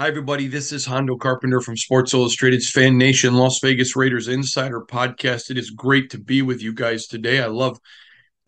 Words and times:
Hi, 0.00 0.08
everybody. 0.08 0.46
This 0.46 0.72
is 0.72 0.86
Hondo 0.86 1.14
Carpenter 1.18 1.60
from 1.60 1.76
Sports 1.76 2.14
Illustrated's 2.14 2.70
Fan 2.70 2.96
Nation 2.96 3.34
Las 3.34 3.58
Vegas 3.62 3.94
Raiders 3.94 4.28
Insider 4.28 4.80
Podcast. 4.80 5.50
It 5.50 5.58
is 5.58 5.68
great 5.68 6.08
to 6.12 6.18
be 6.18 6.40
with 6.40 6.62
you 6.62 6.72
guys 6.72 7.06
today. 7.06 7.42
I 7.42 7.48
love 7.48 7.78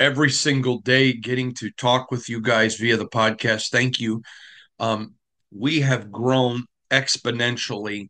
every 0.01 0.31
single 0.31 0.81
day 0.81 1.13
getting 1.13 1.53
to 1.57 1.71
talk 1.73 2.11
with 2.11 2.31
you 2.31 2.41
guys 2.41 2.77
via 2.77 2.97
the 2.97 3.07
podcast. 3.07 3.69
Thank 3.69 4.01
you. 4.01 4.23
Um, 4.81 5.13
we 5.51 5.81
have 5.81 6.11
grown 6.11 6.65
exponentially, 6.91 8.09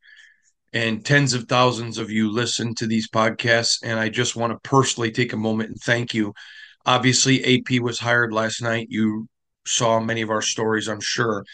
and 0.72 1.04
tens 1.04 1.34
of 1.34 1.48
thousands 1.48 1.98
of 1.98 2.12
you 2.12 2.30
listen 2.30 2.76
to 2.76 2.86
these 2.86 3.10
podcasts. 3.10 3.80
And 3.82 3.98
I 3.98 4.08
just 4.08 4.36
want 4.36 4.52
to 4.52 4.68
personally 4.70 5.10
take 5.10 5.32
a 5.32 5.36
moment 5.36 5.70
and 5.70 5.80
thank 5.80 6.14
you. 6.14 6.32
Obviously, 6.86 7.56
AP 7.56 7.80
was 7.80 7.98
hired 7.98 8.32
last 8.32 8.62
night. 8.62 8.86
You 8.88 9.26
saw 9.66 9.98
many 9.98 10.22
of 10.22 10.30
our 10.30 10.42
stories, 10.42 10.86
I'm 10.86 11.00
sure 11.00 11.44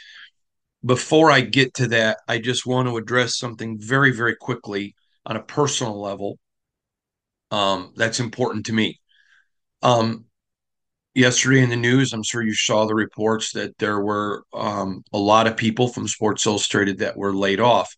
before 0.84 1.31
I 1.31 1.41
get 1.41 1.75
to 1.75 1.89
that, 1.89 2.19
I 2.28 2.39
just 2.39 2.66
want 2.66 2.89
to 2.89 2.97
address 2.97 3.37
something 3.37 3.78
very, 3.78 4.12
very 4.12 4.37
quickly 4.37 4.94
on 5.27 5.37
a 5.37 5.43
personal 5.43 6.00
level 6.00 6.39
um, 7.50 7.93
that's 7.97 8.21
important 8.21 8.66
to 8.66 8.72
me. 8.72 9.00
Um, 9.83 10.27
yesterday 11.15 11.62
in 11.62 11.71
the 11.71 11.77
news, 11.77 12.12
I'm 12.12 12.22
sure 12.22 12.43
you 12.43 12.55
saw 12.55 12.87
the 12.87 12.94
reports 12.94 13.53
that 13.53 13.77
there 13.78 14.00
were 14.00 14.44
um, 14.53 15.03
a 15.12 15.19
lot 15.19 15.47
of 15.47 15.56
people 15.56 15.88
from 15.88 16.09
Sports 16.09 16.47
Illustrated 16.47 16.99
that 16.99 17.17
were 17.17 17.34
laid 17.34 17.61
off. 17.61 17.94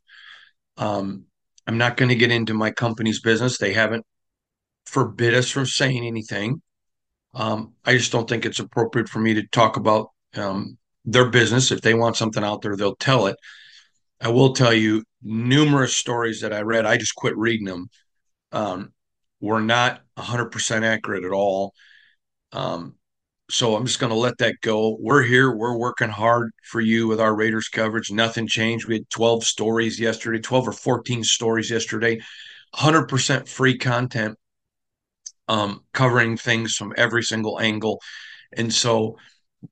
Um, 0.77 1.25
I'm 1.67 1.79
not 1.79 1.97
going 1.97 2.09
to 2.09 2.17
get 2.17 2.31
into 2.31 2.55
my 2.55 2.71
company's 2.71 3.21
business. 3.21 3.59
They 3.59 3.73
haven't 3.73 4.07
forbid 4.87 5.35
us 5.35 5.51
from 5.51 5.67
saying 5.67 6.07
anything. 6.07 6.63
Um, 7.35 7.75
I 7.85 7.97
just 7.97 8.11
don't 8.11 8.29
think 8.29 8.45
it's 8.45 8.59
appropriate 8.59 9.09
for 9.09 9.21
me 9.21 9.35
to 9.35 9.47
talk 9.49 9.77
about 9.77 10.09
um, 10.35 10.79
their 11.05 11.29
business. 11.29 11.71
If 11.71 11.81
they 11.81 11.95
want 11.95 12.17
something 12.17 12.45
out 12.45 12.63
there, 12.63 12.77
they'll 12.77 12.97
tell 12.97 13.27
it. 13.27 13.37
I 14.21 14.29
will 14.29 14.53
tell 14.53 14.75
you 14.75 15.05
numerous 15.23 15.97
stories 15.97 16.41
that 16.43 16.53
I 16.53 16.61
read. 16.61 16.87
I 16.87 16.97
just 16.97 17.15
quit 17.15 17.37
reading 17.37 17.67
them. 17.67 17.89
Um, 18.53 18.93
were 19.41 19.61
not 19.61 20.03
100% 20.19 20.83
accurate 20.83 21.25
at 21.25 21.33
all. 21.33 21.73
Um, 22.53 22.97
so 23.51 23.75
I'm 23.75 23.87
just 23.87 23.99
going 23.99 24.11
to 24.11 24.19
let 24.19 24.39
that 24.39 24.57
go. 24.61 24.97
We're 25.01 25.23
here. 25.23 25.51
We're 25.51 25.77
working 25.77 26.09
hard 26.09 26.51
for 26.63 26.81
you 26.81 27.09
with 27.09 27.21
our 27.21 27.35
Raiders 27.35 27.69
coverage. 27.69 28.11
Nothing 28.11 28.47
changed. 28.47 28.87
We 28.87 28.95
had 28.95 29.11
12 29.11 29.45
stories 29.45 29.99
yesterday, 29.99 30.39
12 30.39 30.69
or 30.69 30.73
14 30.73 31.25
stories 31.25 31.71
yesterday, 31.71 32.21
100% 32.75 33.49
free 33.49 33.77
content 33.79 34.39
um, 35.49 35.85
covering 35.93 36.37
things 36.37 36.77
from 36.77 36.95
every 36.97 37.25
single 37.25 37.59
angle. 37.59 38.01
And 38.53 38.73
so, 38.73 39.17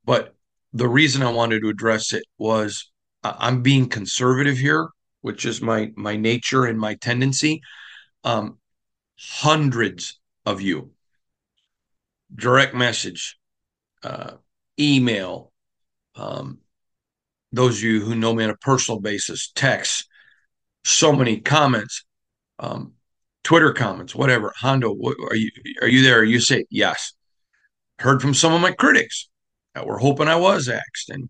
but 0.05 0.35
the 0.73 0.89
reason 0.89 1.23
I 1.23 1.33
wanted 1.33 1.61
to 1.63 1.69
address 1.69 2.13
it 2.13 2.25
was 2.39 2.91
I'm 3.23 3.63
being 3.63 3.89
conservative 3.89 4.59
here, 4.59 4.89
which 5.23 5.45
is 5.45 5.61
my 5.61 5.93
my 5.97 6.17
nature 6.17 6.65
and 6.65 6.79
my 6.79 6.95
tendency. 6.95 7.63
Um, 8.25 8.59
hundreds 9.19 10.19
of 10.47 10.61
you, 10.61 10.93
direct 12.35 12.75
message, 12.75 13.37
uh, 14.03 14.33
email, 14.79 15.53
um, 16.15 16.59
those 17.53 17.79
of 17.79 17.85
you 17.85 18.01
who 18.01 18.15
know 18.15 18.35
me 18.35 18.45
on 18.45 18.51
a 18.51 18.57
personal 18.57 19.01
basis, 19.01 19.51
text, 19.55 20.07
so 20.85 21.13
many 21.13 21.41
comments, 21.41 22.05
um, 22.59 22.93
Twitter 23.43 23.73
comments, 23.73 24.15
whatever. 24.15 24.53
Hondo, 24.57 24.93
what, 24.93 25.17
are 25.31 25.37
you 25.37 25.51
are 25.81 25.89
you 25.89 26.03
there? 26.03 26.23
You 26.25 26.41
say 26.41 26.67
yes. 26.71 27.15
Heard 27.99 28.23
from 28.23 28.35
some 28.35 28.53
of 28.53 28.61
my 28.61 28.71
critics 28.73 29.29
we're 29.85 29.99
hoping 29.99 30.29
I 30.29 30.37
was 30.37 30.69
axed. 30.69 31.11
And 31.11 31.29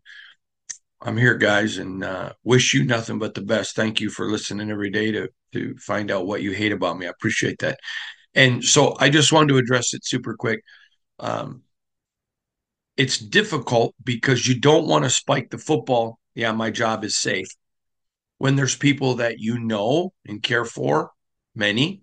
I'm 1.00 1.16
here, 1.16 1.36
guys, 1.36 1.78
and 1.78 2.02
uh, 2.02 2.32
wish 2.44 2.74
you 2.74 2.84
nothing 2.84 3.18
but 3.18 3.34
the 3.34 3.42
best. 3.42 3.76
Thank 3.76 4.00
you 4.00 4.10
for 4.10 4.30
listening 4.30 4.70
every 4.70 4.90
day 4.90 5.12
to 5.12 5.28
to 5.52 5.76
find 5.76 6.10
out 6.10 6.26
what 6.26 6.42
you 6.42 6.52
hate 6.52 6.72
about 6.72 6.98
me. 6.98 7.06
I 7.06 7.10
appreciate 7.10 7.60
that. 7.60 7.78
And 8.34 8.62
so 8.62 8.96
I 8.98 9.08
just 9.08 9.32
wanted 9.32 9.48
to 9.48 9.58
address 9.58 9.94
it 9.94 10.04
super 10.04 10.34
quick. 10.34 10.62
Um, 11.18 11.62
it's 12.96 13.18
difficult 13.18 13.94
because 14.04 14.46
you 14.46 14.60
don't 14.60 14.86
want 14.86 15.04
to 15.04 15.10
spike 15.10 15.50
the 15.50 15.58
football. 15.58 16.18
Yeah, 16.34 16.52
my 16.52 16.70
job 16.70 17.04
is 17.04 17.16
safe. 17.16 17.48
When 18.38 18.56
there's 18.56 18.76
people 18.76 19.16
that 19.16 19.38
you 19.38 19.58
know 19.58 20.12
and 20.26 20.42
care 20.42 20.64
for, 20.64 21.12
many, 21.54 22.02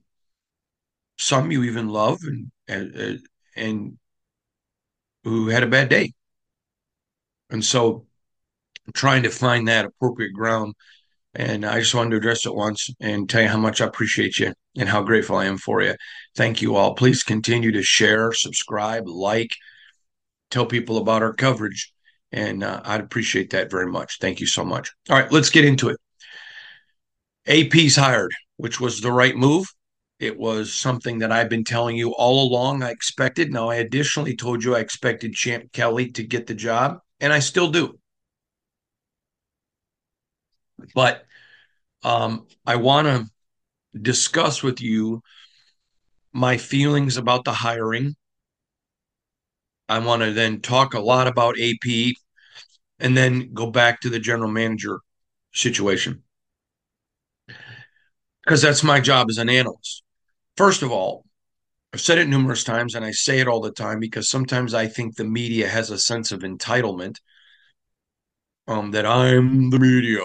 some 1.17 1.51
you 1.51 1.63
even 1.63 1.89
love, 1.89 2.19
and 2.23 2.51
and, 2.67 3.19
and 3.55 3.97
who 5.23 5.49
had 5.49 5.63
a 5.63 5.67
bad 5.67 5.89
day. 5.89 6.13
And 7.49 7.63
so 7.63 8.05
trying 8.93 9.23
to 9.23 9.29
find 9.29 9.67
that 9.67 9.85
appropriate 9.85 10.33
ground. 10.33 10.73
And 11.33 11.65
I 11.65 11.79
just 11.79 11.93
wanted 11.93 12.11
to 12.11 12.17
address 12.17 12.45
it 12.45 12.55
once 12.55 12.89
and 12.99 13.29
tell 13.29 13.41
you 13.41 13.49
how 13.49 13.57
much 13.57 13.81
I 13.81 13.85
appreciate 13.85 14.39
you 14.39 14.53
and 14.77 14.87
how 14.87 15.03
grateful 15.03 15.35
I 15.35 15.45
am 15.45 15.57
for 15.57 15.81
you. 15.81 15.95
Thank 16.35 16.61
you 16.61 16.75
all. 16.75 16.95
Please 16.95 17.23
continue 17.23 17.71
to 17.73 17.83
share, 17.83 18.31
subscribe, 18.31 19.07
like, 19.07 19.51
tell 20.49 20.65
people 20.65 20.97
about 20.97 21.23
our 21.23 21.33
coverage. 21.33 21.91
And 22.31 22.63
uh, 22.63 22.81
I'd 22.85 23.01
appreciate 23.01 23.49
that 23.51 23.69
very 23.69 23.87
much. 23.87 24.19
Thank 24.19 24.39
you 24.39 24.47
so 24.47 24.63
much. 24.63 24.91
All 25.09 25.17
right, 25.17 25.31
let's 25.31 25.49
get 25.49 25.65
into 25.65 25.89
it. 25.89 25.97
AP's 27.47 27.95
hired. 27.95 28.31
which 28.57 28.79
was 28.79 29.01
the 29.01 29.11
right 29.11 29.35
move. 29.35 29.67
It 30.19 30.37
was 30.37 30.73
something 30.73 31.19
that 31.19 31.31
I've 31.31 31.49
been 31.49 31.65
telling 31.65 31.97
you 31.97 32.13
all 32.15 32.47
along 32.47 32.81
I 32.81 32.91
expected. 32.91 33.51
Now, 33.51 33.69
I 33.69 33.75
additionally 33.75 34.35
told 34.35 34.63
you 34.63 34.75
I 34.75 34.79
expected 34.79 35.33
Champ 35.33 35.71
Kelly 35.73 36.11
to 36.11 36.23
get 36.23 36.47
the 36.47 36.53
job, 36.55 36.99
and 37.19 37.31
I 37.33 37.39
still 37.39 37.71
do. 37.71 37.97
But 40.93 41.25
um, 42.03 42.47
I 42.65 42.75
want 42.75 43.07
to 43.07 43.25
discuss 43.99 44.61
with 44.61 44.81
you 44.81 45.21
my 46.33 46.57
feelings 46.57 47.17
about 47.17 47.45
the 47.45 47.53
hiring. 47.53 48.15
I 49.87 49.99
want 49.99 50.21
to 50.23 50.33
then 50.33 50.61
talk 50.61 50.93
a 50.93 50.99
lot 50.99 51.27
about 51.27 51.59
AP 51.59 52.15
and 52.99 53.15
then 53.15 53.53
go 53.53 53.71
back 53.71 54.01
to 54.01 54.09
the 54.09 54.19
general 54.19 54.51
manager 54.51 54.99
situation 55.53 56.23
because 58.43 58.61
that's 58.61 58.83
my 58.83 58.99
job 58.99 59.29
as 59.29 59.37
an 59.37 59.49
analyst. 59.49 60.03
First 60.55 60.81
of 60.81 60.91
all, 60.91 61.25
I've 61.95 62.01
said 62.01 62.17
it 62.17 62.27
numerous 62.27 62.65
times 62.65 62.93
and 62.93 63.05
I 63.05 63.11
say 63.11 63.39
it 63.39 63.47
all 63.47 63.61
the 63.61 63.71
time 63.71 64.01
because 64.01 64.29
sometimes 64.29 64.73
I 64.73 64.85
think 64.85 65.15
the 65.15 65.23
media 65.23 65.69
has 65.69 65.91
a 65.91 65.97
sense 65.97 66.33
of 66.33 66.41
entitlement 66.41 67.21
um, 68.67 68.91
that 68.91 69.05
I'm 69.05 69.69
the 69.69 69.79
media. 69.79 70.19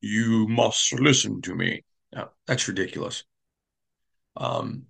You 0.00 0.48
must 0.48 0.98
listen 0.98 1.42
to 1.42 1.54
me. 1.54 1.84
No, 2.14 2.30
that's 2.46 2.68
ridiculous. 2.68 3.24
Um, 4.34 4.86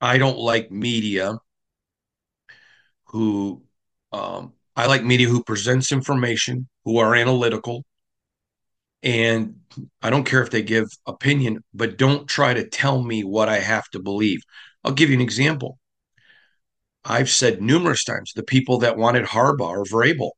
I 0.00 0.18
don't 0.18 0.38
like 0.38 0.72
media 0.72 1.38
who, 3.10 3.62
um, 4.10 4.54
I 4.74 4.86
like 4.86 5.04
media 5.04 5.28
who 5.28 5.44
presents 5.44 5.92
information, 5.92 6.68
who 6.84 6.98
are 6.98 7.14
analytical, 7.14 7.84
and 9.02 9.60
I 10.02 10.10
don't 10.10 10.24
care 10.24 10.42
if 10.42 10.50
they 10.50 10.62
give 10.62 10.88
opinion, 11.06 11.62
but 11.72 11.96
don't 11.96 12.28
try 12.28 12.52
to 12.54 12.68
tell 12.68 13.02
me 13.02 13.24
what 13.24 13.48
I 13.48 13.58
have 13.58 13.88
to 13.90 13.98
believe. 14.00 14.40
I'll 14.84 14.92
give 14.92 15.10
you 15.10 15.16
an 15.16 15.22
example. 15.22 15.78
I've 17.04 17.30
said 17.30 17.62
numerous 17.62 18.04
times 18.04 18.32
the 18.34 18.42
people 18.42 18.78
that 18.78 18.96
wanted 18.96 19.26
Harbaugh 19.26 19.68
or 19.68 19.84
Vrabel, 19.84 20.32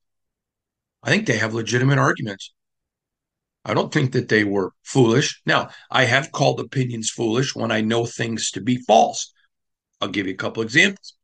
I 1.02 1.10
think 1.10 1.26
they 1.26 1.38
have 1.38 1.54
legitimate 1.54 1.98
arguments. 1.98 2.52
I 3.64 3.74
don't 3.74 3.92
think 3.92 4.12
that 4.12 4.28
they 4.28 4.44
were 4.44 4.72
foolish. 4.82 5.40
Now, 5.46 5.70
I 5.90 6.04
have 6.04 6.32
called 6.32 6.60
opinions 6.60 7.10
foolish 7.10 7.54
when 7.54 7.70
I 7.70 7.80
know 7.80 8.06
things 8.06 8.50
to 8.52 8.60
be 8.60 8.76
false. 8.76 9.32
I'll 10.00 10.08
give 10.08 10.26
you 10.26 10.34
a 10.34 10.36
couple 10.36 10.62
examples. 10.62 11.14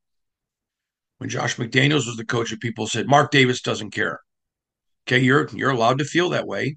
When 1.19 1.31
Josh 1.31 1.57
McDaniels 1.57 2.07
was 2.07 2.17
the 2.17 2.25
coach, 2.25 2.53
of 2.53 2.61
people 2.61 2.87
said 2.87 3.09
Mark 3.09 3.33
Davis 3.33 3.61
doesn't 3.61 3.91
care. 3.91 4.21
Okay, 5.07 5.19
you're 5.19 5.49
you're 5.53 5.71
allowed 5.71 5.99
to 5.99 6.05
feel 6.05 6.31
that 6.31 6.47
way 6.47 6.77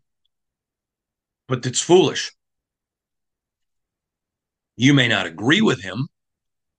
but 1.51 1.65
it's 1.65 1.81
foolish. 1.81 2.31
You 4.77 4.93
may 4.93 5.09
not 5.09 5.25
agree 5.25 5.59
with 5.59 5.81
him. 5.81 6.07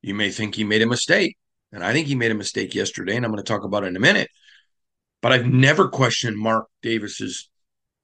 You 0.03 0.15
may 0.15 0.31
think 0.31 0.55
he 0.55 0.65
made 0.65 0.83
a 0.83 0.87
mistake. 0.87 1.37
And 1.73 1.83
I 1.83 1.93
think 1.93 2.07
he 2.07 2.15
made 2.15 2.31
a 2.31 2.35
mistake 2.35 2.75
yesterday, 2.75 3.17
and 3.17 3.25
I'm 3.25 3.33
going 3.33 3.43
to 3.43 3.51
talk 3.51 3.65
about 3.65 3.85
it 3.85 3.89
in 3.89 3.97
a 3.97 4.01
minute. 4.01 4.29
But 5.23 5.33
I've 5.33 5.47
never 5.47 5.89
questioned 5.89 6.37
Mark 6.37 6.67
Davis's 6.83 7.49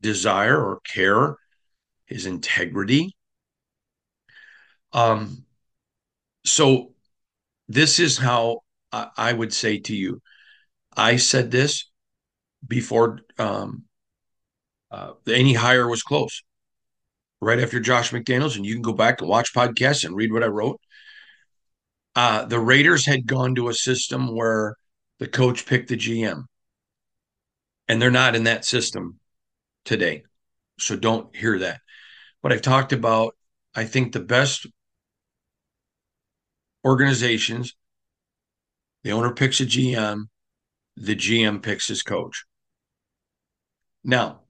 desire 0.01 0.57
or 0.57 0.81
care, 0.81 1.37
his 2.07 2.25
integrity. 2.25 3.15
Um, 4.93 5.45
so 6.45 6.95
this 7.69 7.99
is 7.99 8.17
how 8.17 8.61
I, 8.91 9.09
I 9.17 9.33
would 9.33 9.53
say 9.53 9.79
to 9.81 9.95
you. 9.95 10.23
I 10.97 11.17
said 11.17 11.51
this 11.51 11.91
before 12.67 13.21
um, 13.39 13.85
uh, 14.91 15.13
any 15.27 15.53
hire 15.53 15.87
was 15.89 16.03
close 16.03 16.43
right 17.41 17.61
after 17.61 17.81
Josh 17.81 18.11
McDaniels, 18.11 18.57
and 18.57 18.65
you 18.65 18.75
can 18.75 18.83
go 18.83 18.93
back 18.93 19.21
and 19.21 19.29
watch 19.29 19.55
podcasts 19.55 20.05
and 20.05 20.17
read 20.17 20.33
what 20.33 20.43
I 20.43 20.47
wrote. 20.47 20.81
Uh, 22.19 22.45
the 22.45 22.59
Raiders 22.59 23.07
had 23.07 23.29
gone 23.29 23.55
to 23.55 23.69
a 23.69 23.73
system 23.73 24.35
where 24.35 24.75
the 25.21 25.29
coach 25.29 25.67
picked 25.67 25.89
the 25.89 25.97
GM, 25.97 26.47
and 27.87 28.03
they're 28.03 28.11
not 28.11 28.35
in 28.35 28.43
that 28.43 28.65
system 28.65 29.21
today. 29.85 30.25
So 30.81 30.97
don't 30.97 31.33
hear 31.37 31.61
that. 31.61 31.81
But 32.43 32.53
I've 32.53 32.63
talked 32.63 32.93
about, 32.93 33.37
I 33.73 33.85
think 33.85 34.11
the 34.11 34.19
best 34.19 34.67
organizations, 36.85 37.77
the 39.05 39.13
owner 39.13 39.33
picks 39.33 39.61
a 39.61 39.65
GM, 39.65 40.25
the 40.97 41.15
GM 41.15 41.63
picks 41.63 41.87
his 41.87 42.03
coach. 42.03 42.47
Now, 44.03 44.41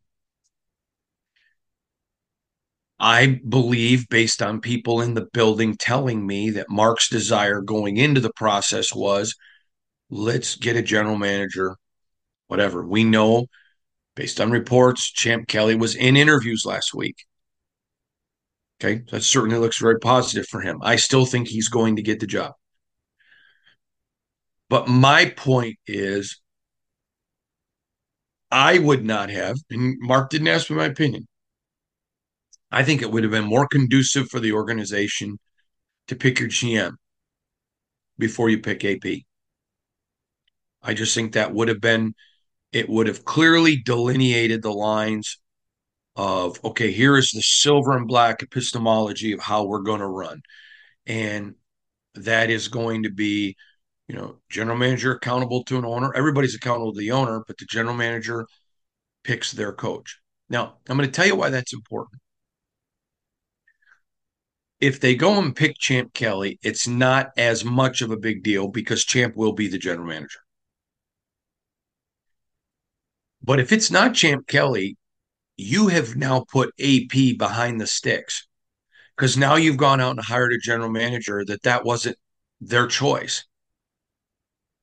I 3.01 3.41
believe, 3.49 4.09
based 4.09 4.43
on 4.43 4.61
people 4.61 5.01
in 5.01 5.15
the 5.15 5.29
building 5.33 5.77
telling 5.77 6.27
me, 6.27 6.51
that 6.51 6.71
Mark's 6.71 7.09
desire 7.09 7.61
going 7.61 7.97
into 7.97 8.21
the 8.21 8.33
process 8.33 8.95
was 8.95 9.37
let's 10.11 10.57
get 10.57 10.77
a 10.77 10.83
general 10.83 11.17
manager, 11.17 11.77
whatever. 12.49 12.85
We 12.87 13.05
know, 13.05 13.47
based 14.17 14.41
on 14.41 14.51
reports, 14.51 15.13
Champ 15.13 15.47
Kelly 15.49 15.77
was 15.77 15.95
in 15.95 16.17
interviews 16.17 16.65
last 16.67 16.95
week. 16.95 17.25
Okay, 18.81 19.03
that 19.11 19.23
certainly 19.23 19.59
looks 19.59 19.79
very 19.79 19.99
positive 19.99 20.47
for 20.47 20.61
him. 20.61 20.79
I 20.83 20.97
still 20.97 21.27
think 21.27 21.49
he's 21.49 21.69
going 21.69 21.97
to 21.97 22.03
get 22.03 22.21
the 22.21 22.27
job. 22.27 22.55
But 24.69 24.89
my 24.89 25.27
point 25.37 25.79
is, 25.87 26.41
I 28.51 28.79
would 28.79 29.05
not 29.05 29.31
have, 29.31 29.57
and 29.71 29.97
Mark 30.01 30.31
didn't 30.31 30.49
ask 30.49 30.71
me 30.71 30.77
my 30.77 30.87
opinion. 30.87 31.27
I 32.71 32.85
think 32.85 33.03
it 33.03 33.11
would 33.11 33.23
have 33.23 33.33
been 33.33 33.45
more 33.45 33.67
conducive 33.67 34.29
for 34.29 34.41
the 34.41 34.53
organization 34.53 35.39
to 36.09 36.17
pick 36.17 36.41
your 36.41 36.49
GM 36.49 36.93
before 38.19 38.51
you 38.51 38.59
pick 38.61 38.85
AP. 38.85 39.23
I 40.83 40.95
just 40.95 41.15
think 41.15 41.33
that 41.33 41.55
would 41.55 41.69
have 41.69 41.81
been, 41.81 42.15
it 42.73 42.89
would 42.89 43.07
have 43.07 43.25
clearly 43.25 43.77
delineated 43.77 44.63
the 44.63 44.73
lines 44.73 45.39
of, 46.17 46.63
okay, 46.65 46.91
here 46.93 47.17
is 47.17 47.31
the 47.31 47.43
silver 47.43 47.97
and 47.97 48.07
black 48.07 48.43
epistemology 48.43 49.33
of 49.33 49.41
how 49.41 49.65
we're 49.65 49.81
going 49.81 50.01
to 50.01 50.07
run. 50.07 50.43
And 51.07 51.55
that 52.15 52.51
is 52.51 52.69
going 52.69 53.05
to 53.05 53.11
be, 53.11 53.57
you 54.09 54.17
know, 54.17 54.39
general 54.51 54.77
manager 54.77 55.13
accountable 55.13 55.65
to 55.65 55.79
an 55.79 55.85
owner. 55.85 56.13
Everybody's 56.15 56.55
accountable 56.55 56.93
to 56.93 57.01
the 57.01 57.13
owner, 57.13 57.43
but 57.47 57.57
the 57.59 57.67
general 57.67 57.95
manager 57.95 58.47
picks 59.25 59.53
their 59.53 59.73
coach. 59.73 60.19
Now, 60.51 60.79
I'm 60.89 60.97
going 60.97 61.09
to 61.09 61.15
tell 61.15 61.27
you 61.27 61.37
why 61.37 61.51
that's 61.51 61.73
important 61.73 62.21
if 64.81 65.01
they 65.01 65.15
go 65.15 65.39
and 65.39 65.55
pick 65.55 65.77
Champ 65.79 66.13
Kelly, 66.15 66.59
it's 66.63 66.87
not 66.87 67.31
as 67.37 67.65
much 67.65 68.01
of 68.01 68.11
a 68.11 68.17
big 68.17 68.43
deal 68.43 68.69
because 68.69 69.05
Champ 69.05 69.37
will 69.37 69.53
be 69.53 69.69
the 69.69 69.79
general 69.79 70.07
manager. 70.07 70.41
But 73.43 73.61
if 73.61 73.73
it's 73.73 73.91
not 73.91 74.15
Champ 74.15 74.47
Kelly, 74.47 74.97
you 75.57 75.89
have 75.89 76.17
now 76.17 76.45
put 76.51 76.73
AP 76.81 77.37
behind 77.37 77.81
the 77.81 77.87
sticks 77.87 78.47
because 79.17 79.37
now 79.37 79.57
you've 79.57 79.77
gone 79.77 80.01
out 80.01 80.13
and 80.13 80.25
hired 80.25 80.53
a 80.53 80.59
general 80.59 80.91
manager 80.91 81.45
that 81.47 81.63
that 81.63 81.85
wasn't 81.85 82.17
their 82.61 82.87
choice. 82.87 83.45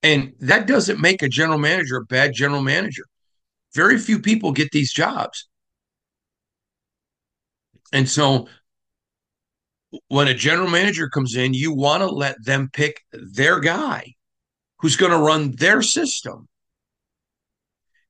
And 0.03 0.33
that 0.41 0.67
doesn't 0.67 0.99
make 0.99 1.23
a 1.23 1.29
general 1.29 1.57
manager 1.57 1.97
a 1.97 2.05
bad 2.05 2.33
general 2.33 2.61
manager. 2.61 3.05
Very 3.73 3.97
few 3.97 4.19
people 4.19 4.51
get 4.51 4.71
these 4.71 4.91
jobs. 4.91 5.47
And 7.93 8.09
so 8.09 8.47
when 10.07 10.27
a 10.27 10.33
general 10.33 10.69
manager 10.69 11.09
comes 11.09 11.35
in, 11.35 11.53
you 11.53 11.73
want 11.73 12.01
to 12.01 12.07
let 12.07 12.43
them 12.43 12.69
pick 12.71 13.01
their 13.11 13.59
guy 13.59 14.13
who's 14.79 14.95
going 14.95 15.11
to 15.11 15.17
run 15.17 15.51
their 15.51 15.81
system. 15.81 16.47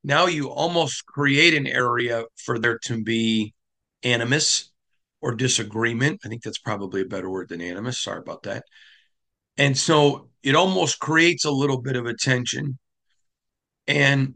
Now 0.04 0.26
you 0.26 0.50
almost 0.50 1.04
create 1.06 1.54
an 1.54 1.66
area 1.66 2.24
for 2.36 2.58
there 2.58 2.78
to 2.84 3.02
be 3.02 3.54
animus 4.02 4.70
or 5.20 5.34
disagreement. 5.34 6.20
I 6.24 6.28
think 6.28 6.42
that's 6.42 6.58
probably 6.58 7.00
a 7.00 7.06
better 7.06 7.28
word 7.28 7.48
than 7.48 7.60
animus. 7.60 8.00
Sorry 8.00 8.20
about 8.20 8.44
that. 8.44 8.64
And 9.56 9.76
so 9.76 10.28
it 10.42 10.54
almost 10.54 11.00
creates 11.00 11.44
a 11.44 11.50
little 11.50 11.80
bit 11.80 11.96
of 11.96 12.06
a 12.06 12.14
tension. 12.14 12.78
And 13.88 14.34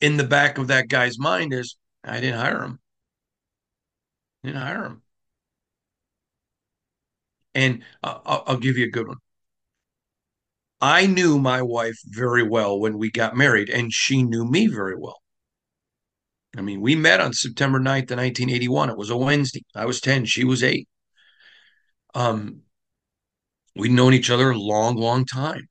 in 0.00 0.16
the 0.16 0.24
back 0.24 0.58
of 0.58 0.68
that 0.68 0.88
guy's 0.88 1.18
mind 1.18 1.54
is, 1.54 1.76
I 2.04 2.20
didn't 2.20 2.40
hire 2.40 2.62
him. 2.62 2.80
I 4.42 4.48
didn't 4.48 4.62
hire 4.62 4.84
him. 4.84 5.02
And 7.54 7.82
I'll, 8.02 8.44
I'll 8.46 8.58
give 8.58 8.76
you 8.76 8.86
a 8.86 8.90
good 8.90 9.08
one. 9.08 9.18
I 10.80 11.06
knew 11.06 11.38
my 11.38 11.60
wife 11.60 11.98
very 12.06 12.42
well 12.42 12.78
when 12.80 12.96
we 12.96 13.10
got 13.10 13.36
married, 13.36 13.68
and 13.68 13.92
she 13.92 14.22
knew 14.22 14.46
me 14.46 14.66
very 14.66 14.96
well. 14.96 15.20
I 16.56 16.62
mean, 16.62 16.80
we 16.80 16.96
met 16.96 17.20
on 17.20 17.32
September 17.32 17.78
9th, 17.78 18.10
1981. 18.10 18.90
It 18.90 18.96
was 18.96 19.10
a 19.10 19.16
Wednesday. 19.16 19.62
I 19.74 19.84
was 19.84 20.00
10, 20.00 20.24
she 20.24 20.44
was 20.44 20.64
eight. 20.64 20.88
Um, 22.14 22.62
we'd 23.76 23.92
known 23.92 24.14
each 24.14 24.30
other 24.30 24.50
a 24.50 24.58
long, 24.58 24.96
long 24.96 25.24
time. 25.24 25.68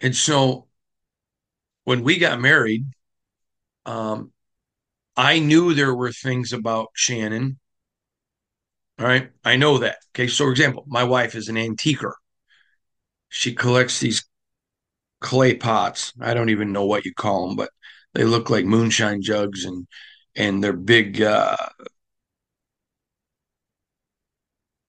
And 0.00 0.16
so 0.16 0.66
when 1.84 2.02
we 2.02 2.18
got 2.18 2.40
married, 2.40 2.84
um, 3.86 4.32
I 5.16 5.38
knew 5.38 5.74
there 5.74 5.94
were 5.94 6.12
things 6.12 6.52
about 6.52 6.88
Shannon 6.94 7.58
All 9.00 9.06
right. 9.06 9.30
I 9.44 9.56
know 9.56 9.78
that. 9.78 9.96
Okay. 10.14 10.28
So, 10.28 10.44
for 10.44 10.50
example, 10.52 10.84
my 10.86 11.02
wife 11.02 11.34
is 11.34 11.48
an 11.48 11.56
antiquer. 11.56 12.14
She 13.30 13.54
collects 13.54 14.00
these 14.00 14.24
clay 15.20 15.54
pots. 15.54 16.12
I 16.20 16.34
don't 16.34 16.50
even 16.50 16.72
know 16.72 16.84
what 16.86 17.04
you 17.04 17.14
call 17.14 17.48
them, 17.48 17.56
but 17.56 17.70
they 18.14 18.24
look 18.24 18.50
like 18.50 18.64
moonshine 18.64 19.22
jugs 19.22 19.64
and 19.64 19.86
and 20.36 20.62
they're 20.64 20.72
big 20.74 21.22
uh, 21.22 21.56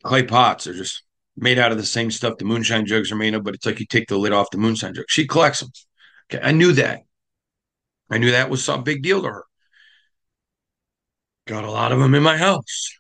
clay 0.04 0.24
pots. 0.24 0.66
They're 0.66 0.74
just 0.74 1.04
made 1.38 1.58
out 1.60 1.72
of 1.72 1.78
the 1.78 1.86
same 1.86 2.12
stuff 2.12 2.38
the 2.38 2.46
moonshine 2.46 2.86
jugs 2.86 3.12
are 3.12 3.16
made 3.16 3.34
of, 3.34 3.44
but 3.44 3.56
it's 3.56 3.66
like 3.66 3.80
you 3.80 3.86
take 3.86 4.08
the 4.08 4.18
lid 4.18 4.34
off 4.34 4.52
the 4.52 4.58
moonshine 4.58 4.94
jug. 4.94 5.06
She 5.08 5.28
collects 5.28 5.60
them. 5.60 5.70
Okay, 6.32 6.44
I 6.46 6.52
knew 6.52 6.74
that. 6.74 7.02
I 8.12 8.20
knew 8.20 8.30
that 8.30 8.52
was 8.52 8.64
some 8.64 8.84
big 8.84 9.02
deal 9.02 9.24
to 9.24 9.28
her. 9.30 9.46
Got 11.46 11.64
a 11.66 11.70
lot 11.72 11.92
of 11.92 12.00
them 12.00 12.16
in 12.16 12.24
my 12.24 12.38
house. 12.38 12.98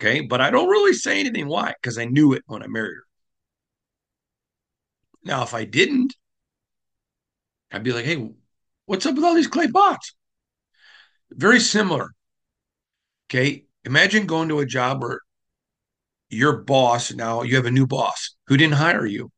Okay, 0.00 0.20
but 0.20 0.40
I 0.40 0.50
don't 0.50 0.68
really 0.68 0.92
say 0.92 1.20
anything. 1.20 1.46
Why? 1.48 1.72
Because 1.80 1.98
I 1.98 2.04
knew 2.04 2.32
it 2.32 2.42
when 2.46 2.62
I 2.62 2.66
married 2.66 2.96
her. 2.96 3.04
Now, 5.24 5.42
if 5.42 5.54
I 5.54 5.64
didn't, 5.64 6.14
I'd 7.72 7.82
be 7.82 7.92
like, 7.92 8.04
hey, 8.04 8.30
what's 8.86 9.06
up 9.06 9.14
with 9.14 9.24
all 9.24 9.34
these 9.34 9.46
clay 9.46 9.68
pots? 9.68 10.14
Very 11.30 11.60
similar. 11.60 12.10
Okay, 13.28 13.64
imagine 13.84 14.26
going 14.26 14.48
to 14.48 14.60
a 14.60 14.66
job 14.66 15.02
where 15.02 15.20
your 16.28 16.62
boss 16.62 17.12
now 17.12 17.42
you 17.42 17.56
have 17.56 17.66
a 17.66 17.70
new 17.70 17.86
boss 17.86 18.36
who 18.46 18.56
didn't 18.56 18.74
hire 18.74 19.06
you. 19.06 19.30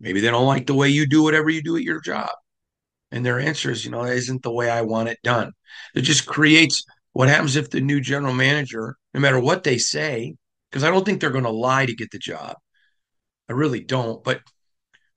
Maybe 0.00 0.20
they 0.20 0.30
don't 0.30 0.46
like 0.46 0.66
the 0.66 0.74
way 0.74 0.88
you 0.88 1.06
do 1.06 1.22
whatever 1.22 1.50
you 1.50 1.62
do 1.62 1.76
at 1.76 1.82
your 1.82 2.00
job. 2.00 2.30
And 3.10 3.24
their 3.24 3.40
answer 3.40 3.70
is, 3.70 3.84
you 3.84 3.90
know, 3.90 4.04
isn't 4.04 4.42
the 4.42 4.52
way 4.52 4.70
I 4.70 4.82
want 4.82 5.08
it 5.08 5.18
done. 5.22 5.52
It 5.94 6.02
just 6.02 6.26
creates 6.26 6.84
what 7.12 7.28
happens 7.28 7.56
if 7.56 7.70
the 7.70 7.80
new 7.80 8.00
general 8.00 8.34
manager, 8.34 8.96
no 9.14 9.20
matter 9.20 9.40
what 9.40 9.64
they 9.64 9.78
say, 9.78 10.34
because 10.70 10.84
I 10.84 10.90
don't 10.90 11.04
think 11.04 11.20
they're 11.20 11.30
going 11.30 11.44
to 11.44 11.50
lie 11.50 11.86
to 11.86 11.94
get 11.94 12.10
the 12.10 12.18
job. 12.18 12.56
I 13.48 13.54
really 13.54 13.80
don't. 13.80 14.22
But 14.22 14.40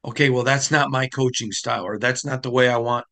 okay, 0.06 0.30
well, 0.30 0.44
that's 0.44 0.72
not 0.72 0.90
my 0.90 1.08
coaching 1.08 1.52
style, 1.52 1.84
or 1.84 2.00
that's 2.00 2.26
not 2.26 2.44
the 2.44 2.52
way 2.52 2.70
I 2.70 2.78
want 2.78 3.06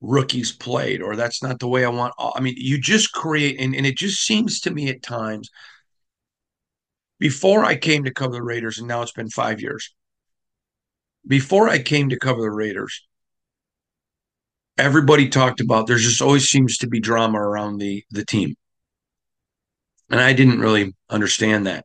rookies 0.00 0.52
played, 0.52 1.02
or 1.02 1.16
that's 1.16 1.42
not 1.42 1.58
the 1.58 1.68
way 1.68 1.84
I 1.84 1.88
want. 1.88 2.14
I 2.18 2.40
mean, 2.40 2.54
you 2.56 2.80
just 2.80 3.12
create, 3.12 3.60
and, 3.60 3.74
and 3.74 3.86
it 3.86 3.96
just 3.96 4.24
seems 4.24 4.60
to 4.60 4.70
me 4.70 4.88
at 4.88 5.02
times 5.02 5.50
before 7.18 7.64
I 7.64 7.76
came 7.76 8.04
to 8.04 8.12
cover 8.12 8.32
the 8.32 8.42
Raiders, 8.42 8.78
and 8.78 8.86
now 8.86 9.02
it's 9.02 9.12
been 9.12 9.30
five 9.30 9.60
years. 9.60 9.92
Before 11.26 11.68
I 11.68 11.80
came 11.80 12.10
to 12.10 12.18
cover 12.18 12.40
the 12.40 12.50
Raiders, 12.50 13.07
everybody 14.78 15.28
talked 15.28 15.60
about 15.60 15.86
there 15.86 15.96
just 15.96 16.22
always 16.22 16.48
seems 16.48 16.78
to 16.78 16.86
be 16.88 17.00
drama 17.00 17.38
around 17.38 17.78
the 17.78 18.04
the 18.10 18.24
team. 18.24 18.54
And 20.10 20.20
I 20.20 20.32
didn't 20.32 20.60
really 20.60 20.94
understand 21.10 21.66
that. 21.66 21.84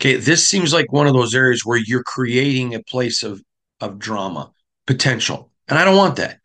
Okay, 0.00 0.16
this 0.16 0.46
seems 0.46 0.72
like 0.72 0.92
one 0.92 1.08
of 1.08 1.14
those 1.14 1.34
areas 1.34 1.62
where 1.64 1.78
you're 1.78 2.04
creating 2.04 2.74
a 2.74 2.82
place 2.82 3.22
of 3.22 3.42
of 3.80 3.98
drama 3.98 4.52
potential. 4.86 5.50
And 5.68 5.78
I 5.78 5.84
don't 5.84 5.96
want 5.96 6.16
that. 6.16 6.38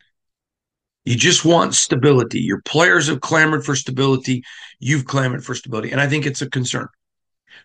You 1.06 1.16
just 1.16 1.44
want 1.44 1.76
stability. 1.76 2.40
Your 2.40 2.62
players 2.62 3.08
have 3.08 3.22
clamored 3.22 3.66
for 3.66 3.76
stability. 3.76 4.44
You've 4.80 5.06
clamored 5.06 5.44
for 5.46 5.54
stability. 5.54 5.92
And 5.92 6.00
I 6.00 6.08
think 6.08 6.26
it's 6.26 6.42
a 6.42 6.50
concern. 6.50 6.88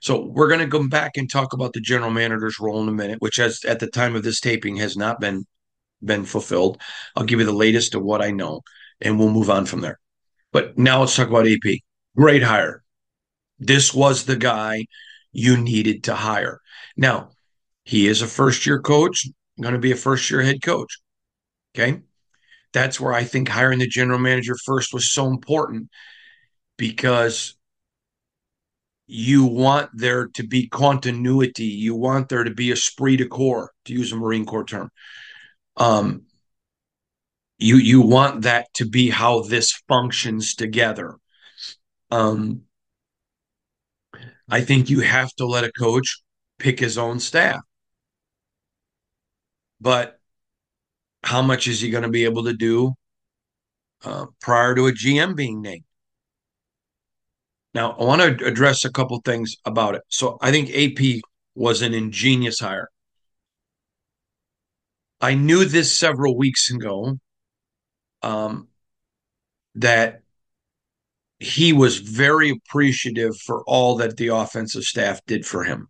So 0.00 0.26
we're 0.26 0.48
going 0.48 0.60
to 0.60 0.66
go 0.66 0.86
back 0.88 1.16
and 1.16 1.30
talk 1.30 1.52
about 1.52 1.72
the 1.72 1.80
general 1.80 2.10
manager's 2.10 2.58
role 2.60 2.82
in 2.82 2.88
a 2.88 2.92
minute, 2.92 3.20
which 3.20 3.36
has 3.36 3.64
at 3.64 3.80
the 3.80 3.86
time 3.86 4.16
of 4.16 4.22
this 4.22 4.40
taping 4.40 4.76
has 4.76 4.96
not 4.96 5.20
been 5.20 5.44
been 6.02 6.24
fulfilled. 6.24 6.80
I'll 7.16 7.24
give 7.24 7.40
you 7.40 7.46
the 7.46 7.52
latest 7.52 7.94
of 7.94 8.02
what 8.02 8.22
I 8.22 8.30
know, 8.30 8.62
and 9.00 9.18
we'll 9.18 9.30
move 9.30 9.50
on 9.50 9.66
from 9.66 9.80
there. 9.80 9.98
But 10.52 10.78
now 10.78 11.00
let's 11.00 11.16
talk 11.16 11.28
about 11.28 11.46
AP. 11.46 11.80
Great 12.16 12.42
hire. 12.42 12.82
This 13.58 13.92
was 13.92 14.24
the 14.24 14.36
guy 14.36 14.86
you 15.32 15.56
needed 15.56 16.04
to 16.04 16.14
hire. 16.14 16.60
Now, 16.96 17.30
he 17.84 18.06
is 18.06 18.22
a 18.22 18.26
first 18.26 18.66
year 18.66 18.80
coach, 18.80 19.26
going 19.60 19.74
to 19.74 19.80
be 19.80 19.92
a 19.92 19.96
first 19.96 20.30
year 20.30 20.42
head 20.42 20.62
coach. 20.62 20.98
Okay. 21.74 22.00
That's 22.72 23.00
where 23.00 23.14
I 23.14 23.24
think 23.24 23.48
hiring 23.48 23.78
the 23.78 23.86
general 23.86 24.18
manager 24.18 24.56
first 24.64 24.92
was 24.92 25.12
so 25.12 25.26
important 25.26 25.88
because 26.76 27.56
you 29.06 29.44
want 29.44 29.90
there 29.94 30.28
to 30.34 30.46
be 30.46 30.68
continuity. 30.68 31.64
You 31.64 31.94
want 31.94 32.28
there 32.28 32.44
to 32.44 32.50
be 32.50 32.70
esprit 32.70 33.16
de 33.16 33.26
corps, 33.26 33.72
to 33.86 33.94
use 33.94 34.12
a 34.12 34.16
Marine 34.16 34.44
Corps 34.44 34.64
term. 34.64 34.90
Um, 35.78 36.26
you 37.58 37.76
you 37.76 38.00
want 38.02 38.42
that 38.42 38.72
to 38.74 38.84
be 38.88 39.10
how 39.10 39.42
this 39.42 39.72
functions 39.88 40.54
together. 40.54 41.16
Um, 42.10 42.62
I 44.48 44.60
think 44.62 44.90
you 44.90 45.00
have 45.00 45.32
to 45.36 45.46
let 45.46 45.64
a 45.64 45.72
coach 45.72 46.20
pick 46.58 46.80
his 46.80 46.98
own 46.98 47.20
staff, 47.20 47.60
but 49.80 50.18
how 51.22 51.42
much 51.42 51.66
is 51.68 51.80
he 51.80 51.90
going 51.90 52.04
to 52.04 52.08
be 52.08 52.24
able 52.24 52.44
to 52.44 52.54
do 52.54 52.94
uh, 54.04 54.26
prior 54.40 54.74
to 54.74 54.86
a 54.86 54.92
GM 54.92 55.34
being 55.36 55.60
named? 55.60 55.84
Now, 57.74 57.92
I 57.92 58.04
want 58.04 58.38
to 58.38 58.44
address 58.46 58.84
a 58.84 58.90
couple 58.90 59.20
things 59.24 59.56
about 59.64 59.94
it. 59.94 60.02
So, 60.08 60.38
I 60.40 60.50
think 60.50 60.70
AP 60.70 61.22
was 61.54 61.82
an 61.82 61.94
ingenious 61.94 62.60
hire. 62.60 62.88
I 65.20 65.34
knew 65.34 65.64
this 65.64 65.94
several 65.94 66.36
weeks 66.36 66.70
ago 66.70 67.18
um, 68.22 68.68
that 69.74 70.22
he 71.40 71.72
was 71.72 71.98
very 71.98 72.50
appreciative 72.50 73.36
for 73.36 73.62
all 73.66 73.96
that 73.96 74.16
the 74.16 74.28
offensive 74.28 74.84
staff 74.84 75.20
did 75.26 75.46
for 75.46 75.64
him, 75.64 75.88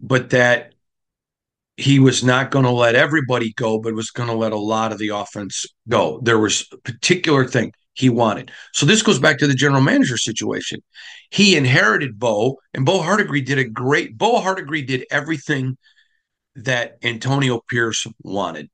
but 0.00 0.30
that 0.30 0.74
he 1.76 1.98
was 1.98 2.22
not 2.22 2.50
going 2.50 2.64
to 2.64 2.70
let 2.70 2.94
everybody 2.94 3.52
go, 3.54 3.78
but 3.78 3.94
was 3.94 4.10
going 4.10 4.28
to 4.28 4.34
let 4.34 4.52
a 4.52 4.56
lot 4.56 4.92
of 4.92 4.98
the 4.98 5.08
offense 5.08 5.64
go. 5.88 6.20
There 6.22 6.38
was 6.38 6.66
a 6.72 6.76
particular 6.78 7.46
thing 7.46 7.72
he 7.94 8.08
wanted. 8.08 8.50
So 8.72 8.86
this 8.86 9.02
goes 9.02 9.18
back 9.18 9.38
to 9.38 9.46
the 9.46 9.54
general 9.54 9.82
manager 9.82 10.16
situation. 10.16 10.80
He 11.30 11.56
inherited 11.56 12.18
Bo, 12.18 12.58
and 12.74 12.84
Bo 12.84 13.00
Hardegree 13.00 13.44
did 13.44 13.58
a 13.58 13.64
great. 13.64 14.18
Bo 14.18 14.40
Hardegree 14.40 14.86
did 14.86 15.06
everything 15.10 15.76
that 16.56 16.98
Antonio 17.02 17.60
Pierce 17.68 18.06
wanted. 18.22 18.68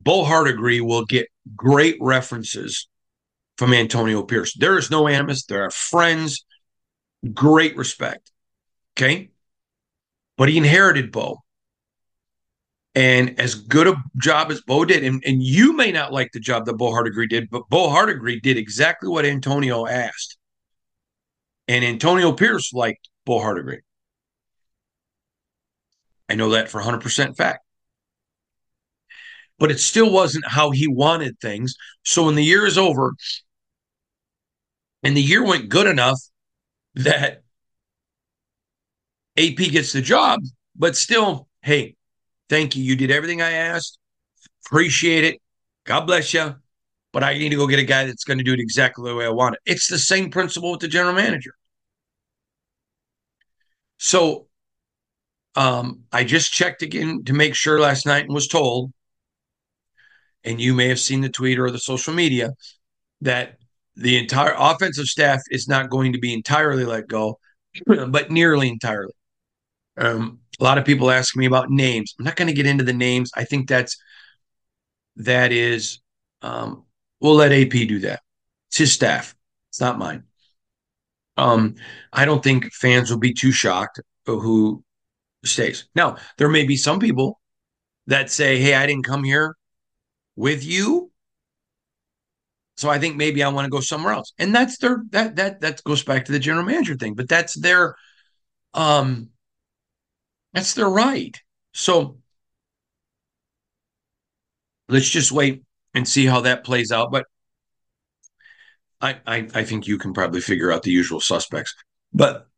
Bo 0.00 0.24
Hardegree 0.24 0.80
will 0.80 1.04
get 1.04 1.28
great 1.56 1.96
references 2.00 2.88
from 3.56 3.72
Antonio 3.72 4.22
Pierce. 4.22 4.54
There 4.54 4.76
is 4.76 4.90
no 4.90 5.08
animus. 5.08 5.44
There 5.46 5.62
are 5.62 5.70
friends, 5.70 6.44
great 7.32 7.76
respect. 7.76 8.30
Okay. 8.96 9.30
But 10.36 10.48
he 10.48 10.58
inherited 10.58 11.12
Bo. 11.12 11.38
And 12.96 13.40
as 13.40 13.56
good 13.56 13.88
a 13.88 13.96
job 14.22 14.52
as 14.52 14.60
Bo 14.60 14.84
did, 14.84 15.02
and, 15.02 15.22
and 15.26 15.42
you 15.42 15.72
may 15.72 15.90
not 15.90 16.12
like 16.12 16.30
the 16.32 16.38
job 16.38 16.66
that 16.66 16.74
Bo 16.74 16.92
Hardegree 16.92 17.28
did, 17.28 17.50
but 17.50 17.68
Bo 17.68 17.88
Hardegree 17.88 18.40
did 18.40 18.56
exactly 18.56 19.08
what 19.08 19.24
Antonio 19.24 19.86
asked. 19.86 20.36
And 21.66 21.84
Antonio 21.84 22.32
Pierce 22.32 22.72
liked 22.72 23.08
Bo 23.24 23.40
Hardegree. 23.40 23.80
I 26.28 26.34
know 26.34 26.50
that 26.50 26.70
for 26.70 26.80
100% 26.80 27.36
fact. 27.36 27.64
But 29.58 29.70
it 29.70 29.78
still 29.78 30.10
wasn't 30.10 30.46
how 30.46 30.70
he 30.70 30.88
wanted 30.88 31.38
things. 31.38 31.74
So 32.02 32.24
when 32.24 32.34
the 32.34 32.44
year 32.44 32.66
is 32.66 32.76
over 32.76 33.12
and 35.02 35.16
the 35.16 35.22
year 35.22 35.44
went 35.44 35.68
good 35.68 35.86
enough 35.86 36.18
that 36.94 37.42
AP 39.36 39.56
gets 39.56 39.92
the 39.92 40.00
job, 40.00 40.40
but 40.76 40.96
still, 40.96 41.48
hey, 41.62 41.96
thank 42.48 42.74
you. 42.74 42.82
You 42.82 42.96
did 42.96 43.10
everything 43.10 43.42
I 43.42 43.52
asked. 43.52 43.98
Appreciate 44.66 45.24
it. 45.24 45.40
God 45.84 46.06
bless 46.06 46.34
you. 46.34 46.54
But 47.12 47.22
I 47.22 47.34
need 47.34 47.50
to 47.50 47.56
go 47.56 47.68
get 47.68 47.78
a 47.78 47.84
guy 47.84 48.06
that's 48.06 48.24
going 48.24 48.38
to 48.38 48.44
do 48.44 48.52
it 48.52 48.60
exactly 48.60 49.08
the 49.08 49.14
way 49.14 49.24
I 49.24 49.30
want 49.30 49.54
it. 49.54 49.60
It's 49.66 49.86
the 49.86 49.98
same 49.98 50.30
principle 50.30 50.72
with 50.72 50.80
the 50.80 50.88
general 50.88 51.14
manager. 51.14 51.52
So 53.98 54.43
um, 55.56 56.00
I 56.12 56.24
just 56.24 56.52
checked 56.52 56.82
again 56.82 57.24
to 57.24 57.32
make 57.32 57.54
sure 57.54 57.80
last 57.80 58.06
night 58.06 58.24
and 58.24 58.34
was 58.34 58.48
told, 58.48 58.92
and 60.42 60.60
you 60.60 60.74
may 60.74 60.88
have 60.88 61.00
seen 61.00 61.20
the 61.20 61.28
tweet 61.28 61.58
or 61.58 61.70
the 61.70 61.78
social 61.78 62.12
media, 62.12 62.52
that 63.20 63.58
the 63.96 64.18
entire 64.18 64.54
offensive 64.58 65.06
staff 65.06 65.40
is 65.50 65.68
not 65.68 65.90
going 65.90 66.12
to 66.12 66.18
be 66.18 66.34
entirely 66.34 66.84
let 66.84 67.06
go, 67.06 67.38
but 67.86 68.30
nearly 68.30 68.68
entirely. 68.68 69.12
Um, 69.96 70.40
a 70.58 70.64
lot 70.64 70.78
of 70.78 70.84
people 70.84 71.10
ask 71.10 71.36
me 71.36 71.46
about 71.46 71.70
names. 71.70 72.14
I'm 72.18 72.24
not 72.24 72.36
going 72.36 72.48
to 72.48 72.54
get 72.54 72.66
into 72.66 72.84
the 72.84 72.92
names. 72.92 73.30
I 73.36 73.44
think 73.44 73.68
that's 73.68 73.96
that 75.16 75.52
is 75.52 76.00
um, 76.42 76.84
we'll 77.20 77.34
let 77.34 77.52
AP 77.52 77.70
do 77.70 78.00
that. 78.00 78.20
It's 78.68 78.78
his 78.78 78.92
staff. 78.92 79.34
It's 79.70 79.80
not 79.80 79.98
mine. 79.98 80.24
Um, 81.36 81.76
I 82.12 82.24
don't 82.24 82.42
think 82.42 82.72
fans 82.72 83.10
will 83.10 83.18
be 83.18 83.32
too 83.32 83.52
shocked 83.52 84.00
who 84.26 84.82
stays. 85.44 85.86
Now, 85.94 86.16
there 86.38 86.48
may 86.48 86.64
be 86.64 86.76
some 86.76 86.98
people 86.98 87.40
that 88.06 88.30
say, 88.30 88.58
Hey, 88.58 88.74
I 88.74 88.86
didn't 88.86 89.04
come 89.04 89.24
here 89.24 89.56
with 90.36 90.64
you. 90.64 91.10
So 92.76 92.90
I 92.90 92.98
think 92.98 93.16
maybe 93.16 93.42
I 93.42 93.48
want 93.48 93.66
to 93.66 93.70
go 93.70 93.80
somewhere 93.80 94.12
else. 94.12 94.32
And 94.38 94.54
that's 94.54 94.78
their 94.78 95.04
that 95.10 95.36
that 95.36 95.60
that 95.60 95.84
goes 95.84 96.02
back 96.02 96.24
to 96.24 96.32
the 96.32 96.40
general 96.40 96.64
manager 96.64 96.96
thing, 96.96 97.14
but 97.14 97.28
that's 97.28 97.58
their 97.58 97.94
um 98.74 99.30
that's 100.52 100.74
their 100.74 100.88
right. 100.88 101.40
So 101.72 102.18
let's 104.88 105.08
just 105.08 105.32
wait 105.32 105.62
and 105.94 106.06
see 106.06 106.26
how 106.26 106.40
that 106.42 106.64
plays 106.64 106.90
out. 106.90 107.12
But 107.12 107.26
I, 109.00 109.20
I, 109.26 109.48
I 109.54 109.64
think 109.64 109.86
you 109.86 109.98
can 109.98 110.12
probably 110.12 110.40
figure 110.40 110.72
out 110.72 110.82
the 110.82 110.90
usual 110.90 111.20
suspects. 111.20 111.74
But 112.12 112.48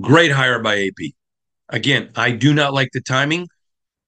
great 0.00 0.32
hire 0.32 0.60
by 0.60 0.86
AP. 0.86 1.12
Again, 1.68 2.10
I 2.16 2.30
do 2.30 2.54
not 2.54 2.72
like 2.72 2.90
the 2.92 3.00
timing. 3.00 3.48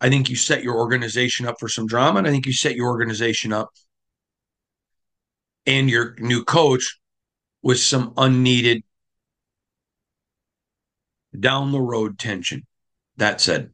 I 0.01 0.09
think 0.09 0.31
you 0.31 0.37
set 0.37 0.63
your 0.63 0.77
organization 0.77 1.47
up 1.47 1.57
for 1.61 1.69
some 1.69 1.87
drama, 1.87 2.19
and 2.19 2.27
I 2.27 2.31
think 2.31 2.47
you 2.47 2.53
set 2.53 2.75
your 2.75 2.89
organization 2.89 3.53
up 3.53 3.69
and 5.67 5.91
your 5.91 6.17
new 6.19 6.45
coach 6.45 6.99
with 7.63 7.79
some 7.79 8.15
unneeded 8.17 8.83
down 11.39 11.73
the 11.73 11.81
road 11.81 12.19
tension. 12.19 12.67
That 13.19 13.41
said, 13.41 13.71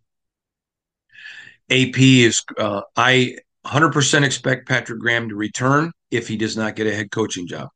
AP 1.71 1.99
is, 1.99 2.43
uh, 2.59 2.83
I 2.97 3.37
100% 3.64 4.25
expect 4.25 4.69
Patrick 4.69 5.00
Graham 5.00 5.28
to 5.28 5.37
return 5.37 5.93
if 6.11 6.28
he 6.28 6.37
does 6.37 6.57
not 6.57 6.76
get 6.76 6.87
a 6.87 6.95
head 6.95 7.11
coaching 7.11 7.47
job. 7.47 7.69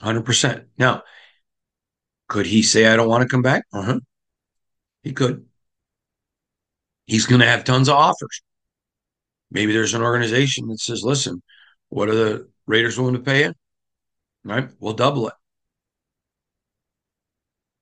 100%. 0.00 0.64
Now, 0.78 1.02
could 2.32 2.46
he 2.46 2.62
say, 2.62 2.86
I 2.86 2.96
don't 2.96 3.10
want 3.10 3.20
to 3.20 3.28
come 3.28 3.42
back? 3.42 3.64
Uh 3.74 3.82
huh. 3.82 4.00
He 5.02 5.12
could. 5.12 5.44
He's 7.04 7.26
going 7.26 7.42
to 7.42 7.46
have 7.46 7.62
tons 7.62 7.90
of 7.90 7.94
offers. 7.96 8.40
Maybe 9.50 9.74
there's 9.74 9.92
an 9.92 10.00
organization 10.00 10.68
that 10.68 10.80
says, 10.80 11.02
listen, 11.04 11.42
what 11.90 12.08
are 12.08 12.14
the 12.14 12.48
Raiders 12.66 12.98
willing 12.98 13.16
to 13.16 13.20
pay 13.20 13.44
you? 13.44 13.54
Right? 14.44 14.66
We'll 14.80 14.94
double 14.94 15.28
it. 15.28 15.34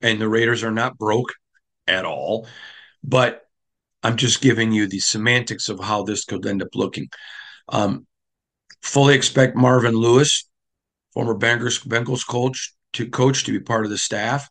And 0.01 0.21
the 0.21 0.29
Raiders 0.29 0.65
are 0.65 0.73
not 0.73 0.99
broke 0.99 1.33
at 1.87 2.05
all. 2.05 2.49
But 3.05 3.47
I'm 4.03 4.17
just 4.17 4.41
giving 4.41 4.73
you 4.73 4.89
the 4.89 4.99
semantics 4.99 5.69
of 5.69 5.79
how 5.79 6.03
this 6.03 6.25
could 6.25 6.45
end 6.45 6.61
up 6.61 6.75
looking. 6.75 7.09
Um, 7.69 8.05
fully 8.83 9.15
expect 9.15 9.55
Marvin 9.55 9.95
Lewis, 9.95 10.49
former 11.15 11.37
Bengals, 11.37 11.87
Bengals 11.87 12.27
coach, 12.27 12.75
to 12.95 13.09
coach 13.09 13.45
to 13.45 13.53
be 13.53 13.61
part 13.61 13.85
of 13.85 13.91
the 13.91 13.99
staff. 13.99 14.49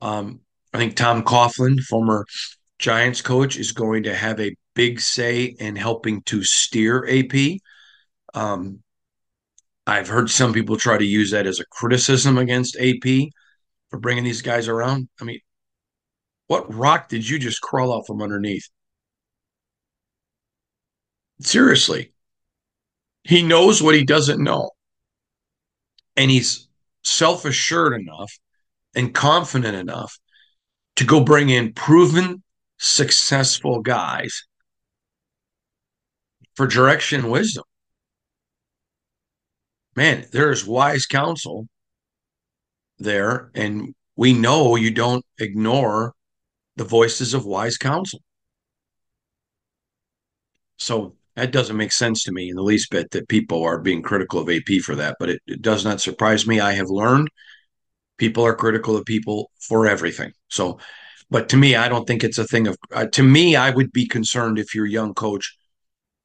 Um, 0.00 0.40
I 0.72 0.78
think 0.78 0.96
Tom 0.96 1.22
Coughlin, 1.22 1.80
former 1.80 2.26
Giants 2.78 3.22
coach, 3.22 3.56
is 3.56 3.72
going 3.72 4.04
to 4.04 4.14
have 4.14 4.40
a 4.40 4.54
big 4.74 5.00
say 5.00 5.44
in 5.44 5.76
helping 5.76 6.22
to 6.22 6.42
steer 6.42 7.06
AP. 7.08 7.58
Um, 8.34 8.80
I've 9.86 10.08
heard 10.08 10.30
some 10.30 10.52
people 10.52 10.76
try 10.76 10.98
to 10.98 11.04
use 11.04 11.30
that 11.30 11.46
as 11.46 11.60
a 11.60 11.66
criticism 11.66 12.38
against 12.38 12.76
AP 12.78 13.28
for 13.90 13.98
bringing 13.98 14.24
these 14.24 14.42
guys 14.42 14.66
around. 14.66 15.08
I 15.20 15.24
mean, 15.24 15.40
what 16.46 16.72
rock 16.74 17.08
did 17.08 17.28
you 17.28 17.38
just 17.38 17.60
crawl 17.60 17.94
out 17.94 18.06
from 18.06 18.22
underneath? 18.22 18.68
Seriously. 21.40 22.12
He 23.24 23.42
knows 23.42 23.82
what 23.82 23.94
he 23.94 24.04
doesn't 24.04 24.42
know. 24.42 24.70
And 26.16 26.30
he's 26.30 26.63
self 27.04 27.44
assured 27.44 28.00
enough 28.00 28.32
and 28.94 29.14
confident 29.14 29.76
enough 29.76 30.18
to 30.96 31.04
go 31.04 31.22
bring 31.22 31.50
in 31.50 31.72
proven, 31.72 32.42
successful 32.78 33.80
guys 33.80 34.44
for 36.54 36.66
direction 36.66 37.20
and 37.20 37.30
wisdom. 37.30 37.64
Man, 39.96 40.26
there 40.32 40.50
is 40.50 40.66
wise 40.66 41.06
counsel 41.06 41.68
there. 42.98 43.50
And 43.54 43.94
we 44.16 44.32
know 44.32 44.76
you 44.76 44.90
don't 44.90 45.24
ignore 45.38 46.14
the 46.76 46.84
voices 46.84 47.34
of 47.34 47.44
wise 47.44 47.76
counsel. 47.76 48.20
So 50.78 51.14
that 51.36 51.52
doesn't 51.52 51.76
make 51.76 51.92
sense 51.92 52.22
to 52.24 52.32
me 52.32 52.48
in 52.48 52.56
the 52.56 52.62
least 52.62 52.90
bit 52.90 53.10
that 53.10 53.28
people 53.28 53.62
are 53.64 53.78
being 53.78 54.02
critical 54.02 54.40
of 54.40 54.48
AP 54.48 54.80
for 54.84 54.94
that, 54.94 55.16
but 55.18 55.30
it, 55.30 55.42
it 55.46 55.62
does 55.62 55.84
not 55.84 56.00
surprise 56.00 56.46
me. 56.46 56.60
I 56.60 56.72
have 56.72 56.90
learned 56.90 57.28
people 58.18 58.44
are 58.44 58.54
critical 58.54 58.96
of 58.96 59.04
people 59.04 59.50
for 59.60 59.86
everything. 59.86 60.32
So, 60.48 60.78
but 61.30 61.48
to 61.50 61.56
me, 61.56 61.74
I 61.74 61.88
don't 61.88 62.06
think 62.06 62.22
it's 62.22 62.38
a 62.38 62.46
thing 62.46 62.66
of, 62.68 62.76
uh, 62.92 63.06
to 63.06 63.22
me, 63.22 63.56
I 63.56 63.70
would 63.70 63.92
be 63.92 64.06
concerned 64.06 64.58
if 64.58 64.74
your 64.74 64.86
young 64.86 65.14
coach 65.14 65.56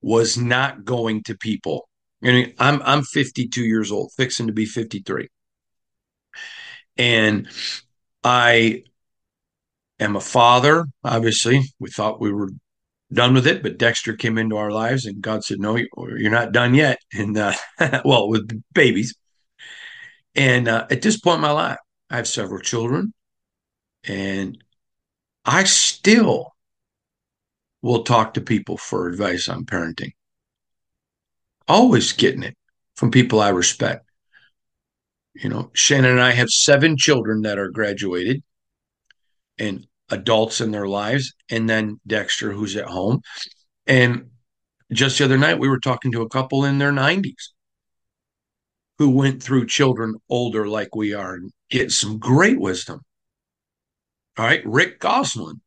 was 0.01 0.37
not 0.37 0.85
going 0.85 1.23
to 1.23 1.37
people. 1.37 1.89
I'm, 2.23 2.53
I'm 2.59 3.03
52 3.03 3.63
years 3.63 3.91
old, 3.91 4.11
fixing 4.15 4.47
to 4.47 4.53
be 4.53 4.65
53. 4.65 5.29
And 6.97 7.47
I 8.23 8.83
am 9.99 10.15
a 10.15 10.21
father. 10.21 10.85
Obviously, 11.03 11.61
we 11.79 11.89
thought 11.89 12.19
we 12.19 12.31
were 12.31 12.49
done 13.11 13.33
with 13.33 13.47
it, 13.47 13.63
but 13.63 13.77
Dexter 13.77 14.15
came 14.15 14.37
into 14.37 14.57
our 14.57 14.71
lives, 14.71 15.05
and 15.05 15.21
God 15.21 15.43
said, 15.43 15.59
"No, 15.59 15.75
you're 15.75 16.31
not 16.31 16.51
done 16.51 16.73
yet." 16.73 16.99
And 17.13 17.37
uh, 17.37 17.53
well, 18.05 18.29
with 18.29 18.61
babies. 18.73 19.15
And 20.35 20.67
uh, 20.67 20.85
at 20.89 21.01
this 21.01 21.19
point 21.19 21.35
in 21.35 21.41
my 21.41 21.51
life, 21.51 21.79
I 22.09 22.17
have 22.17 22.27
several 22.27 22.61
children, 22.61 23.13
and 24.03 24.63
I 25.45 25.63
still 25.63 26.53
will 27.81 28.03
talk 28.03 28.33
to 28.33 28.41
people 28.41 28.77
for 28.77 29.07
advice 29.07 29.47
on 29.49 29.65
parenting. 29.65 30.11
Always 31.67 32.13
getting 32.13 32.43
it 32.43 32.55
from 32.95 33.11
people 33.11 33.39
I 33.39 33.49
respect. 33.49 34.05
You 35.33 35.49
know, 35.49 35.71
Shannon 35.73 36.11
and 36.11 36.21
I 36.21 36.31
have 36.31 36.49
seven 36.49 36.97
children 36.97 37.43
that 37.43 37.57
are 37.57 37.69
graduated 37.69 38.43
and 39.57 39.87
adults 40.11 40.61
in 40.61 40.71
their 40.71 40.87
lives, 40.87 41.33
and 41.49 41.69
then 41.69 41.99
Dexter, 42.07 42.51
who's 42.51 42.75
at 42.75 42.85
home. 42.85 43.21
And 43.87 44.29
just 44.91 45.17
the 45.17 45.25
other 45.25 45.37
night, 45.37 45.59
we 45.59 45.69
were 45.69 45.79
talking 45.79 46.11
to 46.11 46.21
a 46.21 46.29
couple 46.29 46.65
in 46.65 46.77
their 46.77 46.91
90s 46.91 47.49
who 48.97 49.09
went 49.09 49.41
through 49.41 49.65
children 49.65 50.15
older 50.29 50.67
like 50.67 50.95
we 50.95 51.13
are 51.13 51.33
and 51.35 51.51
get 51.69 51.91
some 51.91 52.19
great 52.19 52.59
wisdom. 52.59 52.99
All 54.37 54.45
right, 54.45 54.61
Rick 54.65 54.99
Gosselin, 54.99 55.61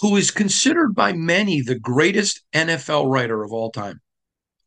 who 0.00 0.16
is 0.16 0.30
considered 0.30 0.94
by 0.94 1.12
many 1.12 1.60
the 1.60 1.78
greatest 1.78 2.42
NFL 2.52 3.10
writer 3.10 3.42
of 3.42 3.52
all 3.52 3.70
time, 3.70 4.00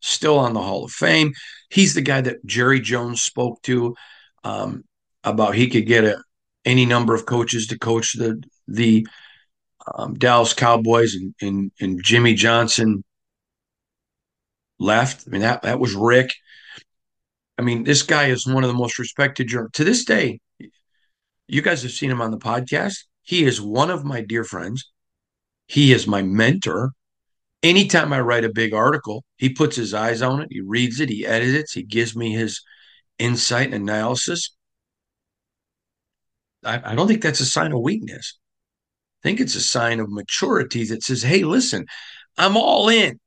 still 0.02 0.40
on 0.40 0.54
the 0.54 0.62
Hall 0.62 0.86
of 0.86 0.92
Fame. 0.92 1.34
He's 1.70 1.94
the 1.94 2.02
guy 2.02 2.22
that 2.22 2.44
Jerry 2.46 2.80
Jones 2.80 3.22
spoke 3.22 3.62
to 3.64 3.96
um, 4.44 4.84
about 5.24 5.56
he 5.56 5.70
could 5.70 5.86
get 5.86 6.04
a, 6.04 6.22
any 6.66 6.86
number 6.86 7.14
of 7.14 7.26
coaches 7.26 7.68
to 7.68 7.78
coach 7.78 8.14
the 8.14 8.42
the 8.72 9.08
um, 9.96 10.14
Dallas 10.16 10.54
Cowboys 10.54 11.16
and, 11.16 11.34
and, 11.42 11.72
and 11.80 12.04
Jimmy 12.04 12.34
Johnson 12.34 13.04
left. 14.80 15.26
I 15.28 15.32
mean 15.32 15.42
that 15.42 15.64
that 15.64 15.80
was 15.80 15.94
Rick. 15.96 16.34
I 17.58 17.62
mean 17.62 17.84
this 17.84 18.04
guy 18.04 18.28
is 18.28 18.48
one 18.48 18.64
of 18.64 18.70
the 18.70 18.78
most 18.78 19.00
respected 19.00 19.48
journalists 19.48 19.78
to 19.78 19.84
this 19.84 20.06
day. 20.06 20.40
You 21.48 21.62
guys 21.62 21.82
have 21.84 21.92
seen 21.92 22.12
him 22.12 22.22
on 22.22 22.32
the 22.32 22.38
podcast. 22.38 23.06
He 23.24 23.44
is 23.44 23.62
one 23.62 23.90
of 23.90 24.06
my 24.06 24.22
dear 24.22 24.44
friends. 24.44 24.92
He 25.68 25.92
is 25.92 26.08
my 26.08 26.22
mentor. 26.22 26.92
Anytime 27.62 28.14
I 28.14 28.22
write 28.22 28.46
a 28.46 28.50
big 28.54 28.74
article, 28.74 29.24
he 29.38 29.50
puts 29.50 29.76
his 29.76 29.94
eyes 29.94 30.22
on 30.22 30.42
it. 30.42 30.48
He 30.52 30.62
reads 30.62 31.00
it. 31.00 31.10
He 31.10 31.26
edits 31.26 31.76
it. 31.76 31.80
He 31.80 31.84
gives 31.84 32.16
me 32.16 32.32
his 32.32 32.62
insight 33.18 33.66
and 33.66 33.76
analysis. 33.76 34.56
I, 36.64 36.92
I 36.92 36.96
don't 36.96 37.08
think 37.08 37.22
that's 37.22 37.40
a 37.42 37.46
sign 37.46 37.72
of 37.72 37.82
weakness. 37.82 38.38
I 39.22 39.28
think 39.28 39.40
it's 39.40 39.56
a 39.56 39.62
sign 39.62 40.00
of 40.00 40.10
maturity 40.10 40.86
that 40.86 41.04
says, 41.04 41.22
hey, 41.22 41.44
listen, 41.44 41.86
I'm 42.38 42.56
all 42.56 42.90
in. 42.90 43.20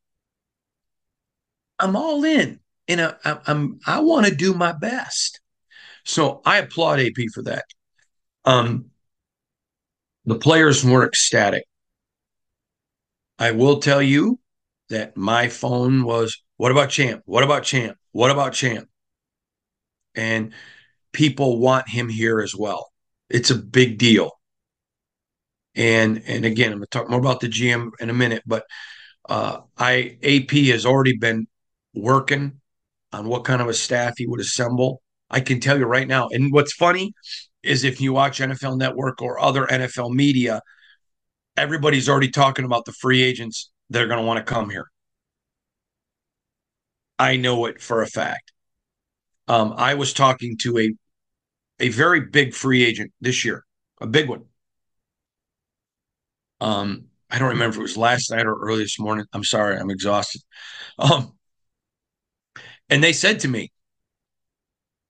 I'm 1.79 1.97
all 1.97 2.25
in. 2.25 2.61
And 2.89 3.01
I, 3.01 3.15
I, 3.25 3.39
I'm 3.47 3.79
I 3.87 4.01
want 4.01 4.27
to 4.27 4.35
do 4.35 4.55
my 4.55 4.73
best. 4.73 5.41
So 6.05 6.41
I 6.45 6.59
applaud 6.59 7.01
AP 7.01 7.27
for 7.35 7.43
that. 7.45 7.65
Um, 8.45 8.87
the 10.25 10.39
players 10.39 10.85
were 10.85 11.07
ecstatic. 11.07 11.65
I 13.39 13.53
will 13.53 13.81
tell 13.81 14.03
you 14.03 14.39
that 14.89 15.17
my 15.17 15.49
phone 15.49 16.05
was, 16.05 16.43
what 16.57 16.73
about 16.73 16.91
champ? 16.91 17.23
What 17.25 17.45
about 17.45 17.65
champ? 17.65 17.97
What 18.13 18.31
about 18.31 18.53
champ? 18.53 18.89
And 20.15 20.53
people 21.13 21.59
want 21.59 21.89
him 21.89 22.09
here 22.09 22.41
as 22.41 22.55
well 22.55 22.93
it's 23.33 23.51
a 23.51 23.57
big 23.57 23.99
deal. 23.99 24.31
And 25.75 26.23
and 26.27 26.45
again, 26.45 26.73
I'm 26.73 26.79
gonna 26.79 26.87
talk 26.87 27.09
more 27.09 27.21
about 27.21 27.41
the 27.41 27.49
GM 27.49 27.91
in 28.01 28.11
a 28.11 28.15
minute, 28.15 28.43
but 28.47 28.65
uh, 29.29 29.61
I 29.79 30.19
AP 30.23 30.51
has 30.69 30.85
already 30.85 31.17
been 31.17 31.47
working 31.95 32.61
on 33.13 33.27
what 33.27 33.45
kind 33.45 33.63
of 33.63 33.69
a 33.69 33.75
staff 33.75 34.15
he 34.17 34.27
would 34.27 34.41
assemble. 34.41 35.03
I 35.31 35.41
can 35.41 35.61
tell 35.61 35.79
you 35.79 35.87
right 35.87 36.07
now. 36.09 36.29
And 36.31 36.53
what's 36.53 36.75
funny 36.75 37.13
is 37.63 37.85
if 37.85 38.01
you 38.01 38.13
watch 38.13 38.41
NFL 38.41 38.79
Network 38.79 39.23
or 39.23 39.39
other 39.39 39.67
NFL 39.67 40.11
media, 40.15 40.61
everybody's 41.57 42.09
already 42.09 42.31
talking 42.31 42.65
about 42.65 42.85
the 42.85 42.93
free 42.93 43.23
agents 43.23 43.71
that 43.91 44.03
are 44.03 44.07
going 44.07 44.21
to 44.21 44.27
want 44.27 44.39
to 44.39 44.53
come 44.53 44.71
here. 44.71 44.87
I 47.19 47.37
know 47.37 47.67
it 47.67 47.81
for 47.81 48.03
a 48.03 48.07
fact. 48.07 48.53
Um, 49.49 49.75
I 49.77 49.95
was 49.95 50.13
talking 50.13 50.57
to 50.63 50.79
a 50.79 50.93
a 51.81 51.89
very 51.89 52.21
big 52.21 52.55
free 52.55 52.85
agent 52.85 53.13
this 53.21 53.45
year, 53.45 53.65
a 54.01 54.07
big 54.07 54.29
one. 54.29 54.45
Um, 56.63 57.07
I 57.29 57.39
don't 57.39 57.51
remember 57.51 57.75
if 57.75 57.79
it 57.79 57.83
was 57.83 57.97
last 57.97 58.31
night 58.31 58.47
or 58.47 58.55
early 58.55 58.85
this 58.85 59.01
morning. 59.01 59.27
I'm 59.33 59.43
sorry, 59.45 59.77
I'm 59.77 59.91
exhausted. 59.91 60.43
Um, 60.99 61.33
and 62.89 63.03
they 63.03 63.13
said 63.13 63.41
to 63.41 63.49
me, 63.49 63.73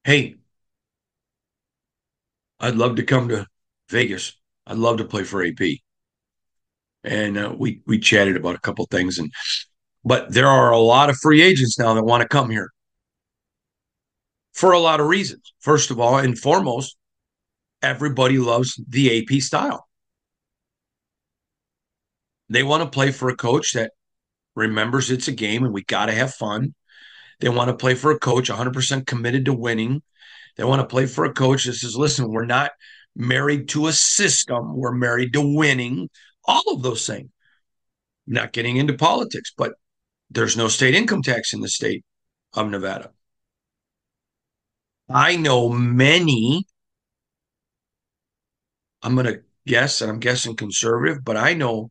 "Hey, 0.05 0.37
I'd 2.61 2.77
love 2.77 2.97
to 2.97 3.03
come 3.03 3.29
to 3.29 3.47
Vegas. 3.91 4.33
I'd 4.67 4.79
love 4.79 4.99
to 4.99 5.05
play 5.05 5.25
for 5.25 5.45
AP." 5.45 5.81
And 7.05 7.37
uh, 7.37 7.55
we 7.57 7.83
we 7.87 7.99
chatted 7.99 8.37
about 8.37 8.55
a 8.55 8.61
couple 8.61 8.87
things, 8.87 9.19
and 9.19 9.31
but 10.05 10.33
there 10.33 10.49
are 10.49 10.71
a 10.71 10.79
lot 10.79 11.11
of 11.11 11.17
free 11.19 11.43
agents 11.43 11.79
now 11.79 11.93
that 11.95 12.05
want 12.05 12.23
to 12.23 12.29
come 12.29 12.51
here 12.51 12.71
for 14.55 14.73
a 14.73 14.79
lot 14.79 15.01
of 15.01 15.07
reasons. 15.07 15.53
First 15.61 15.91
of 15.91 16.01
all, 16.01 16.19
and 16.19 16.39
foremost, 16.39 16.97
everybody 17.83 18.39
loves 18.39 18.81
the 18.89 19.19
AP 19.19 19.43
style. 19.43 19.87
They 22.53 22.63
want 22.63 22.83
to 22.83 22.89
play 22.91 23.13
for 23.13 23.31
a 23.31 23.37
coach 23.37 23.73
that 23.73 23.93
remembers 24.55 25.11
it's 25.11 25.29
a 25.29 25.33
game 25.33 25.65
and 25.65 25.73
we 25.73 25.85
got 25.85 26.07
to 26.07 26.13
have 26.13 26.35
fun. 26.35 26.75
They 27.41 27.49
want 27.49 27.69
to 27.69 27.77
play 27.77 27.95
for 27.95 28.11
a 28.11 28.19
coach 28.19 28.51
100% 28.51 29.07
committed 29.07 29.47
to 29.47 29.55
winning. 29.55 30.03
They 30.57 30.65
want 30.65 30.81
to 30.81 30.87
play 30.87 31.07
for 31.07 31.25
a 31.25 31.33
coach 31.33 31.65
that 31.65 31.73
says, 31.73 31.97
listen, 31.97 32.31
we're 32.31 32.45
not 32.45 32.73
married 33.17 33.71
to 33.71 33.87
a 33.87 33.93
system, 33.93 34.77
we're 34.77 34.93
married 34.93 35.33
to 35.33 35.41
winning. 35.41 36.11
All 36.45 36.63
of 36.75 36.83
those 36.83 37.07
things. 37.07 37.31
Not 38.27 38.53
getting 38.53 38.77
into 38.77 38.95
politics, 38.95 39.53
but 39.57 39.73
there's 40.31 40.57
no 40.57 40.69
state 40.69 40.95
income 40.95 41.23
tax 41.23 41.55
in 41.55 41.61
the 41.61 41.69
state 41.69 42.05
of 42.53 42.69
Nevada. 42.69 43.13
I 45.09 45.37
know 45.37 45.71
many, 45.71 46.67
I'm 49.03 49.15
going 49.15 49.27
to 49.27 49.43
guess, 49.67 50.03
and 50.03 50.11
I'm 50.11 50.21
guessing 50.21 50.55
conservative, 50.55 51.25
but 51.25 51.39
I 51.39 51.55
know 51.55 51.91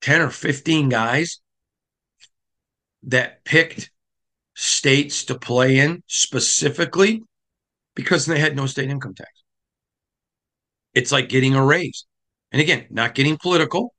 10 0.00 0.20
or 0.20 0.30
15 0.30 0.88
guys 0.88 1.40
that 3.04 3.44
picked 3.44 3.90
states 4.54 5.24
to 5.24 5.38
play 5.38 5.78
in 5.78 6.02
specifically 6.06 7.22
because 7.94 8.26
they 8.26 8.38
had 8.38 8.56
no 8.56 8.66
state 8.66 8.90
income 8.90 9.14
tax. 9.14 9.30
It's 10.94 11.12
like 11.12 11.28
getting 11.28 11.54
a 11.54 11.64
raise. 11.64 12.06
And 12.52 12.60
again, 12.60 12.86
not 12.90 13.14
getting 13.14 13.38
political. 13.38 13.94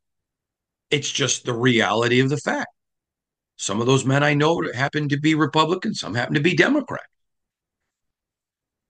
It's 0.90 1.10
just 1.10 1.46
the 1.46 1.54
reality 1.54 2.20
of 2.20 2.30
the 2.30 2.38
fact. 2.38 2.70
Some 3.56 3.80
of 3.80 3.88
those 3.88 4.06
men 4.06 4.24
I 4.24 4.34
know 4.34 4.62
happen 4.74 5.08
to 5.10 5.20
be 5.20 5.36
Republican, 5.36 5.94
some 5.94 6.16
happen 6.16 6.34
to 6.34 6.42
be 6.42 6.56
Democrat. 6.56 7.06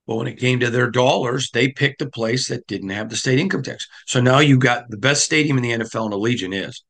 But 0.06 0.16
when 0.16 0.26
it 0.26 0.38
came 0.38 0.58
to 0.60 0.70
their 0.70 0.90
dollars, 0.90 1.50
they 1.52 1.68
picked 1.68 2.02
a 2.02 2.10
place 2.10 2.48
that 2.48 2.66
didn't 2.66 2.88
have 2.90 3.08
the 3.08 3.16
state 3.16 3.38
income 3.38 3.62
tax. 3.62 3.86
So 4.06 4.20
now 4.20 4.40
you 4.40 4.58
got 4.58 4.88
the 4.88 4.96
best 4.96 5.24
stadium 5.24 5.58
in 5.58 5.62
the 5.62 5.84
NFL, 5.84 6.06
and 6.06 6.14
Allegiant 6.14 6.68
is 6.68 6.82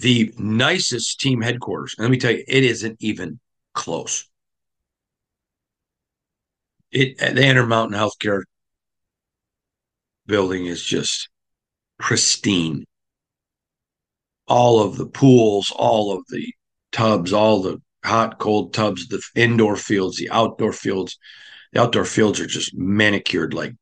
the 0.00 0.32
nicest 0.36 1.20
team 1.20 1.40
headquarters. 1.40 1.94
And 1.96 2.04
let 2.04 2.10
me 2.10 2.18
tell 2.18 2.32
you, 2.32 2.44
it 2.46 2.64
isn't 2.64 2.96
even 3.00 3.40
close. 3.74 4.28
It 6.90 7.18
the 7.18 7.46
Intermountain 7.46 7.98
Healthcare 7.98 8.42
building 10.26 10.66
is 10.66 10.82
just 10.82 11.28
pristine. 11.98 12.84
All 14.48 14.80
of 14.80 14.96
the 14.96 15.06
pools, 15.06 15.72
all 15.74 16.12
of 16.12 16.24
the 16.28 16.52
tubs, 16.92 17.32
all 17.32 17.62
the 17.62 17.78
hot, 18.04 18.38
cold 18.38 18.74
tubs, 18.74 19.08
the 19.08 19.20
indoor 19.34 19.76
fields, 19.76 20.16
the 20.16 20.30
outdoor 20.30 20.72
fields. 20.72 21.18
The 21.72 21.80
outdoor 21.80 22.04
fields 22.04 22.38
are 22.38 22.46
just 22.46 22.76
manicured 22.76 23.54
like 23.54 23.72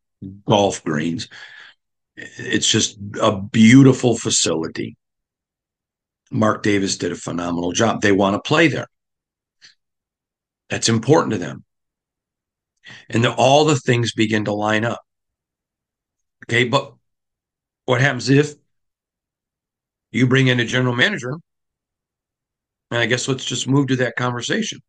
golf 0.46 0.82
greens. 0.84 1.28
It's 2.16 2.70
just 2.70 2.98
a 3.20 3.40
beautiful 3.40 4.16
facility. 4.16 4.96
Mark 6.34 6.64
Davis 6.64 6.96
did 6.96 7.12
a 7.12 7.16
phenomenal 7.16 7.70
job. 7.70 8.00
They 8.00 8.10
want 8.10 8.34
to 8.34 8.46
play 8.46 8.66
there. 8.66 8.88
That's 10.68 10.88
important 10.88 11.32
to 11.32 11.38
them. 11.38 11.64
And 13.08 13.24
the, 13.24 13.32
all 13.32 13.64
the 13.64 13.76
things 13.76 14.12
begin 14.12 14.44
to 14.46 14.52
line 14.52 14.84
up. 14.84 15.00
Okay, 16.44 16.64
but 16.64 16.92
what 17.84 18.00
happens 18.00 18.28
if 18.28 18.54
you 20.10 20.26
bring 20.26 20.48
in 20.48 20.58
a 20.58 20.64
general 20.64 20.96
manager? 20.96 21.34
And 22.90 23.00
I 23.00 23.06
guess 23.06 23.28
let's 23.28 23.44
just 23.44 23.68
move 23.68 23.86
to 23.88 23.96
that 23.96 24.16
conversation. 24.16 24.80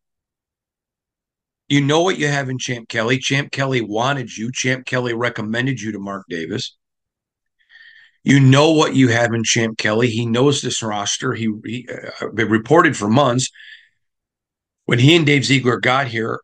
You 1.68 1.80
know 1.80 2.02
what 2.02 2.18
you 2.18 2.26
have 2.26 2.48
in 2.48 2.58
Champ 2.58 2.88
Kelly. 2.88 3.18
Champ 3.18 3.52
Kelly 3.52 3.80
wanted 3.80 4.36
you. 4.36 4.50
Champ 4.52 4.84
Kelly 4.84 5.14
recommended 5.14 5.80
you 5.80 5.92
to 5.92 5.98
Mark 6.00 6.24
Davis. 6.28 6.76
You 8.26 8.40
know 8.40 8.72
what 8.72 8.96
you 8.96 9.06
have 9.06 9.32
in 9.32 9.44
Champ 9.44 9.78
Kelly. 9.78 10.08
He 10.08 10.26
knows 10.26 10.60
this 10.60 10.82
roster. 10.82 11.32
He, 11.32 11.48
he 11.64 11.88
uh, 12.20 12.28
reported 12.30 12.96
for 12.96 13.08
months. 13.08 13.52
When 14.86 14.98
he 14.98 15.14
and 15.14 15.24
Dave 15.24 15.44
Ziegler 15.44 15.78
got 15.78 16.08
here 16.08 16.40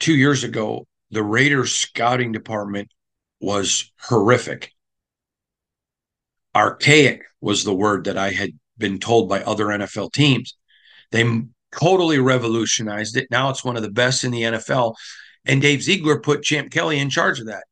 two 0.00 0.16
years 0.16 0.42
ago, 0.42 0.88
the 1.12 1.22
Raiders 1.22 1.72
scouting 1.72 2.32
department 2.32 2.88
was 3.40 3.92
horrific. 4.00 4.72
Archaic 6.52 7.22
was 7.40 7.62
the 7.62 7.74
word 7.76 8.06
that 8.06 8.18
I 8.18 8.32
had 8.32 8.50
been 8.76 8.98
told 8.98 9.28
by 9.28 9.40
other 9.44 9.66
NFL 9.66 10.12
teams. 10.12 10.56
They 11.12 11.42
totally 11.70 12.18
revolutionized 12.18 13.16
it. 13.16 13.28
Now 13.30 13.50
it's 13.50 13.64
one 13.64 13.76
of 13.76 13.82
the 13.82 13.90
best 13.92 14.24
in 14.24 14.32
the 14.32 14.42
NFL. 14.42 14.96
And 15.44 15.62
Dave 15.62 15.84
Ziegler 15.84 16.18
put 16.18 16.42
Champ 16.42 16.72
Kelly 16.72 16.98
in 16.98 17.08
charge 17.08 17.38
of 17.38 17.46
that. 17.46 17.66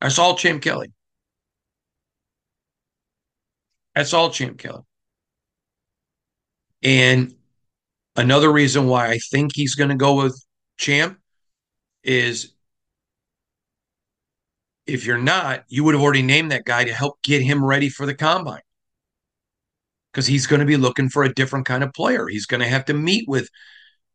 That's 0.00 0.18
all 0.18 0.36
Champ 0.36 0.60
Kelly. 0.60 0.92
That's 3.94 4.14
all 4.14 4.30
Champ 4.30 4.58
Kelly. 4.58 4.82
And 6.82 7.34
another 8.16 8.52
reason 8.52 8.86
why 8.86 9.08
I 9.08 9.18
think 9.18 9.52
he's 9.54 9.74
going 9.74 9.90
to 9.90 9.96
go 9.96 10.22
with 10.22 10.42
Champ 10.78 11.18
is 12.02 12.52
if 14.86 15.06
you're 15.06 15.18
not, 15.18 15.64
you 15.68 15.84
would 15.84 15.94
have 15.94 16.02
already 16.02 16.22
named 16.22 16.50
that 16.52 16.64
guy 16.64 16.84
to 16.84 16.92
help 16.92 17.22
get 17.22 17.42
him 17.42 17.64
ready 17.64 17.88
for 17.88 18.06
the 18.06 18.14
combine. 18.14 18.62
Because 20.12 20.26
he's 20.26 20.46
going 20.46 20.60
to 20.60 20.66
be 20.66 20.76
looking 20.76 21.08
for 21.08 21.22
a 21.22 21.32
different 21.32 21.66
kind 21.66 21.82
of 21.82 21.92
player. 21.92 22.26
He's 22.26 22.46
going 22.46 22.60
to 22.60 22.68
have 22.68 22.84
to 22.86 22.94
meet 22.94 23.28
with 23.28 23.48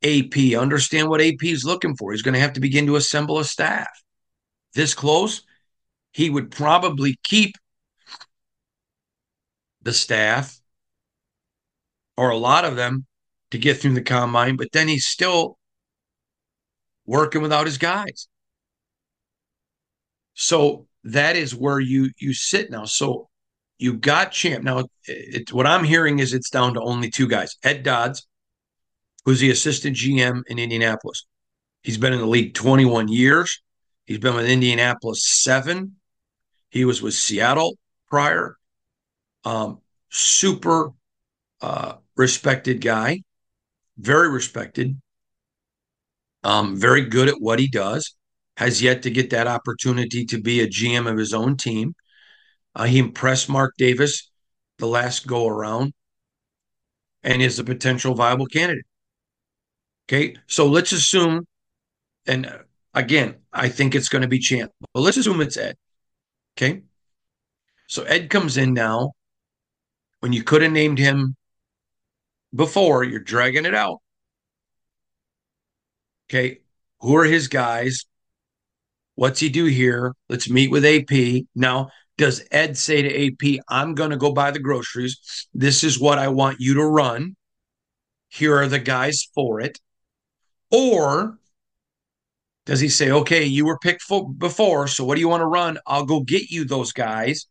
AP, 0.03 0.55
understand 0.55 1.09
what 1.09 1.21
AP 1.21 1.43
is 1.43 1.65
looking 1.65 1.95
for. 1.95 2.11
He's 2.11 2.21
going 2.21 2.35
to 2.35 2.39
have 2.39 2.53
to 2.53 2.59
begin 2.59 2.85
to 2.87 2.97
assemble 2.97 3.39
a 3.39 3.45
staff. 3.45 3.89
This 4.75 4.93
close, 4.93 5.41
he 6.11 6.29
would 6.29 6.51
probably 6.51 7.17
keep 7.23 7.55
the 9.87 9.93
staff 9.93 10.59
or 12.17 12.29
a 12.29 12.37
lot 12.37 12.65
of 12.65 12.75
them 12.75 13.05
to 13.51 13.57
get 13.57 13.77
through 13.77 13.93
the 13.93 14.01
combine, 14.01 14.57
but 14.57 14.67
then 14.73 14.89
he's 14.89 15.05
still 15.05 15.57
working 17.05 17.41
without 17.41 17.65
his 17.65 17.77
guys. 17.77 18.27
So 20.33 20.87
that 21.05 21.37
is 21.37 21.55
where 21.55 21.79
you 21.79 22.11
you 22.17 22.33
sit 22.33 22.69
now. 22.69 22.83
So 22.83 23.29
you 23.77 23.93
got 23.93 24.33
champ 24.33 24.65
now. 24.65 24.83
It's 25.05 25.53
what 25.53 25.65
I'm 25.65 25.85
hearing 25.85 26.19
is 26.19 26.33
it's 26.33 26.49
down 26.49 26.73
to 26.73 26.81
only 26.81 27.09
two 27.09 27.27
guys: 27.27 27.55
Ed 27.63 27.83
Dodds, 27.83 28.27
who's 29.23 29.39
the 29.39 29.51
assistant 29.51 29.95
GM 29.95 30.41
in 30.47 30.59
Indianapolis. 30.59 31.25
He's 31.81 31.97
been 31.97 32.11
in 32.11 32.19
the 32.19 32.27
league 32.27 32.53
21 32.55 33.07
years. 33.07 33.61
He's 34.05 34.19
been 34.19 34.35
with 34.35 34.49
Indianapolis 34.49 35.25
seven. 35.25 35.95
He 36.69 36.83
was 36.83 37.01
with 37.01 37.13
Seattle 37.13 37.77
prior. 38.09 38.56
Um, 39.47 39.79
super 40.09 40.91
uh, 41.61 41.93
respected 42.17 42.81
guy, 42.81 43.21
very 43.97 44.29
respected. 44.29 44.99
Um, 46.43 46.75
very 46.75 47.05
good 47.05 47.29
at 47.29 47.39
what 47.39 47.57
he 47.57 47.69
does 47.69 48.13
has 48.57 48.81
yet 48.81 49.03
to 49.03 49.09
get 49.09 49.29
that 49.29 49.47
opportunity 49.47 50.25
to 50.25 50.41
be 50.41 50.59
a 50.59 50.67
GM 50.67 51.09
of 51.09 51.17
his 51.17 51.33
own 51.33 51.55
team. 51.55 51.95
Uh, 52.75 52.83
he 52.83 52.99
impressed 52.99 53.47
Mark 53.47 53.73
Davis 53.77 54.29
the 54.79 54.85
last 54.85 55.25
go 55.25 55.47
around 55.47 55.93
and 57.23 57.41
is 57.41 57.57
a 57.57 57.63
potential 57.63 58.15
viable 58.15 58.47
candidate. 58.47 58.85
Okay, 60.09 60.35
so 60.47 60.67
let's 60.67 60.91
assume, 60.91 61.47
and 62.25 62.47
uh, 62.47 62.57
again, 62.93 63.35
I 63.53 63.69
think 63.69 63.95
it's 63.95 64.09
going 64.09 64.23
to 64.23 64.27
be 64.27 64.39
Champ, 64.39 64.73
but 64.93 64.99
let's 64.99 65.15
assume 65.15 65.39
it's 65.39 65.55
Ed. 65.55 65.77
Okay, 66.57 66.81
so 67.87 68.03
Ed 68.03 68.29
comes 68.29 68.57
in 68.57 68.73
now 68.73 69.13
when 70.19 70.33
you 70.33 70.43
could 70.43 70.61
have 70.61 70.71
named 70.71 70.99
him 70.99 71.35
before, 72.53 73.03
you're 73.03 73.19
dragging 73.19 73.65
it 73.65 73.75
out. 73.75 74.01
Okay, 76.29 76.59
who 76.99 77.15
are 77.15 77.25
his 77.25 77.47
guys? 77.47 78.05
What's 79.15 79.39
he 79.39 79.49
do 79.49 79.65
here? 79.65 80.13
Let's 80.29 80.49
meet 80.49 80.69
with 80.69 80.85
AP. 80.85 81.45
Now, 81.55 81.89
does 82.17 82.43
Ed 82.51 82.77
say 82.77 83.01
to 83.01 83.27
AP, 83.27 83.63
I'm 83.69 83.95
going 83.95 84.09
to 84.09 84.17
go 84.17 84.31
buy 84.31 84.51
the 84.51 84.59
groceries? 84.59 85.47
This 85.53 85.83
is 85.83 85.99
what 85.99 86.19
I 86.19 86.27
want 86.27 86.59
you 86.59 86.73
to 86.75 86.83
run. 86.83 87.35
here 88.29 88.55
are 88.57 88.67
the 88.67 88.79
guys 88.79 89.27
for 89.33 89.59
it? 89.59 89.79
Or 90.71 91.37
does 92.65 92.79
he 92.79 92.89
say, 92.89 93.11
okay, 93.11 93.45
you 93.45 93.65
were 93.65 93.79
picked 93.79 94.01
for 94.01 94.29
before, 94.29 94.87
so 94.87 95.05
what 95.05 95.15
do 95.15 95.21
you 95.21 95.29
want 95.29 95.41
to 95.41 95.45
run? 95.47 95.77
I'll 95.87 96.05
go 96.05 96.19
get 96.19 96.51
you 96.51 96.65
those 96.65 96.91
guys. 96.91 97.47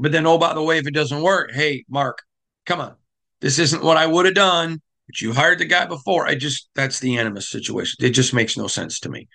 But 0.00 0.12
then, 0.12 0.26
oh, 0.26 0.38
by 0.38 0.54
the 0.54 0.62
way, 0.62 0.78
if 0.78 0.86
it 0.86 0.94
doesn't 0.94 1.20
work, 1.20 1.52
hey, 1.52 1.84
Mark, 1.88 2.22
come 2.64 2.80
on. 2.80 2.94
This 3.42 3.58
isn't 3.58 3.84
what 3.84 3.98
I 3.98 4.06
would 4.06 4.24
have 4.24 4.34
done, 4.34 4.80
but 5.06 5.20
you 5.20 5.34
hired 5.34 5.58
the 5.58 5.66
guy 5.66 5.84
before. 5.84 6.26
I 6.26 6.36
just, 6.36 6.70
that's 6.74 7.00
the 7.00 7.18
animus 7.18 7.50
situation. 7.50 8.04
It 8.04 8.10
just 8.10 8.32
makes 8.32 8.56
no 8.56 8.66
sense 8.66 9.00
to 9.00 9.10
me. 9.10 9.28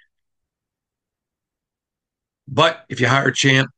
But 2.47 2.83
if 2.89 2.99
you 2.99 3.07
hire 3.07 3.29
Champ, 3.29 3.69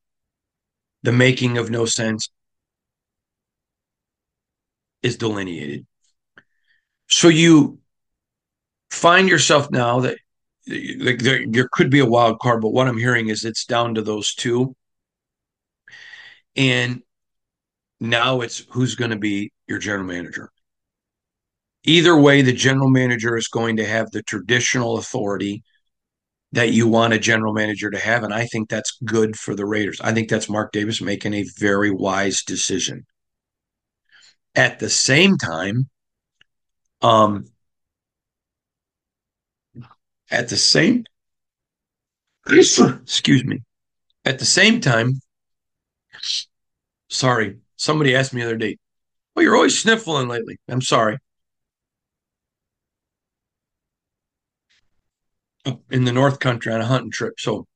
the 1.04 1.12
making 1.12 1.58
of 1.58 1.70
no 1.70 1.86
sense 1.86 2.30
is 5.04 5.18
delineated. 5.18 5.86
So 7.10 7.28
you 7.28 7.80
find 8.92 9.28
yourself 9.28 9.70
now 9.72 10.02
that 10.02 10.18
like 11.00 11.20
there, 11.20 11.46
there 11.48 11.70
could 11.72 11.90
be 11.90 12.00
a 12.00 12.06
wild 12.06 12.40
card, 12.40 12.62
but 12.62 12.74
what 12.74 12.88
I'm 12.88 12.98
hearing 12.98 13.30
is 13.30 13.44
it's 13.44 13.66
down 13.66 13.96
to 13.96 14.02
those 14.02 14.34
two. 14.34 14.76
And 16.58 17.02
now 18.00 18.42
it's 18.42 18.66
who's 18.70 18.96
going 18.96 19.12
to 19.12 19.18
be 19.18 19.52
your 19.68 19.80
general 19.80 20.08
manager. 20.08 20.50
Either 21.84 22.20
way, 22.20 22.42
the 22.42 22.54
general 22.54 22.90
manager 22.90 23.38
is 23.38 23.48
going 23.48 23.78
to 23.78 23.86
have 23.86 24.12
the 24.12 24.24
traditional 24.24 24.98
authority 24.98 25.64
that 26.52 26.72
you 26.72 26.88
want 26.88 27.14
a 27.14 27.20
general 27.20 27.54
manager 27.54 27.90
to 27.90 28.00
have. 28.00 28.24
And 28.24 28.34
I 28.34 28.46
think 28.46 28.70
that's 28.70 28.98
good 29.06 29.38
for 29.38 29.56
the 29.56 29.66
Raiders. 29.66 30.02
I 30.02 30.14
think 30.14 30.30
that's 30.30 30.50
Mark 30.50 30.72
Davis 30.72 31.02
making 31.02 31.34
a 31.34 31.46
very 31.58 31.92
wise 31.92 32.44
decision. 32.44 33.06
At 34.56 34.80
the 34.80 34.90
same 34.90 35.38
time, 35.38 35.90
um, 37.02 37.46
at 40.32 40.50
the 40.50 40.58
same 40.58 41.04
excuse 42.46 43.46
me. 43.46 43.62
At 44.26 44.40
the 44.40 44.46
same 44.46 44.80
time, 44.82 45.20
sorry, 47.10 47.58
somebody 47.76 48.16
asked 48.16 48.34
me 48.34 48.42
the 48.42 48.48
other 48.48 48.58
day, 48.58 48.78
Well, 49.36 49.44
you're 49.44 49.56
always 49.56 49.80
sniffling 49.80 50.28
lately. 50.28 50.60
I'm 50.70 50.82
sorry. 50.82 51.20
In 55.92 56.06
the 56.06 56.14
North 56.14 56.40
Country 56.40 56.74
on 56.74 56.82
a 56.82 56.86
hunting 56.86 57.12
trip. 57.12 57.40
So 57.40 57.68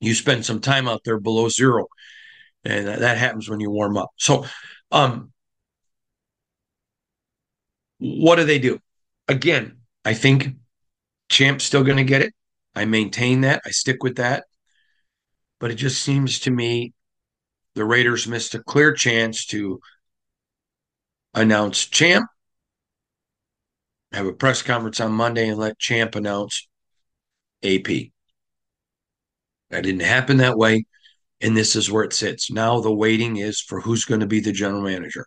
you 0.00 0.14
spend 0.14 0.46
some 0.46 0.60
time 0.60 0.88
out 0.88 1.02
there 1.04 1.18
below 1.18 1.48
zero. 1.48 1.86
And 2.64 2.88
that 2.88 3.18
happens 3.18 3.48
when 3.48 3.60
you 3.60 3.70
warm 3.70 3.96
up. 3.96 4.10
So 4.16 4.46
um 4.92 5.32
what 7.98 8.36
do 8.36 8.44
they 8.44 8.58
do? 8.58 8.80
Again, 9.26 9.78
I 10.04 10.14
think 10.14 10.56
Champ's 11.30 11.64
still 11.64 11.84
going 11.84 11.98
to 11.98 12.04
get 12.04 12.22
it. 12.22 12.34
I 12.74 12.84
maintain 12.84 13.42
that. 13.42 13.62
I 13.66 13.70
stick 13.70 14.02
with 14.02 14.16
that. 14.16 14.44
But 15.60 15.70
it 15.70 15.76
just 15.76 16.02
seems 16.02 16.40
to 16.40 16.50
me 16.50 16.94
the 17.78 17.84
Raiders 17.84 18.26
missed 18.26 18.54
a 18.54 18.62
clear 18.62 18.92
chance 18.92 19.46
to 19.46 19.80
announce 21.32 21.86
Champ, 21.86 22.26
have 24.12 24.26
a 24.26 24.32
press 24.32 24.62
conference 24.62 25.00
on 25.00 25.12
Monday, 25.12 25.48
and 25.48 25.58
let 25.58 25.78
Champ 25.78 26.16
announce 26.16 26.66
AP. 27.62 27.86
That 29.70 29.82
didn't 29.82 30.00
happen 30.00 30.38
that 30.38 30.58
way. 30.58 30.84
And 31.40 31.56
this 31.56 31.76
is 31.76 31.90
where 31.90 32.02
it 32.02 32.12
sits. 32.12 32.50
Now 32.50 32.80
the 32.80 32.92
waiting 32.92 33.36
is 33.36 33.60
for 33.60 33.80
who's 33.80 34.04
going 34.04 34.20
to 34.20 34.26
be 34.26 34.40
the 34.40 34.50
general 34.50 34.82
manager. 34.82 35.26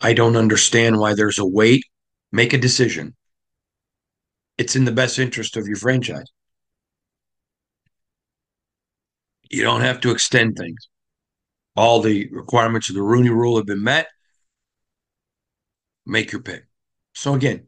I 0.00 0.12
don't 0.12 0.36
understand 0.36 0.98
why 0.98 1.14
there's 1.14 1.38
a 1.38 1.46
wait. 1.46 1.84
Make 2.32 2.52
a 2.52 2.58
decision 2.58 3.14
it's 4.60 4.76
in 4.76 4.84
the 4.84 4.92
best 4.92 5.18
interest 5.18 5.56
of 5.56 5.66
your 5.66 5.76
franchise. 5.76 6.30
You 9.50 9.62
don't 9.62 9.80
have 9.80 10.00
to 10.00 10.12
extend 10.12 10.56
things. 10.56 10.88
All 11.76 12.00
the 12.00 12.28
requirements 12.30 12.88
of 12.88 12.94
the 12.94 13.02
Rooney 13.02 13.30
rule 13.30 13.56
have 13.56 13.66
been 13.66 13.82
met. 13.82 14.06
Make 16.06 16.32
your 16.32 16.42
pick. 16.42 16.66
So, 17.14 17.34
again, 17.34 17.66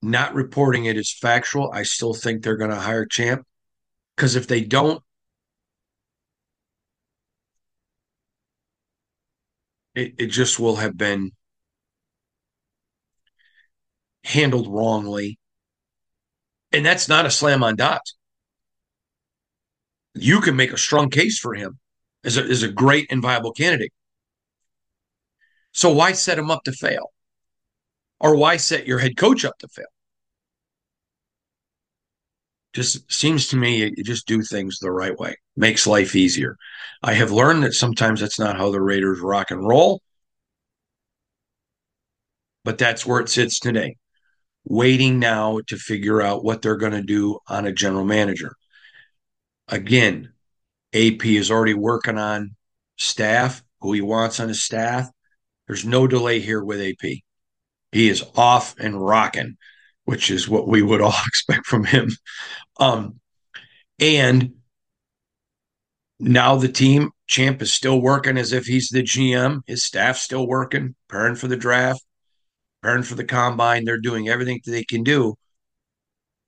not 0.00 0.34
reporting 0.34 0.84
it 0.84 0.96
as 0.96 1.12
factual, 1.12 1.70
I 1.72 1.82
still 1.82 2.14
think 2.14 2.42
they're 2.42 2.56
going 2.56 2.70
to 2.70 2.76
hire 2.76 3.04
Champ. 3.04 3.44
Because 4.16 4.36
if 4.36 4.46
they 4.46 4.62
don't, 4.62 5.02
it, 9.94 10.14
it 10.18 10.26
just 10.26 10.58
will 10.58 10.76
have 10.76 10.96
been 10.96 11.32
handled 14.24 14.68
wrongly. 14.68 15.38
And 16.72 16.84
that's 16.84 17.08
not 17.08 17.26
a 17.26 17.30
slam 17.30 17.64
on 17.64 17.76
Dodds. 17.76 18.17
You 20.20 20.40
can 20.40 20.56
make 20.56 20.72
a 20.72 20.78
strong 20.78 21.10
case 21.10 21.38
for 21.38 21.54
him 21.54 21.78
as 22.24 22.36
a, 22.36 22.42
as 22.42 22.62
a 22.62 22.68
great 22.68 23.06
and 23.10 23.22
viable 23.22 23.52
candidate. 23.52 23.92
So 25.72 25.92
why 25.92 26.12
set 26.12 26.38
him 26.38 26.50
up 26.50 26.64
to 26.64 26.72
fail? 26.72 27.12
Or 28.20 28.36
why 28.36 28.56
set 28.56 28.86
your 28.86 28.98
head 28.98 29.16
coach 29.16 29.44
up 29.44 29.58
to 29.58 29.68
fail? 29.68 29.86
Just 32.72 33.10
seems 33.12 33.48
to 33.48 33.56
me 33.56 33.92
you 33.96 34.04
just 34.04 34.26
do 34.26 34.42
things 34.42 34.78
the 34.78 34.90
right 34.90 35.18
way. 35.18 35.36
Makes 35.56 35.86
life 35.86 36.14
easier. 36.14 36.56
I 37.02 37.14
have 37.14 37.30
learned 37.30 37.62
that 37.62 37.74
sometimes 37.74 38.20
that's 38.20 38.38
not 38.38 38.56
how 38.56 38.70
the 38.70 38.80
Raiders 38.80 39.20
rock 39.20 39.50
and 39.50 39.66
roll. 39.66 40.02
But 42.64 42.78
that's 42.78 43.06
where 43.06 43.20
it 43.20 43.28
sits 43.28 43.58
today 43.58 43.96
waiting 44.68 45.18
now 45.18 45.60
to 45.66 45.76
figure 45.76 46.20
out 46.20 46.44
what 46.44 46.62
they're 46.62 46.76
going 46.76 46.92
to 46.92 47.02
do 47.02 47.38
on 47.48 47.66
a 47.66 47.72
general 47.72 48.04
manager. 48.04 48.54
Again, 49.68 50.32
AP 50.94 51.24
is 51.26 51.50
already 51.50 51.74
working 51.74 52.18
on 52.18 52.56
staff, 52.96 53.62
who 53.80 53.92
he 53.92 54.00
wants 54.00 54.40
on 54.40 54.48
his 54.48 54.62
staff. 54.62 55.08
There's 55.66 55.84
no 55.84 56.06
delay 56.06 56.40
here 56.40 56.64
with 56.64 56.80
AP. 56.80 57.18
He 57.92 58.08
is 58.08 58.24
off 58.36 58.74
and 58.78 59.00
rocking, 59.00 59.56
which 60.04 60.30
is 60.30 60.48
what 60.48 60.66
we 60.66 60.82
would 60.82 61.00
all 61.00 61.14
expect 61.26 61.66
from 61.66 61.84
him. 61.84 62.10
Um, 62.80 63.20
and 63.98 64.54
now 66.18 66.56
the 66.56 66.68
team, 66.68 67.10
Champ 67.26 67.60
is 67.60 67.74
still 67.74 68.00
working 68.00 68.38
as 68.38 68.52
if 68.52 68.64
he's 68.64 68.88
the 68.88 69.02
GM. 69.02 69.60
His 69.66 69.84
staff's 69.84 70.22
still 70.22 70.46
working, 70.46 70.94
preparing 71.08 71.34
for 71.34 71.46
the 71.46 71.56
draft 71.56 72.02
preparing 72.80 73.02
for 73.02 73.14
the 73.14 73.24
combine. 73.24 73.84
They're 73.84 74.00
doing 74.00 74.28
everything 74.28 74.60
that 74.64 74.70
they 74.70 74.84
can 74.84 75.02
do. 75.02 75.34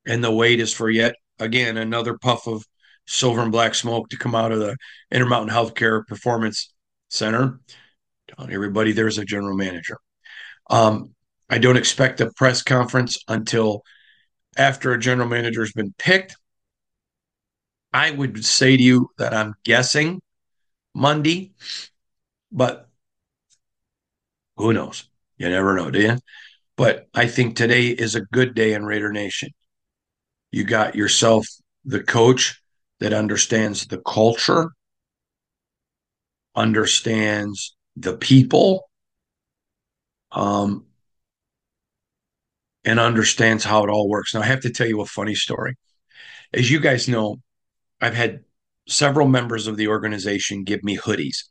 And 0.06 0.22
the 0.24 0.30
wait 0.30 0.61
is 0.61 0.72
for 0.72 0.88
yet 0.90 1.14
again 1.38 1.76
another 1.76 2.18
puff 2.18 2.46
of 2.46 2.64
silver 3.07 3.41
and 3.41 3.53
black 3.53 3.75
smoke 3.75 4.09
to 4.11 4.19
come 4.19 4.35
out 4.35 4.53
of 4.53 4.61
the 4.61 4.77
Intermountain 5.11 5.55
Healthcare 5.55 6.07
Performance 6.07 6.73
Center. 7.09 7.61
Telling 8.29 8.53
everybody 8.53 8.93
there's 8.93 9.19
a 9.19 9.25
general 9.25 9.57
manager. 9.57 9.99
Um, 10.69 11.15
I 11.49 11.59
don't 11.59 11.77
expect 11.77 12.21
a 12.21 12.31
press 12.37 12.63
conference 12.63 13.19
until 13.27 13.83
after 14.57 14.93
a 14.93 14.99
general 15.01 15.29
manager 15.29 15.63
has 15.63 15.73
been 15.73 15.93
picked. 15.99 16.37
I 17.93 18.13
would 18.13 18.45
say 18.45 18.77
to 18.77 18.83
you 18.83 19.09
that 19.19 19.35
I'm 19.35 19.55
guessing 19.65 20.21
Monday, 20.95 21.53
but 22.53 22.89
who 24.57 24.73
knows? 24.73 25.09
You 25.39 25.49
never 25.49 25.75
know, 25.75 25.91
do 25.91 26.01
you? 26.01 26.19
But 26.77 27.09
I 27.15 27.27
think 27.27 27.57
today 27.57 27.89
is 27.89 28.15
a 28.15 28.21
good 28.21 28.55
day 28.55 28.75
in 28.75 28.85
Raider 28.85 29.11
Nation. 29.11 29.51
You 30.53 30.65
got 30.65 30.95
yourself 30.95 31.47
the 31.85 32.03
coach 32.03 32.60
that 33.01 33.13
understands 33.13 33.87
the 33.87 33.99
culture, 33.99 34.71
understands 36.55 37.77
the 37.97 38.17
people, 38.17 38.89
um, 40.33 40.87
and 42.85 43.01
understands 43.01 43.65
how 43.65 43.85
it 43.85 43.91
all 43.91 44.09
works. 44.09 44.35
Now, 44.35 44.41
I 44.41 44.47
have 44.47 44.61
to 44.61 44.71
tell 44.71 44.87
you 44.87 45.01
a 45.01 45.07
funny 45.07 45.35
story. 45.35 45.77
As 46.53 46.71
you 46.71 46.81
guys 46.81 47.09
know, 47.09 47.37
I've 48.01 48.15
had 48.15 48.41
several 48.89 49.29
members 49.29 49.67
of 49.67 49.77
the 49.77 49.89
organization 49.89 50.65
give 50.65 50.83
me 50.83 50.97
hoodies. 50.97 51.45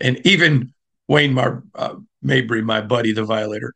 And 0.00 0.24
even 0.26 0.72
Wayne 1.08 1.34
Mar- 1.34 1.64
uh, 1.74 1.96
Mabry, 2.22 2.62
my 2.62 2.80
buddy, 2.80 3.12
the 3.12 3.24
violator, 3.24 3.72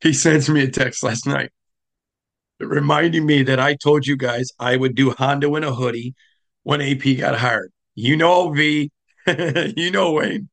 he 0.00 0.12
sends 0.12 0.48
me 0.48 0.62
a 0.62 0.70
text 0.70 1.02
last 1.02 1.26
night 1.26 1.50
reminding 2.64 3.26
me 3.26 3.42
that 3.44 3.60
I 3.60 3.74
told 3.74 4.06
you 4.06 4.16
guys 4.16 4.48
I 4.58 4.76
would 4.76 4.94
do 4.94 5.10
Hondo 5.10 5.56
in 5.56 5.64
a 5.64 5.74
hoodie 5.74 6.14
when 6.62 6.80
AP 6.80 7.18
got 7.18 7.38
hired. 7.38 7.72
You 7.94 8.16
know, 8.16 8.50
V, 8.50 8.90
you 9.76 9.90
know, 9.90 10.12
Wayne. 10.12 10.48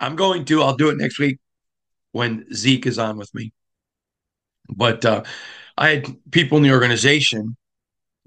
I'm 0.00 0.16
going 0.16 0.44
to, 0.46 0.62
I'll 0.62 0.76
do 0.76 0.90
it 0.90 0.98
next 0.98 1.18
week 1.18 1.38
when 2.12 2.46
Zeke 2.54 2.86
is 2.86 2.98
on 2.98 3.16
with 3.16 3.34
me. 3.34 3.52
But 4.68 5.04
uh, 5.04 5.22
I 5.76 5.88
had 5.88 6.30
people 6.30 6.58
in 6.58 6.64
the 6.64 6.72
organization 6.72 7.56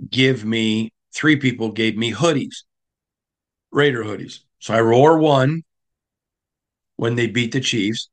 give 0.10 0.46
me, 0.46 0.92
three 1.14 1.36
people 1.36 1.72
gave 1.72 1.98
me 1.98 2.14
hoodies, 2.14 2.64
Raider 3.72 4.04
hoodies. 4.04 4.40
So 4.60 4.74
I 4.74 4.82
wore 4.82 5.20
one 5.20 5.64
when 6.96 7.16
they 7.16 7.28
beat 7.28 7.52
the 7.52 7.60
Chiefs. 7.60 8.10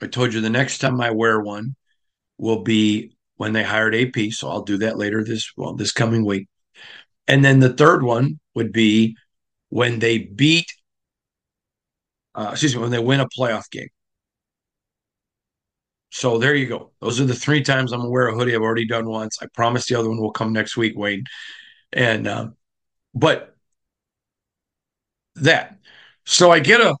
I 0.00 0.06
told 0.06 0.34
you 0.34 0.40
the 0.40 0.50
next 0.50 0.78
time 0.78 1.00
I 1.00 1.10
wear 1.10 1.40
one 1.40 1.74
will 2.38 2.62
be 2.62 3.15
when 3.36 3.52
they 3.52 3.62
hired 3.62 3.94
AP. 3.94 4.32
So 4.32 4.48
I'll 4.48 4.62
do 4.62 4.78
that 4.78 4.98
later 4.98 5.24
this 5.24 5.52
well 5.56 5.74
this 5.74 5.92
coming 5.92 6.24
week. 6.24 6.48
And 7.28 7.44
then 7.44 7.60
the 7.60 7.72
third 7.72 8.02
one 8.02 8.38
would 8.54 8.72
be 8.72 9.16
when 9.68 9.98
they 9.98 10.18
beat, 10.18 10.72
uh, 12.34 12.50
excuse 12.52 12.74
me, 12.74 12.82
when 12.82 12.90
they 12.90 12.98
win 12.98 13.20
a 13.20 13.28
playoff 13.28 13.70
game. 13.70 13.88
So 16.10 16.38
there 16.38 16.54
you 16.54 16.66
go. 16.66 16.92
Those 17.00 17.20
are 17.20 17.26
the 17.26 17.34
three 17.34 17.62
times 17.62 17.92
I'm 17.92 18.00
gonna 18.00 18.10
wear 18.10 18.28
a 18.28 18.34
hoodie. 18.34 18.54
I've 18.54 18.62
already 18.62 18.86
done 18.86 19.06
once. 19.08 19.38
I 19.42 19.46
promise 19.54 19.86
the 19.86 19.96
other 19.96 20.08
one 20.08 20.20
will 20.20 20.32
come 20.32 20.52
next 20.52 20.76
week, 20.76 20.94
Wayne. 20.96 21.24
And 21.92 22.26
uh, 22.26 22.48
but 23.14 23.56
that. 25.36 25.78
So 26.24 26.50
I 26.50 26.60
get 26.60 26.80
a 26.80 26.96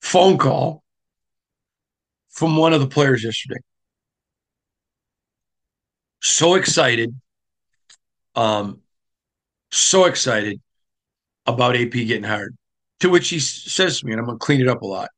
phone 0.00 0.38
call 0.38 0.82
from 2.30 2.56
one 2.56 2.72
of 2.72 2.80
the 2.80 2.86
players 2.86 3.24
yesterday. 3.24 3.60
So 6.22 6.54
excited. 6.54 7.14
Um, 8.34 8.80
so 9.72 10.04
excited 10.04 10.60
about 11.46 11.76
AP 11.76 11.90
getting 11.90 12.22
hired. 12.22 12.56
To 13.00 13.08
which 13.08 13.28
he 13.28 13.40
says 13.40 13.98
to 13.98 14.06
me, 14.06 14.12
and 14.12 14.20
I'm 14.20 14.26
going 14.26 14.38
to 14.38 14.44
clean 14.44 14.60
it 14.60 14.68
up 14.68 14.82
a 14.82 14.86
lot, 14.86 15.10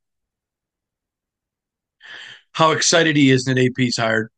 how 2.53 2.71
excited 2.71 3.15
he 3.15 3.29
is 3.29 3.45
that 3.45 3.59
AP's 3.59 3.97
hired. 3.97 4.31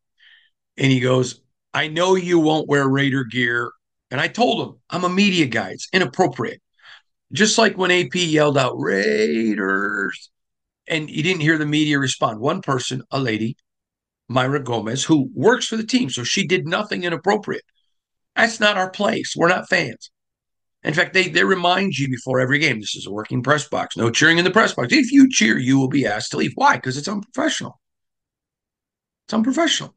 And 0.76 0.92
he 0.92 1.00
goes, 1.00 1.40
I 1.72 1.88
know 1.88 2.14
you 2.16 2.38
won't 2.38 2.68
wear 2.68 2.86
Raider 2.86 3.24
gear. 3.24 3.72
And 4.10 4.20
I 4.20 4.28
told 4.28 4.68
him, 4.68 4.78
I'm 4.90 5.04
a 5.04 5.08
media 5.08 5.46
guy. 5.46 5.70
It's 5.70 5.88
inappropriate. 5.92 6.60
Just 7.32 7.56
like 7.56 7.78
when 7.78 7.90
AP 7.90 8.14
yelled 8.14 8.58
out, 8.58 8.74
Raiders, 8.78 10.30
and 10.86 11.08
you 11.08 11.22
didn't 11.22 11.40
hear 11.40 11.56
the 11.58 11.66
media 11.66 11.98
respond. 11.98 12.40
One 12.40 12.60
person, 12.60 13.02
a 13.10 13.18
lady, 13.18 13.56
Myra 14.28 14.62
Gomez, 14.62 15.04
who 15.04 15.30
works 15.34 15.66
for 15.66 15.76
the 15.76 15.86
team, 15.86 16.10
so 16.10 16.22
she 16.22 16.46
did 16.46 16.66
nothing 16.66 17.04
inappropriate. 17.04 17.64
That's 18.36 18.60
not 18.60 18.76
our 18.76 18.90
place. 18.90 19.34
We're 19.36 19.48
not 19.48 19.68
fans. 19.68 20.10
In 20.84 20.94
fact, 20.94 21.12
they, 21.12 21.28
they 21.28 21.42
remind 21.42 21.98
you 21.98 22.08
before 22.08 22.40
every 22.40 22.58
game 22.58 22.80
this 22.80 22.94
is 22.94 23.06
a 23.06 23.10
working 23.10 23.42
press 23.42 23.68
box. 23.68 23.96
No 23.96 24.10
cheering 24.10 24.38
in 24.38 24.44
the 24.44 24.50
press 24.50 24.74
box. 24.74 24.92
If 24.92 25.10
you 25.10 25.28
cheer, 25.28 25.58
you 25.58 25.78
will 25.78 25.88
be 25.88 26.06
asked 26.06 26.30
to 26.30 26.36
leave. 26.36 26.52
Why? 26.54 26.76
Because 26.76 26.96
it's 26.96 27.08
unprofessional. 27.08 27.80
It's 29.26 29.34
unprofessional. 29.34 29.94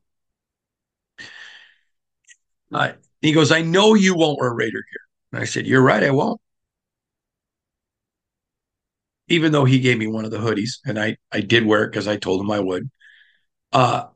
Uh, 2.73 2.93
he 3.21 3.31
goes, 3.31 3.51
I 3.51 3.61
know 3.61 3.93
you 3.93 4.15
won't 4.15 4.39
wear 4.39 4.53
Raider 4.53 4.71
gear. 4.71 5.01
And 5.33 5.41
I 5.41 5.45
said, 5.45 5.67
You're 5.67 5.81
right, 5.83 6.03
I 6.03 6.11
won't. 6.11 6.41
Even 9.27 9.51
though 9.51 9.65
he 9.65 9.79
gave 9.79 9.97
me 9.97 10.07
one 10.07 10.25
of 10.25 10.31
the 10.31 10.39
hoodies, 10.39 10.79
and 10.85 10.99
I, 10.99 11.17
I 11.31 11.41
did 11.41 11.65
wear 11.65 11.83
it 11.83 11.91
because 11.91 12.07
I 12.07 12.17
told 12.17 12.41
him 12.41 12.51
I 12.51 12.59
would. 12.59 12.89
Uh, 13.71 14.07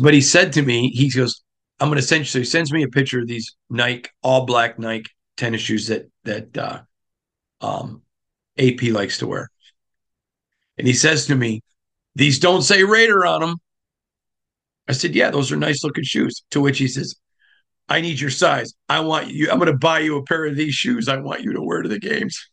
but 0.00 0.14
he 0.14 0.20
said 0.20 0.52
to 0.54 0.62
me, 0.62 0.90
he 0.90 1.10
goes, 1.10 1.42
I'm 1.78 1.88
going 1.88 2.00
to 2.00 2.06
send 2.06 2.20
you. 2.20 2.24
So 2.26 2.38
he 2.38 2.44
sends 2.44 2.72
me 2.72 2.82
a 2.82 2.88
picture 2.88 3.20
of 3.20 3.28
these 3.28 3.54
Nike, 3.68 4.10
all 4.22 4.46
black 4.46 4.78
Nike 4.78 5.10
tennis 5.36 5.60
shoes 5.60 5.88
that 5.88 6.06
that 6.24 6.56
uh, 6.56 6.80
um, 7.60 8.02
AP 8.58 8.82
likes 8.84 9.18
to 9.18 9.26
wear. 9.26 9.50
And 10.78 10.86
he 10.86 10.94
says 10.94 11.26
to 11.26 11.34
me, 11.34 11.62
"These 12.14 12.38
don't 12.38 12.62
say 12.62 12.82
Raider 12.84 13.24
on 13.26 13.40
them." 13.40 13.56
I 14.88 14.92
said, 14.92 15.14
"Yeah, 15.14 15.30
those 15.30 15.52
are 15.52 15.56
nice 15.56 15.84
looking 15.84 16.04
shoes." 16.04 16.42
To 16.50 16.60
which 16.60 16.78
he 16.78 16.88
says, 16.88 17.14
"I 17.88 18.00
need 18.00 18.20
your 18.20 18.30
size. 18.30 18.74
I 18.88 19.00
want 19.00 19.28
you. 19.28 19.50
I'm 19.50 19.58
going 19.58 19.72
to 19.72 19.78
buy 19.78 20.00
you 20.00 20.16
a 20.16 20.24
pair 20.24 20.46
of 20.46 20.56
these 20.56 20.74
shoes. 20.74 21.08
I 21.08 21.18
want 21.18 21.42
you 21.42 21.52
to 21.52 21.62
wear 21.62 21.82
to 21.82 21.88
the 21.88 22.00
games." 22.00 22.48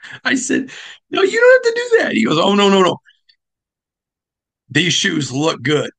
I 0.24 0.34
said, 0.34 0.70
"No, 1.10 1.22
you 1.22 1.40
don't 1.40 1.64
have 1.64 1.74
to 1.74 1.80
do 1.80 1.98
that." 1.98 2.12
He 2.14 2.24
goes, 2.24 2.38
"Oh 2.38 2.54
no, 2.54 2.70
no, 2.70 2.82
no. 2.82 2.98
These 4.70 4.94
shoes 4.94 5.32
look 5.32 5.62
good." 5.62 5.90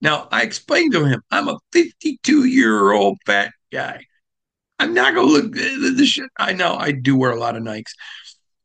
Now 0.00 0.28
I 0.30 0.42
explained 0.42 0.92
to 0.92 1.04
him, 1.04 1.22
"I'm 1.30 1.48
a 1.48 1.58
52 1.72 2.44
year 2.44 2.92
old 2.92 3.18
fat 3.26 3.52
guy. 3.72 4.04
I'm 4.78 4.94
not 4.94 5.14
gonna 5.14 5.26
look 5.26 5.52
the 5.52 6.06
shit. 6.06 6.30
I 6.38 6.52
know 6.52 6.76
I 6.76 6.92
do 6.92 7.16
wear 7.16 7.30
a 7.30 7.38
lot 7.40 7.56
of 7.56 7.62
Nikes, 7.62 7.92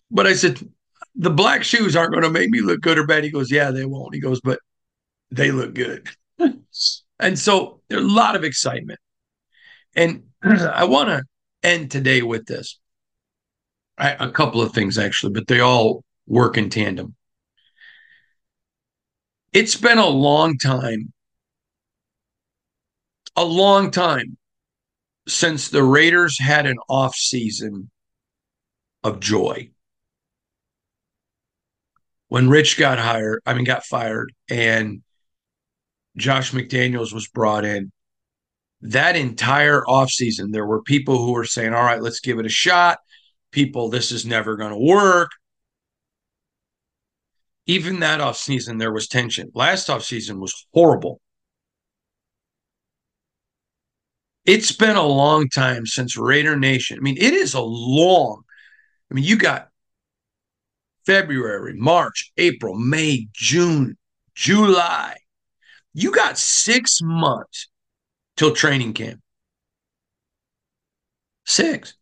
but 0.09 0.27
I 0.27 0.33
said 0.33 0.59
the 1.15 1.29
black 1.29 1.63
shoes 1.63 1.95
aren't 1.95 2.11
going 2.11 2.23
to 2.23 2.29
make 2.29 2.49
me 2.49 2.61
look 2.61 2.81
good 2.81 2.97
or 2.97 3.05
bad. 3.05 3.23
He 3.23 3.31
goes, 3.31 3.51
yeah, 3.51 3.71
they 3.71 3.85
won't. 3.85 4.13
He 4.13 4.21
goes, 4.21 4.39
but 4.41 4.59
they 5.29 5.51
look 5.51 5.73
good. 5.73 6.07
and 7.19 7.37
so 7.37 7.81
there's 7.89 8.03
a 8.03 8.07
lot 8.07 8.35
of 8.35 8.43
excitement. 8.43 8.99
And 9.95 10.23
I 10.43 10.85
want 10.85 11.09
to 11.09 11.23
end 11.63 11.91
today 11.91 12.21
with 12.21 12.45
this. 12.45 12.79
I, 13.97 14.11
a 14.11 14.31
couple 14.31 14.61
of 14.61 14.73
things 14.73 14.97
actually, 14.97 15.33
but 15.33 15.47
they 15.47 15.59
all 15.59 16.03
work 16.25 16.57
in 16.57 16.69
tandem. 16.69 17.15
It's 19.53 19.75
been 19.75 19.97
a 19.97 20.07
long 20.07 20.57
time, 20.57 21.11
a 23.35 23.43
long 23.43 23.91
time 23.91 24.37
since 25.27 25.67
the 25.67 25.83
Raiders 25.83 26.39
had 26.39 26.65
an 26.65 26.77
off 26.87 27.15
season 27.15 27.89
of 29.03 29.19
joy. 29.19 29.71
When 32.29 32.49
Rich 32.49 32.77
got 32.77 32.97
hired, 32.97 33.41
I 33.45 33.53
mean, 33.53 33.65
got 33.65 33.83
fired, 33.83 34.31
and 34.49 35.01
Josh 36.15 36.51
McDaniels 36.51 37.13
was 37.13 37.27
brought 37.27 37.65
in, 37.65 37.91
that 38.83 39.17
entire 39.17 39.81
offseason, 39.81 40.53
there 40.53 40.65
were 40.65 40.81
people 40.81 41.17
who 41.17 41.33
were 41.33 41.43
saying, 41.43 41.73
All 41.73 41.83
right, 41.83 42.01
let's 42.01 42.21
give 42.21 42.39
it 42.39 42.45
a 42.45 42.49
shot. 42.49 42.99
People, 43.51 43.89
this 43.89 44.13
is 44.13 44.25
never 44.25 44.55
going 44.55 44.71
to 44.71 44.77
work. 44.77 45.29
Even 47.71 48.01
that 48.01 48.19
offseason, 48.19 48.79
there 48.79 48.91
was 48.91 49.07
tension. 49.07 49.49
Last 49.55 49.87
offseason 49.87 50.41
was 50.41 50.67
horrible. 50.73 51.21
It's 54.45 54.73
been 54.73 54.97
a 54.97 55.07
long 55.07 55.47
time 55.47 55.85
since 55.85 56.17
Raider 56.17 56.57
Nation. 56.57 56.97
I 56.97 57.01
mean, 57.01 57.15
it 57.15 57.33
is 57.33 57.53
a 57.53 57.61
long. 57.61 58.43
I 59.09 59.13
mean, 59.13 59.23
you 59.23 59.37
got 59.37 59.69
February, 61.05 61.73
March, 61.77 62.33
April, 62.35 62.75
May, 62.75 63.29
June, 63.31 63.97
July. 64.35 65.15
You 65.93 66.11
got 66.11 66.37
six 66.37 66.99
months 67.01 67.69
till 68.35 68.53
training 68.53 68.95
camp. 68.95 69.21
Six. 71.45 71.93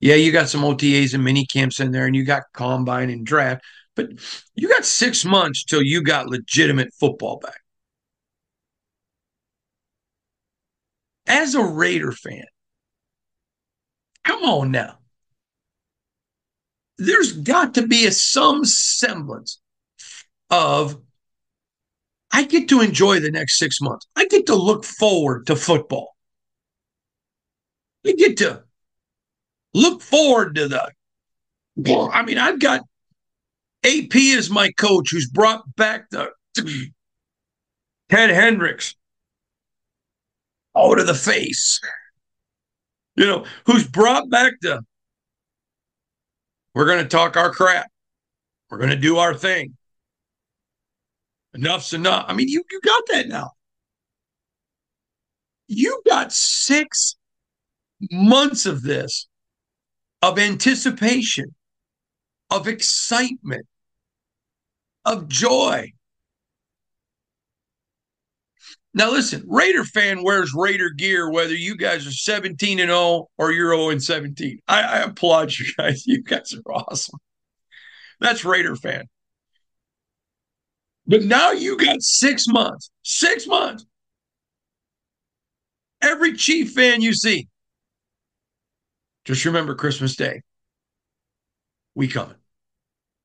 Yeah, 0.00 0.14
you 0.14 0.32
got 0.32 0.48
some 0.48 0.62
OTAs 0.62 1.12
and 1.12 1.22
mini 1.22 1.44
camps 1.44 1.80
in 1.80 1.92
there, 1.92 2.06
and 2.06 2.16
you 2.16 2.24
got 2.24 2.44
combine 2.54 3.10
and 3.10 3.26
draft, 3.26 3.62
but 3.98 4.10
you 4.54 4.68
got 4.68 4.84
six 4.84 5.24
months 5.24 5.64
till 5.64 5.82
you 5.82 6.02
got 6.02 6.28
legitimate 6.28 6.94
football 6.98 7.38
back. 7.38 7.60
as 11.28 11.54
a 11.54 11.62
Raider 11.62 12.12
fan, 12.12 12.44
come 14.24 14.42
on 14.42 14.70
now. 14.70 14.98
There's 16.96 17.32
got 17.32 17.74
to 17.74 17.86
be 17.86 18.06
a, 18.06 18.10
some 18.10 18.64
semblance 18.64 19.60
of 20.50 21.00
I 22.32 22.44
get 22.44 22.68
to 22.70 22.80
enjoy 22.80 23.20
the 23.20 23.30
next 23.30 23.58
six 23.58 23.80
months. 23.80 24.06
I 24.16 24.26
get 24.26 24.46
to 24.46 24.54
look 24.54 24.84
forward 24.84 25.46
to 25.46 25.56
football. 25.56 26.16
I 28.06 28.12
get 28.12 28.38
to 28.38 28.64
look 29.74 30.02
forward 30.02 30.56
to 30.56 30.68
the. 30.68 30.90
I 32.12 32.24
mean, 32.24 32.38
I've 32.38 32.58
got 32.58 32.82
AP 33.88 34.14
is 34.14 34.50
my 34.50 34.70
coach, 34.72 35.08
who's 35.10 35.28
brought 35.28 35.62
back 35.76 36.10
the 36.10 36.30
Ted 38.08 38.30
Hendricks, 38.30 38.94
out 40.76 40.98
of 40.98 41.06
the 41.06 41.14
face. 41.14 41.80
You 43.16 43.26
know, 43.26 43.44
who's 43.66 43.86
brought 43.86 44.30
back 44.30 44.54
the 44.60 44.82
we're 46.74 46.86
going 46.86 47.02
to 47.02 47.08
talk 47.08 47.36
our 47.36 47.50
crap. 47.50 47.90
We're 48.70 48.78
going 48.78 48.90
to 48.90 48.96
do 48.96 49.16
our 49.16 49.34
thing. 49.34 49.76
Enough's 51.54 51.92
enough. 51.92 52.26
I 52.28 52.34
mean, 52.34 52.48
you, 52.48 52.62
you 52.70 52.80
got 52.84 53.02
that 53.08 53.26
now. 53.26 53.50
You 55.66 56.00
got 56.06 56.32
six 56.32 57.16
months 58.12 58.64
of 58.64 58.82
this, 58.82 59.26
of 60.22 60.38
anticipation, 60.38 61.54
of 62.50 62.68
excitement, 62.68 63.66
of 65.12 65.28
joy. 65.28 65.92
Now 68.94 69.10
listen, 69.10 69.44
Raider 69.46 69.84
fan 69.84 70.24
wears 70.24 70.52
Raider 70.54 70.90
gear 70.90 71.30
whether 71.30 71.54
you 71.54 71.76
guys 71.76 72.06
are 72.06 72.12
17 72.12 72.80
and 72.80 72.88
0 72.88 73.28
or 73.38 73.52
you're 73.52 73.74
0 73.74 73.90
and 73.90 74.02
17. 74.02 74.58
I, 74.66 74.82
I 74.82 74.98
applaud 75.02 75.52
you 75.52 75.66
guys. 75.76 76.06
You 76.06 76.22
guys 76.22 76.52
are 76.54 76.72
awesome. 76.72 77.18
That's 78.20 78.44
Raider 78.44 78.74
fan. 78.76 79.04
But 81.06 81.22
now 81.22 81.52
you 81.52 81.76
got 81.76 82.02
six 82.02 82.46
months. 82.48 82.90
Six 83.02 83.46
months. 83.46 83.86
Every 86.02 86.34
Chief 86.34 86.72
fan 86.72 87.00
you 87.00 87.12
see, 87.12 87.48
just 89.24 89.44
remember 89.44 89.74
Christmas 89.74 90.16
Day. 90.16 90.42
We 91.94 92.08
coming. 92.08 92.36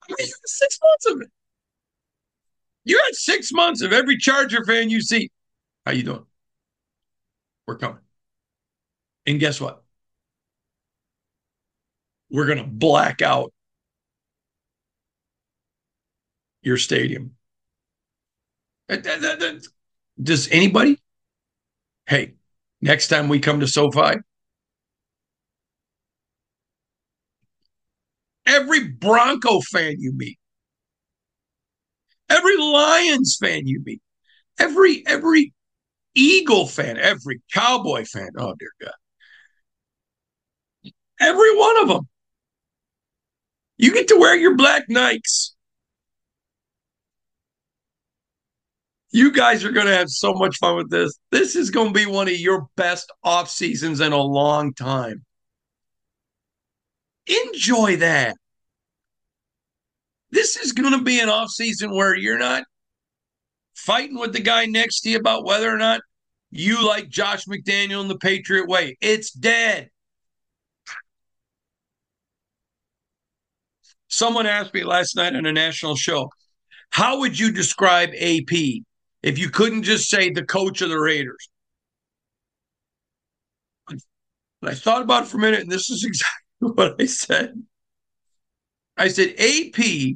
I 0.03 0.13
mean, 0.17 0.27
six 0.45 0.79
months 0.83 1.05
of 1.05 1.21
it. 1.21 1.31
You 2.85 3.01
had 3.05 3.15
six 3.15 3.51
months 3.51 3.81
of 3.81 3.93
every 3.93 4.17
Charger 4.17 4.63
fan 4.65 4.89
you 4.89 5.01
see. 5.01 5.29
How 5.85 5.93
you 5.93 6.03
doing? 6.03 6.25
We're 7.67 7.77
coming. 7.77 7.99
And 9.25 9.39
guess 9.39 9.61
what? 9.61 9.83
We're 12.29 12.45
going 12.45 12.57
to 12.57 12.69
black 12.69 13.21
out 13.21 13.53
your 16.61 16.77
stadium. 16.77 17.35
Uh, 18.89 18.97
uh, 19.05 19.27
uh, 19.39 19.53
does 20.21 20.49
anybody? 20.49 20.99
Hey, 22.07 22.33
next 22.81 23.07
time 23.07 23.29
we 23.29 23.39
come 23.39 23.59
to 23.61 23.67
SoFi, 23.67 24.17
every 28.45 28.87
Bronco 28.89 29.61
fan 29.61 29.95
you 29.99 30.13
meet, 30.15 30.37
every 32.33 32.57
Lions 32.57 33.37
fan 33.39 33.67
you 33.67 33.81
meet, 33.85 34.01
every 34.59 35.05
every 35.07 35.53
Eagle 36.15 36.67
fan, 36.67 36.97
every 36.97 37.41
Cowboy 37.53 38.05
fan. 38.05 38.29
Oh 38.37 38.55
dear 38.59 38.71
God, 38.81 40.91
every 41.19 41.57
one 41.57 41.81
of 41.81 41.87
them. 41.87 42.07
You 43.77 43.93
get 43.93 44.07
to 44.09 44.17
wear 44.17 44.35
your 44.35 44.55
black 44.55 44.87
Nikes. 44.89 45.51
You 49.11 49.31
guys 49.31 49.63
are 49.63 49.71
going 49.71 49.85
to 49.85 49.95
have 49.95 50.09
so 50.09 50.33
much 50.33 50.57
fun 50.57 50.75
with 50.75 50.89
this. 50.89 51.19
This 51.31 51.55
is 51.55 51.69
going 51.69 51.89
to 51.89 51.93
be 51.93 52.07
one 52.07 52.27
of 52.27 52.35
your 52.35 52.67
best 52.75 53.11
off 53.23 53.49
seasons 53.49 53.99
in 53.99 54.11
a 54.11 54.21
long 54.21 54.73
time. 54.73 55.23
Enjoy 57.27 57.97
that. 57.97 58.35
This 60.33 60.57
is 60.57 60.71
going 60.71 60.97
to 60.97 61.03
be 61.03 61.19
an 61.19 61.29
off 61.29 61.49
season 61.49 61.95
where 61.95 62.15
you're 62.15 62.39
not 62.39 62.63
fighting 63.75 64.17
with 64.17 64.33
the 64.33 64.41
guy 64.41 64.65
next 64.65 65.01
to 65.01 65.11
you 65.11 65.17
about 65.17 65.45
whether 65.45 65.69
or 65.69 65.77
not 65.77 66.01
you 66.49 66.85
like 66.85 67.07
Josh 67.07 67.45
McDaniel 67.45 68.01
in 68.01 68.07
the 68.07 68.17
Patriot 68.17 68.67
way. 68.67 68.97
It's 68.99 69.31
dead. 69.31 69.89
Someone 74.07 74.47
asked 74.47 74.73
me 74.73 74.83
last 74.83 75.15
night 75.15 75.35
on 75.35 75.45
a 75.45 75.53
national 75.53 75.95
show, 75.95 76.29
how 76.89 77.19
would 77.19 77.37
you 77.37 77.51
describe 77.51 78.09
AP 78.19 78.83
if 79.21 79.37
you 79.37 79.51
couldn't 79.51 79.83
just 79.83 80.09
say 80.09 80.31
the 80.31 80.43
coach 80.43 80.81
of 80.81 80.89
the 80.89 80.99
Raiders. 80.99 81.49
I 84.65 84.73
thought 84.73 85.01
about 85.01 85.23
it 85.23 85.27
for 85.27 85.37
a 85.37 85.41
minute, 85.41 85.61
and 85.61 85.71
this 85.71 85.89
is 85.89 86.03
exactly 86.07 86.85
what 86.85 87.01
I 87.01 87.05
said. 87.05 87.53
I 88.97 89.07
said, 89.07 89.35
AP 89.39 90.15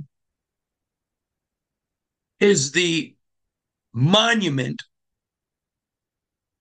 is 2.39 2.71
the 2.71 3.15
monument, 3.93 4.83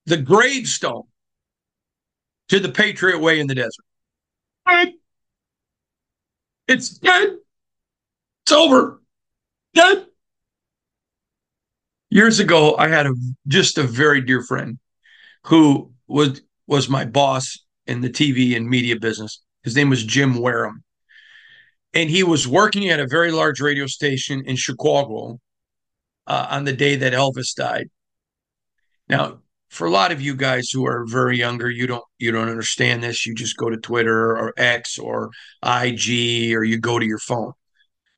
the 0.06 0.16
gravestone 0.16 1.04
to 2.48 2.60
the 2.60 2.70
Patriot 2.70 3.18
Way 3.18 3.40
in 3.40 3.46
the 3.46 3.54
desert. 3.54 3.84
It's 6.68 6.90
dead. 6.90 7.36
It's 8.44 8.52
over. 8.52 9.00
Dead 9.74 10.06
years 12.10 12.38
ago, 12.40 12.76
I 12.78 12.88
had 12.88 13.06
a 13.06 13.12
just 13.46 13.78
a 13.78 13.82
very 13.82 14.20
dear 14.20 14.42
friend 14.42 14.78
who 15.44 15.92
was 16.06 16.40
was 16.66 16.88
my 16.88 17.04
boss 17.04 17.58
in 17.86 18.00
the 18.00 18.10
TV 18.10 18.56
and 18.56 18.68
media 18.68 18.96
business. 18.96 19.42
His 19.62 19.76
name 19.76 19.90
was 19.90 20.04
Jim 20.04 20.38
Wareham. 20.38 20.82
And 21.94 22.10
he 22.10 22.22
was 22.22 22.46
working 22.48 22.88
at 22.88 23.00
a 23.00 23.06
very 23.06 23.30
large 23.30 23.60
radio 23.60 23.86
station 23.86 24.42
in 24.44 24.56
Chicago 24.56 25.38
uh, 26.26 26.46
on 26.50 26.64
the 26.64 26.72
day 26.72 26.96
that 26.96 27.12
Elvis 27.12 27.54
died. 27.54 27.88
Now, 29.08 29.40
for 29.68 29.86
a 29.86 29.90
lot 29.90 30.12
of 30.12 30.20
you 30.20 30.34
guys 30.34 30.70
who 30.70 30.86
are 30.86 31.04
very 31.06 31.36
younger, 31.36 31.68
you 31.70 31.86
don't 31.86 32.04
you 32.18 32.32
don't 32.32 32.48
understand 32.48 33.02
this. 33.02 33.26
You 33.26 33.34
just 33.34 33.56
go 33.56 33.68
to 33.68 33.76
Twitter 33.76 34.36
or 34.36 34.52
X 34.56 34.98
or 34.98 35.30
IG 35.62 36.54
or 36.54 36.64
you 36.64 36.78
go 36.78 36.98
to 36.98 37.06
your 37.06 37.18
phone. 37.18 37.52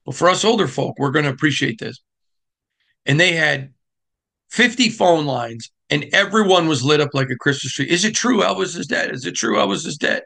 But 0.04 0.14
for 0.14 0.28
us 0.28 0.44
older 0.44 0.68
folk, 0.68 0.98
we're 0.98 1.10
going 1.10 1.24
to 1.24 1.30
appreciate 1.30 1.78
this. 1.78 2.00
And 3.06 3.18
they 3.18 3.32
had 3.32 3.72
50 4.50 4.90
phone 4.90 5.26
lines, 5.26 5.70
and 5.90 6.06
everyone 6.12 6.68
was 6.68 6.84
lit 6.84 7.00
up 7.00 7.10
like 7.12 7.30
a 7.30 7.36
Christmas 7.36 7.72
tree. 7.72 7.88
Is 7.88 8.04
it 8.04 8.14
true 8.14 8.40
Elvis 8.40 8.76
is 8.76 8.86
dead? 8.86 9.14
Is 9.14 9.26
it 9.26 9.32
true 9.32 9.56
Elvis 9.56 9.86
is 9.86 9.96
dead? 9.96 10.22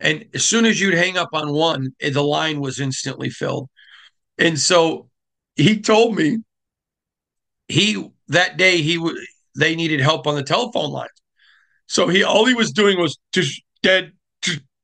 And 0.00 0.26
as 0.34 0.44
soon 0.44 0.66
as 0.66 0.80
you'd 0.80 0.94
hang 0.94 1.16
up 1.16 1.30
on 1.32 1.52
one, 1.52 1.94
eh, 2.00 2.10
the 2.10 2.22
line 2.22 2.60
was 2.60 2.80
instantly 2.80 3.30
filled. 3.30 3.68
And 4.38 4.58
so 4.58 5.08
he 5.56 5.80
told 5.80 6.16
me 6.16 6.38
he 7.72 8.06
that 8.28 8.56
day 8.56 8.82
he 8.82 8.98
would 8.98 9.16
they 9.58 9.74
needed 9.74 10.00
help 10.00 10.26
on 10.26 10.34
the 10.34 10.42
telephone 10.42 10.90
lines. 10.90 11.10
So 11.86 12.08
he 12.08 12.22
all 12.22 12.44
he 12.44 12.54
was 12.54 12.70
doing 12.72 12.98
was 12.98 13.18
just 13.32 13.62
dead, 13.82 14.12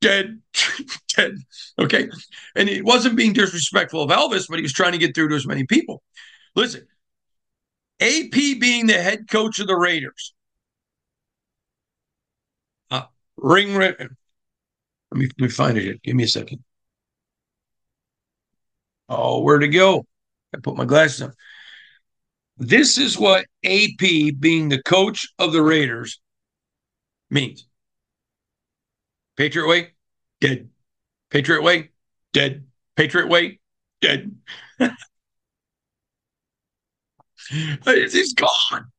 dead, 0.01 0.41
dead. 1.16 1.36
Okay. 1.78 2.09
And 2.57 2.68
it 2.68 2.84
wasn't 2.84 3.16
being 3.16 3.32
disrespectful 3.32 4.03
of 4.03 4.11
Elvis, 4.11 4.47
but 4.49 4.59
he 4.59 4.62
was 4.62 4.72
trying 4.72 4.93
to 4.93 4.99
get 4.99 5.14
through 5.14 5.28
to 5.28 5.36
as 5.36 5.47
many 5.47 5.64
people. 5.64 6.03
Listen, 6.57 6.86
AP 8.01 8.32
being 8.32 8.86
the 8.86 8.95
head 8.95 9.28
coach 9.30 9.59
of 9.59 9.66
the 9.66 9.76
Raiders. 9.76 10.34
Uh, 12.91 13.03
ring, 13.36 13.74
ring. 13.74 13.95
Let 13.99 15.18
me, 15.18 15.26
let 15.26 15.41
me 15.41 15.49
find 15.49 15.76
it. 15.78 15.82
Here. 15.84 15.97
Give 16.03 16.16
me 16.16 16.24
a 16.24 16.28
second. 16.28 16.64
Oh, 19.09 19.41
where 19.43 19.59
to 19.59 19.68
go? 19.68 20.07
I 20.55 20.59
put 20.59 20.76
my 20.76 20.84
glasses 20.84 21.22
on. 21.22 21.32
This 22.59 22.99
is 22.99 23.17
what 23.17 23.47
AP 23.65 24.35
being 24.39 24.69
the 24.69 24.83
coach 24.83 25.29
of 25.39 25.53
the 25.53 25.63
Raiders 25.63 26.21
means. 27.31 27.67
Patriot 29.37 29.69
way, 29.69 29.93
dead. 30.41 30.69
Patriot 31.31 31.63
way, 31.63 31.91
dead. 32.33 32.67
Patriot 32.97 33.29
way, 33.29 33.61
dead. 34.01 34.35
He's 37.49 38.35
gone. 38.35 38.91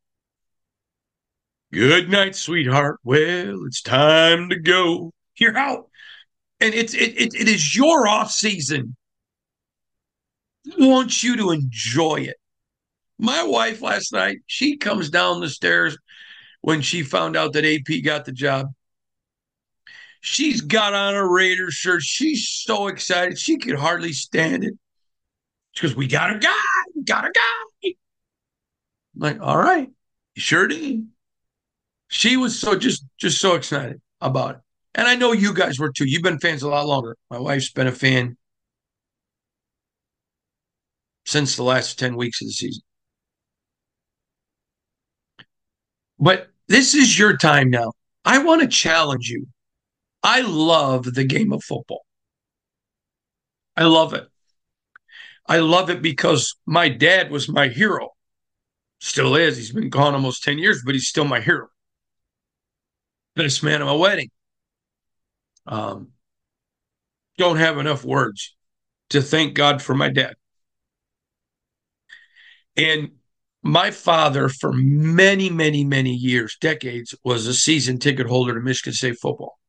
Good 1.74 2.10
night, 2.10 2.36
sweetheart. 2.36 2.99
Well, 3.03 3.66
it's 3.66 3.82
time 3.82 4.49
to 4.49 4.55
go. 4.57 5.12
You're 5.36 5.57
out. 5.57 5.89
And 6.62 6.74
it's 6.74 6.93
it, 6.93 7.20
it, 7.20 7.34
it 7.34 7.47
is 7.47 7.76
your 7.76 8.07
off 8.07 8.32
season. 8.32 8.95
I 10.68 10.88
want 10.88 11.22
you 11.24 11.36
to 11.38 11.51
enjoy 11.51 12.22
it. 12.22 12.38
My 13.20 13.43
wife 13.43 13.82
last 13.82 14.13
night, 14.13 14.39
she 14.47 14.78
comes 14.78 15.09
down 15.09 15.41
the 15.41 15.49
stairs 15.49 15.97
when 16.61 16.82
she 16.82 17.03
found 17.03 17.36
out 17.36 17.53
that 17.53 17.65
AP 17.65 18.03
got 18.03 18.24
the 18.24 18.32
job. 18.32 18.67
She's 20.22 20.61
got 20.61 20.93
on 20.93 21.15
a 21.15 21.28
Raiders 21.28 21.74
shirt. 21.74 22.01
She's 22.01 22.47
so 22.47 22.88
excited. 22.88 23.38
She 23.38 23.57
could 23.57 23.76
hardly 23.76 24.13
stand 24.13 24.63
it. 24.63 24.74
She 25.74 25.86
goes, 25.86 25.95
We 25.95 26.07
got 26.07 26.34
a 26.34 26.39
guy. 26.39 26.53
We 26.95 27.03
got 27.03 27.26
a 27.26 27.32
guy. 27.32 27.89
I'm 29.15 29.22
like, 29.22 29.41
all 29.41 29.57
right, 29.57 29.89
sure 30.36 30.67
did. 30.67 31.07
She 32.07 32.38
was 32.38 32.57
so 32.57 32.78
just 32.78 33.03
just 33.20 33.39
so 33.39 33.55
excited 33.55 34.01
about 34.22 34.55
it. 34.55 34.61
And 34.95 35.07
I 35.07 35.15
know 35.15 35.34
you 35.34 35.53
guys 35.53 35.78
were 35.78 35.91
too. 35.91 36.05
You've 36.05 36.24
been 36.24 36.39
fans 36.39 36.63
a 36.63 36.70
lot 36.70 36.88
longer. 36.88 37.17
My 37.30 37.39
wife's 37.39 37.72
been 37.72 37.88
a 37.88 37.91
fan 37.91 38.38
since 41.26 41.55
the 41.55 41.63
last 41.63 41.99
10 41.99 42.15
weeks 42.15 42.41
of 42.41 42.47
the 42.47 42.53
season. 42.53 42.82
But 46.20 46.49
this 46.67 46.93
is 46.93 47.17
your 47.17 47.38
time 47.38 47.70
now. 47.70 47.93
I 48.26 48.43
want 48.43 48.61
to 48.61 48.67
challenge 48.67 49.30
you. 49.30 49.47
I 50.22 50.41
love 50.41 51.13
the 51.13 51.24
game 51.24 51.53
of 51.53 51.63
football. 51.63 52.05
I 53.78 53.86
love 53.86 54.13
it. 54.13 54.28
I 55.47 55.59
love 55.59 55.89
it 55.89 56.01
because 56.01 56.55
my 56.65 56.89
dad 56.89 57.32
was 57.32 57.47
my 57.49 57.70
hero. 57.70 58.09
Still 58.99 59.36
is. 59.36 59.57
He's 59.57 59.72
been 59.72 59.89
gone 59.89 60.13
almost 60.13 60.43
10 60.43 60.59
years, 60.59 60.82
but 60.86 60.93
he's 60.93 61.07
still 61.07 61.24
my 61.24 61.39
hero. 61.39 61.67
Best 63.36 63.63
man 63.63 63.82
at 63.82 63.86
my 63.86 63.93
wedding. 63.93 64.30
Um, 65.65 66.09
don't 67.38 67.57
have 67.57 67.78
enough 67.78 68.03
words 68.03 68.55
to 69.11 69.22
thank 69.22 69.53
God 69.53 69.82
for 69.82 69.95
my 69.95 70.09
dad. 70.09 70.36
And 72.76 73.11
my 73.62 73.91
father, 73.91 74.49
for 74.49 74.72
many, 74.74 75.49
many, 75.49 75.84
many 75.84 76.14
years, 76.14 76.57
decades, 76.62 77.14
was 77.24 77.45
a 77.45 77.53
season 77.53 77.99
ticket 77.99 78.28
holder 78.28 78.53
to 78.53 78.60
Michigan 78.62 78.93
State 78.93 79.20
football. 79.20 79.60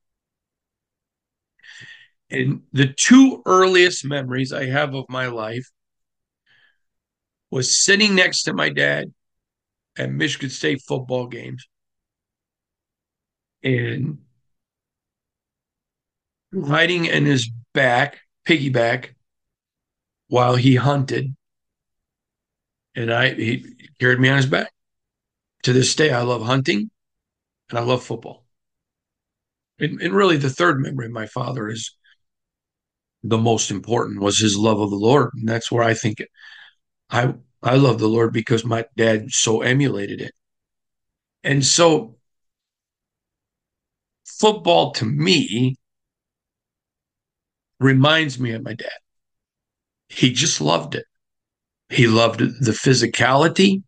And 2.30 2.62
the 2.72 2.86
two 2.86 3.42
earliest 3.44 4.04
memories 4.04 4.52
I 4.52 4.66
have 4.66 4.94
of 4.94 5.06
my 5.08 5.26
life 5.26 5.68
was 7.50 7.76
sitting 7.76 8.14
next 8.14 8.44
to 8.44 8.52
my 8.52 8.68
dad 8.68 9.12
at 9.96 10.12
Michigan 10.12 10.50
State 10.50 10.82
football 10.86 11.26
games 11.26 11.66
and 13.64 14.18
riding 16.52 17.06
in 17.06 17.26
his 17.26 17.50
back, 17.74 18.20
piggyback, 18.46 19.10
while 20.28 20.54
he 20.54 20.76
hunted, 20.76 21.34
and 22.94 23.12
I 23.12 23.34
he 23.34 23.64
carried 23.98 24.20
me 24.20 24.28
on 24.28 24.36
his 24.36 24.46
back. 24.46 24.72
To 25.64 25.72
this 25.72 25.94
day, 25.94 26.10
I 26.10 26.22
love 26.22 26.42
hunting, 26.42 26.90
and 27.70 27.78
I 27.78 27.82
love 27.82 28.02
football. 28.02 28.46
And, 29.78 30.00
and 30.00 30.14
really, 30.14 30.36
the 30.36 30.50
third 30.50 30.80
memory 30.80 31.06
of 31.06 31.12
my 31.12 31.26
father 31.26 31.68
is 31.68 31.94
the 33.22 33.38
most 33.38 33.70
important 33.70 34.20
was 34.20 34.38
his 34.38 34.56
love 34.56 34.80
of 34.80 34.90
the 34.90 34.96
Lord, 34.96 35.30
and 35.34 35.48
that's 35.48 35.70
where 35.70 35.84
I 35.84 35.94
think 35.94 36.20
it, 36.20 36.28
I 37.10 37.34
I 37.62 37.76
love 37.76 37.98
the 37.98 38.08
Lord 38.08 38.32
because 38.32 38.64
my 38.64 38.86
dad 38.96 39.30
so 39.30 39.62
emulated 39.62 40.20
it. 40.20 40.32
And 41.44 41.64
so 41.64 42.16
football 44.24 44.92
to 44.92 45.04
me 45.04 45.76
reminds 47.78 48.38
me 48.38 48.52
of 48.52 48.62
my 48.62 48.74
dad. 48.74 48.88
He 50.08 50.32
just 50.32 50.60
loved 50.60 50.94
it. 50.94 51.06
He 51.90 52.06
loved 52.06 52.38
the 52.38 52.72
physicality. 52.72 53.82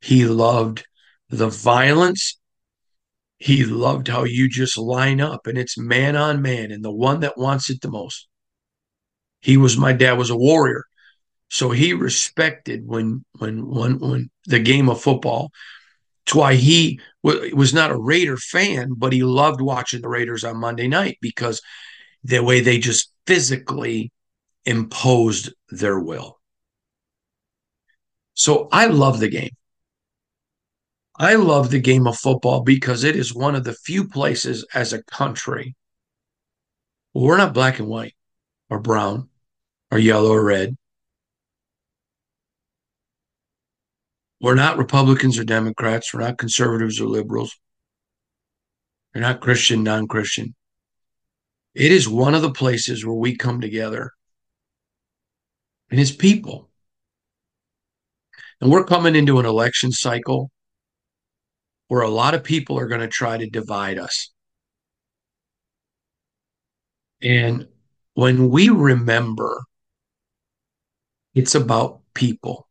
He 0.00 0.24
loved 0.26 0.86
the 1.28 1.48
violence. 1.48 2.38
He 3.38 3.64
loved 3.64 4.08
how 4.08 4.24
you 4.24 4.48
just 4.48 4.78
line 4.78 5.20
up 5.20 5.46
and 5.46 5.58
it's 5.58 5.76
man 5.76 6.16
on 6.16 6.42
man 6.42 6.70
and 6.70 6.84
the 6.84 6.92
one 6.92 7.20
that 7.20 7.36
wants 7.36 7.70
it 7.70 7.80
the 7.80 7.90
most. 7.90 8.28
He 9.40 9.56
was 9.56 9.76
my 9.76 9.92
dad 9.92 10.12
was 10.12 10.30
a 10.30 10.36
warrior. 10.36 10.84
So 11.48 11.70
he 11.70 11.92
respected 11.92 12.86
when 12.86 13.24
when 13.38 13.66
when 13.66 13.98
when 13.98 14.30
the 14.46 14.60
game 14.60 14.88
of 14.88 15.00
football. 15.00 15.50
It's 16.26 16.34
why 16.34 16.54
he 16.54 17.00
was 17.22 17.72
not 17.72 17.90
a 17.90 17.96
Raider 17.96 18.36
fan, 18.36 18.92
but 18.96 19.14
he 19.14 19.22
loved 19.22 19.62
watching 19.62 20.02
the 20.02 20.10
Raiders 20.10 20.44
on 20.44 20.58
Monday 20.58 20.86
night 20.86 21.16
because 21.22 21.62
the 22.22 22.42
way 22.42 22.60
they 22.60 22.78
just 22.78 23.10
physically 23.26 24.12
imposed 24.66 25.54
their 25.70 25.98
will. 25.98 26.37
So 28.38 28.68
I 28.70 28.86
love 28.86 29.18
the 29.18 29.28
game. 29.28 29.50
I 31.16 31.34
love 31.34 31.72
the 31.72 31.80
game 31.80 32.06
of 32.06 32.16
football 32.16 32.62
because 32.62 33.02
it 33.02 33.16
is 33.16 33.34
one 33.34 33.56
of 33.56 33.64
the 33.64 33.72
few 33.72 34.06
places 34.06 34.64
as 34.72 34.92
a 34.92 35.02
country 35.02 35.74
we're 37.14 37.36
not 37.36 37.52
black 37.52 37.80
and 37.80 37.88
white 37.88 38.14
or 38.70 38.78
brown 38.78 39.28
or 39.90 39.98
yellow 39.98 40.30
or 40.30 40.44
red. 40.44 40.76
We're 44.40 44.54
not 44.54 44.78
Republicans 44.78 45.36
or 45.36 45.42
Democrats. 45.42 46.14
We're 46.14 46.20
not 46.20 46.38
conservatives 46.38 47.00
or 47.00 47.08
liberals. 47.08 47.58
We're 49.12 49.22
not 49.22 49.40
Christian, 49.40 49.82
non 49.82 50.06
Christian. 50.06 50.54
It 51.74 51.90
is 51.90 52.08
one 52.08 52.36
of 52.36 52.42
the 52.42 52.52
places 52.52 53.04
where 53.04 53.16
we 53.16 53.36
come 53.36 53.60
together 53.60 54.12
and 55.90 55.98
it's 55.98 56.12
people. 56.12 56.67
And 58.60 58.70
we're 58.70 58.84
coming 58.84 59.14
into 59.14 59.38
an 59.38 59.46
election 59.46 59.92
cycle 59.92 60.50
where 61.88 62.02
a 62.02 62.10
lot 62.10 62.34
of 62.34 62.44
people 62.44 62.78
are 62.78 62.88
going 62.88 63.00
to 63.00 63.08
try 63.08 63.36
to 63.36 63.48
divide 63.48 63.98
us. 63.98 64.30
And 67.22 67.68
when 68.14 68.50
we 68.50 68.68
remember, 68.68 69.62
it's 71.34 71.54
about 71.54 72.00
people 72.14 72.68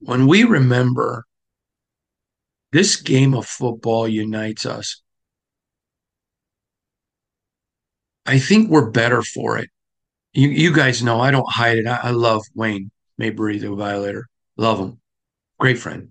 when 0.00 0.26
we 0.26 0.44
remember 0.44 1.26
this 2.72 2.96
game 2.96 3.34
of 3.34 3.46
football 3.46 4.08
unites 4.08 4.66
us, 4.66 5.02
I 8.26 8.38
think 8.38 8.70
we're 8.70 8.90
better 8.90 9.22
for 9.22 9.58
it. 9.58 9.70
You, 10.32 10.48
you 10.48 10.74
guys 10.74 11.02
know 11.02 11.20
I 11.20 11.30
don't 11.30 11.50
hide 11.50 11.78
it. 11.78 11.86
I, 11.86 12.00
I 12.04 12.10
love 12.10 12.42
Wayne 12.54 12.90
Mabry, 13.20 13.58
the 13.58 13.74
violator. 13.74 14.26
Love 14.56 14.78
him. 14.80 15.00
Great 15.58 15.78
friend. 15.78 16.08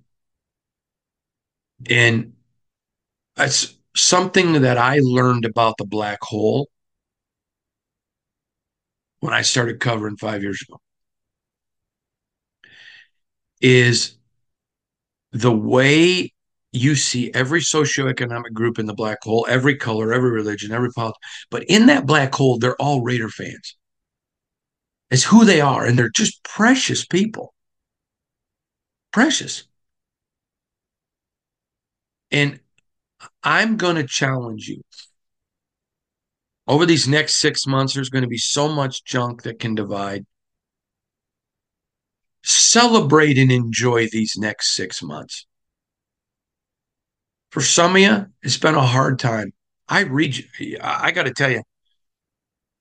And 1.89 2.33
it's 3.35 3.75
something 3.95 4.61
that 4.61 4.77
I 4.77 4.99
learned 5.01 5.45
about 5.45 5.77
the 5.77 5.85
black 5.85 6.19
hole 6.21 6.69
when 9.21 9.33
I 9.33 9.41
started 9.41 9.79
covering 9.79 10.17
five 10.17 10.43
years 10.43 10.61
ago 10.61 10.79
is 13.59 14.15
the 15.31 15.51
way 15.51 16.31
you 16.71 16.95
see 16.95 17.33
every 17.33 17.61
socioeconomic 17.61 18.53
group 18.53 18.77
in 18.77 18.85
the 18.85 18.93
black 18.93 19.17
hole, 19.23 19.47
every 19.49 19.75
color, 19.75 20.13
every 20.13 20.29
religion, 20.29 20.71
every 20.71 20.91
politics. 20.91 21.27
But 21.49 21.63
in 21.63 21.87
that 21.87 22.05
black 22.05 22.35
hole, 22.35 22.59
they're 22.59 22.79
all 22.79 23.01
Raider 23.01 23.29
fans. 23.29 23.75
It's 25.11 25.23
who 25.23 25.45
they 25.45 25.61
are, 25.61 25.85
and 25.85 25.97
they're 25.97 26.09
just 26.09 26.43
precious 26.43 27.05
people. 27.05 27.53
Precious. 29.11 29.63
And 32.31 32.59
I'm 33.43 33.77
going 33.77 33.95
to 33.95 34.03
challenge 34.03 34.67
you. 34.67 34.81
Over 36.67 36.85
these 36.85 37.07
next 37.07 37.35
six 37.35 37.65
months, 37.65 37.95
there's 37.95 38.09
going 38.09 38.21
to 38.23 38.27
be 38.27 38.37
so 38.37 38.69
much 38.69 39.03
junk 39.03 39.41
that 39.43 39.59
can 39.59 39.73
divide 39.73 40.25
celebrate 42.43 43.37
and 43.37 43.51
enjoy 43.51 44.07
these 44.07 44.37
next 44.37 44.75
six 44.75 45.01
months. 45.01 45.45
For 47.51 47.61
some 47.61 47.95
of 47.95 48.01
you, 48.01 48.27
it's 48.43 48.57
been 48.57 48.75
a 48.75 48.81
hard 48.81 49.19
time. 49.19 49.53
I 49.87 50.01
read, 50.01 50.45
I 50.81 51.11
got 51.11 51.23
to 51.23 51.33
tell 51.33 51.49
you, 51.49 51.63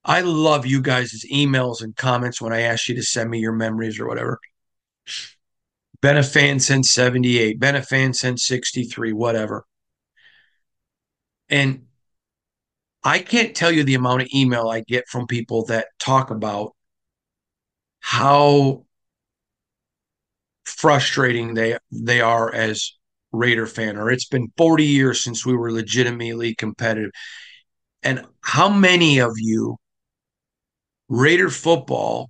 I 0.05 0.21
love 0.21 0.65
you 0.65 0.81
guys' 0.81 1.25
emails 1.31 1.81
and 1.81 1.95
comments 1.95 2.41
when 2.41 2.53
I 2.53 2.61
ask 2.61 2.87
you 2.87 2.95
to 2.95 3.03
send 3.03 3.29
me 3.29 3.39
your 3.39 3.51
memories 3.51 3.99
or 3.99 4.07
whatever. 4.07 4.39
Been 6.01 6.17
a 6.17 6.23
fan 6.23 6.59
since 6.59 6.91
78, 6.91 7.59
been 7.59 7.75
a 7.75 7.81
fan 7.81 8.13
since 8.13 8.45
63, 8.45 9.11
whatever. 9.11 9.65
And 11.49 11.85
I 13.03 13.19
can't 13.19 13.55
tell 13.55 13.71
you 13.71 13.83
the 13.83 13.95
amount 13.95 14.21
of 14.21 14.29
email 14.33 14.69
I 14.69 14.81
get 14.81 15.07
from 15.07 15.27
people 15.27 15.65
that 15.65 15.87
talk 15.99 16.31
about 16.31 16.75
how 17.99 18.85
frustrating 20.65 21.53
they 21.53 21.77
they 21.91 22.21
are 22.21 22.53
as 22.53 22.93
Raider 23.31 23.67
fan, 23.67 23.97
or 23.97 24.09
it's 24.09 24.27
been 24.27 24.51
40 24.57 24.85
years 24.85 25.23
since 25.23 25.45
we 25.45 25.55
were 25.55 25.71
legitimately 25.71 26.55
competitive. 26.55 27.11
And 28.03 28.25
how 28.41 28.69
many 28.69 29.19
of 29.19 29.33
you 29.37 29.77
Raider 31.09 31.49
football 31.49 32.29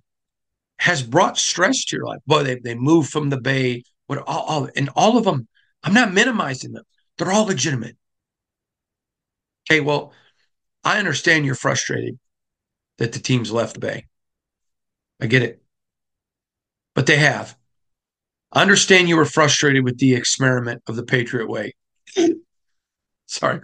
has 0.80 1.04
brought 1.04 1.38
stress 1.38 1.86
to 1.86 1.98
your 1.98 2.06
life? 2.06 2.20
Boy, 2.26 2.44
they 2.44 2.56
they 2.56 2.76
moved 2.76 3.10
from 3.10 3.30
the 3.30 3.40
Bay, 3.40 3.84
what 4.08 4.20
all, 4.20 4.44
all 4.44 4.70
and 4.76 4.90
all 4.96 5.18
of 5.18 5.26
them. 5.26 5.48
I'm 5.84 5.94
not 5.94 6.14
minimizing 6.14 6.72
them; 6.72 6.84
they're 7.18 7.32
all 7.32 7.46
legitimate. 7.46 7.98
Okay, 9.70 9.82
well, 9.82 10.14
I 10.84 10.98
understand 10.98 11.46
you're 11.46 11.56
frustrated 11.56 12.18
that 12.98 13.12
the 13.12 13.20
team's 13.20 13.52
left 13.52 13.76
the 13.76 13.80
Bay. 13.80 14.06
I 15.22 15.28
get 15.28 15.44
it, 15.44 15.62
but 16.96 17.06
they 17.06 17.18
have. 17.18 17.56
I 18.52 18.62
understand 18.62 19.10
you 19.10 19.18
were 19.18 19.26
frustrated 19.26 19.84
with 19.84 20.00
the 20.00 20.16
experiment 20.16 20.82
of 20.88 20.96
the 20.96 21.04
Patriot 21.04 21.48
way. 21.48 21.74
Sorry. 23.28 23.62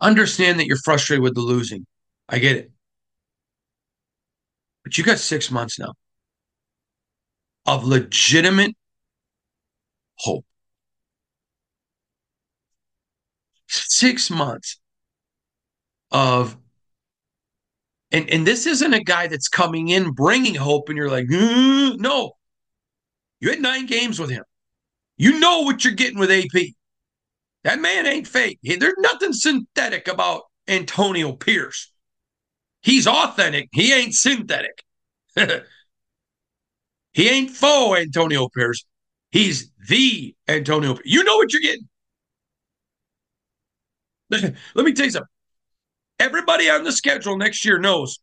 Understand 0.00 0.60
that 0.60 0.66
you're 0.66 0.76
frustrated 0.76 1.22
with 1.22 1.34
the 1.34 1.40
losing. 1.40 1.86
I 2.28 2.38
get 2.38 2.56
it. 2.56 2.70
But 4.88 4.96
you 4.96 5.04
got 5.04 5.18
six 5.18 5.50
months 5.50 5.78
now 5.78 5.92
of 7.66 7.84
legitimate 7.84 8.74
hope. 10.16 10.46
Six 13.66 14.30
months 14.30 14.80
of 16.10 16.56
and 18.12 18.30
and 18.30 18.46
this 18.46 18.64
isn't 18.64 18.94
a 18.94 19.04
guy 19.04 19.26
that's 19.26 19.48
coming 19.48 19.88
in 19.88 20.12
bringing 20.12 20.54
hope 20.54 20.88
and 20.88 20.96
you're 20.96 21.10
like 21.10 21.26
mm, 21.26 21.98
no 21.98 22.32
you 23.40 23.50
had 23.50 23.60
nine 23.60 23.84
games 23.84 24.18
with 24.18 24.30
him. 24.30 24.44
You 25.18 25.38
know 25.38 25.64
what 25.64 25.84
you're 25.84 25.92
getting 25.92 26.18
with 26.18 26.30
AP. 26.30 26.68
That 27.64 27.78
man 27.78 28.06
ain't 28.06 28.26
fake. 28.26 28.58
There's 28.62 28.94
nothing 29.00 29.34
synthetic 29.34 30.08
about 30.08 30.44
Antonio 30.66 31.32
Pierce. 31.32 31.92
He's 32.88 33.06
authentic. 33.06 33.68
He 33.70 33.92
ain't 33.92 34.14
synthetic. 34.14 34.82
he 37.12 37.28
ain't 37.28 37.50
faux 37.50 38.00
Antonio 38.00 38.48
Pierce. 38.48 38.86
He's 39.30 39.70
the 39.90 40.34
Antonio. 40.48 40.94
Pierce. 40.94 41.04
You 41.04 41.22
know 41.22 41.36
what 41.36 41.52
you're 41.52 41.60
getting. 41.60 41.86
Let 44.74 44.86
me 44.86 44.94
tell 44.94 45.04
you 45.04 45.12
something. 45.12 45.28
Everybody 46.18 46.70
on 46.70 46.82
the 46.82 46.92
schedule 46.92 47.36
next 47.36 47.62
year 47.66 47.78
knows 47.78 48.20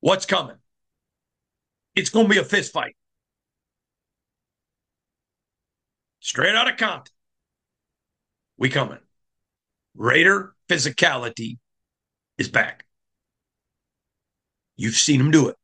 what's 0.00 0.26
coming. 0.26 0.56
It's 1.94 2.10
going 2.10 2.26
to 2.26 2.30
be 2.30 2.38
a 2.38 2.44
fist 2.44 2.70
fight. 2.70 2.94
straight 6.20 6.54
out 6.54 6.70
of 6.70 6.76
Compton. 6.76 7.14
We 8.58 8.68
coming. 8.68 8.98
Raider 9.94 10.54
physicality 10.68 11.56
is 12.36 12.48
back. 12.48 12.84
You've 14.76 14.94
seen 14.94 15.18
them 15.18 15.30
do 15.30 15.48
it. 15.48 15.56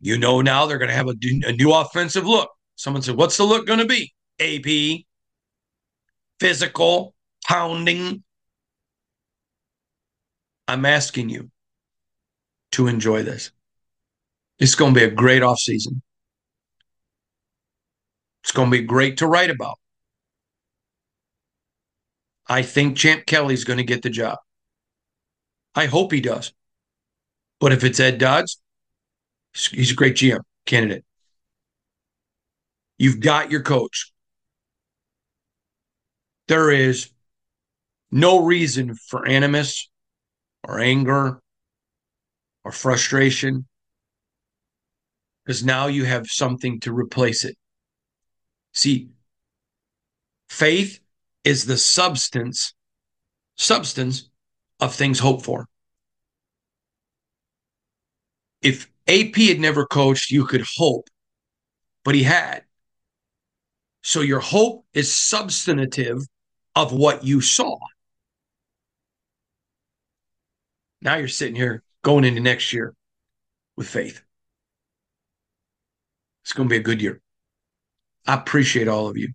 You 0.00 0.18
know 0.18 0.40
now 0.40 0.66
they're 0.66 0.78
going 0.78 0.90
to 0.90 0.94
have 0.94 1.08
a, 1.08 1.16
a 1.46 1.52
new 1.52 1.72
offensive 1.72 2.26
look. 2.26 2.50
Someone 2.76 3.02
said, 3.02 3.16
What's 3.16 3.36
the 3.36 3.44
look 3.44 3.66
going 3.66 3.80
to 3.80 3.86
be? 3.86 4.12
AP, 4.38 5.04
physical, 6.38 7.14
pounding. 7.46 8.22
I'm 10.68 10.84
asking 10.84 11.30
you 11.30 11.50
to 12.72 12.88
enjoy 12.88 13.22
this. 13.22 13.50
It's 14.58 14.74
going 14.74 14.94
to 14.94 15.00
be 15.00 15.04
a 15.04 15.10
great 15.10 15.42
offseason. 15.42 16.02
It's 18.42 18.52
going 18.52 18.70
to 18.70 18.78
be 18.78 18.84
great 18.84 19.18
to 19.18 19.26
write 19.26 19.50
about. 19.50 19.78
I 22.48 22.62
think 22.62 22.96
Champ 22.96 23.26
Kelly's 23.26 23.64
going 23.64 23.78
to 23.78 23.84
get 23.84 24.02
the 24.02 24.10
job. 24.10 24.38
I 25.76 25.86
hope 25.86 26.10
he 26.10 26.22
does. 26.22 26.52
But 27.60 27.72
if 27.72 27.84
it's 27.84 28.00
Ed 28.00 28.18
Dodds, 28.18 28.60
he's 29.52 29.92
a 29.92 29.94
great 29.94 30.16
GM 30.16 30.40
candidate. 30.64 31.04
You've 32.98 33.20
got 33.20 33.50
your 33.50 33.62
coach. 33.62 34.10
There 36.48 36.70
is 36.70 37.10
no 38.10 38.44
reason 38.44 38.94
for 38.94 39.28
animus 39.28 39.90
or 40.64 40.80
anger 40.80 41.40
or 42.64 42.72
frustration 42.72 43.66
because 45.44 45.64
now 45.64 45.86
you 45.88 46.04
have 46.04 46.26
something 46.26 46.80
to 46.80 46.92
replace 46.92 47.44
it. 47.44 47.56
See, 48.72 49.10
faith 50.48 51.00
is 51.44 51.66
the 51.66 51.76
substance 51.76 52.74
substance 53.56 54.28
of 54.80 54.94
things 54.94 55.18
hoped 55.18 55.44
for. 55.44 55.66
If 58.62 58.90
AP 59.06 59.36
had 59.36 59.60
never 59.60 59.86
coached, 59.86 60.30
you 60.30 60.44
could 60.44 60.64
hope, 60.76 61.08
but 62.04 62.14
he 62.14 62.22
had. 62.22 62.62
So 64.02 64.20
your 64.20 64.40
hope 64.40 64.84
is 64.92 65.14
substantive 65.14 66.22
of 66.74 66.92
what 66.92 67.24
you 67.24 67.40
saw. 67.40 67.78
Now 71.00 71.16
you're 71.16 71.28
sitting 71.28 71.54
here 71.54 71.82
going 72.02 72.24
into 72.24 72.40
next 72.40 72.72
year 72.72 72.94
with 73.76 73.88
faith. 73.88 74.22
It's 76.44 76.52
going 76.52 76.68
to 76.68 76.72
be 76.72 76.78
a 76.78 76.82
good 76.82 77.02
year. 77.02 77.20
I 78.26 78.34
appreciate 78.34 78.88
all 78.88 79.08
of 79.08 79.16
you 79.16 79.32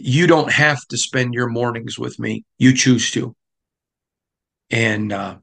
you 0.00 0.26
don't 0.26 0.50
have 0.50 0.84
to 0.88 0.96
spend 0.96 1.34
your 1.34 1.48
mornings 1.48 1.98
with 1.98 2.18
me. 2.18 2.44
You 2.58 2.74
choose 2.74 3.10
to. 3.12 3.34
And 4.70 5.12
uh, 5.12 5.38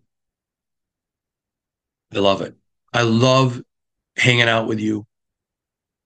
I 2.13 2.19
love 2.19 2.41
it. 2.41 2.55
I 2.93 3.01
love 3.01 3.61
hanging 4.15 4.47
out 4.47 4.67
with 4.67 4.79
you, 4.79 5.05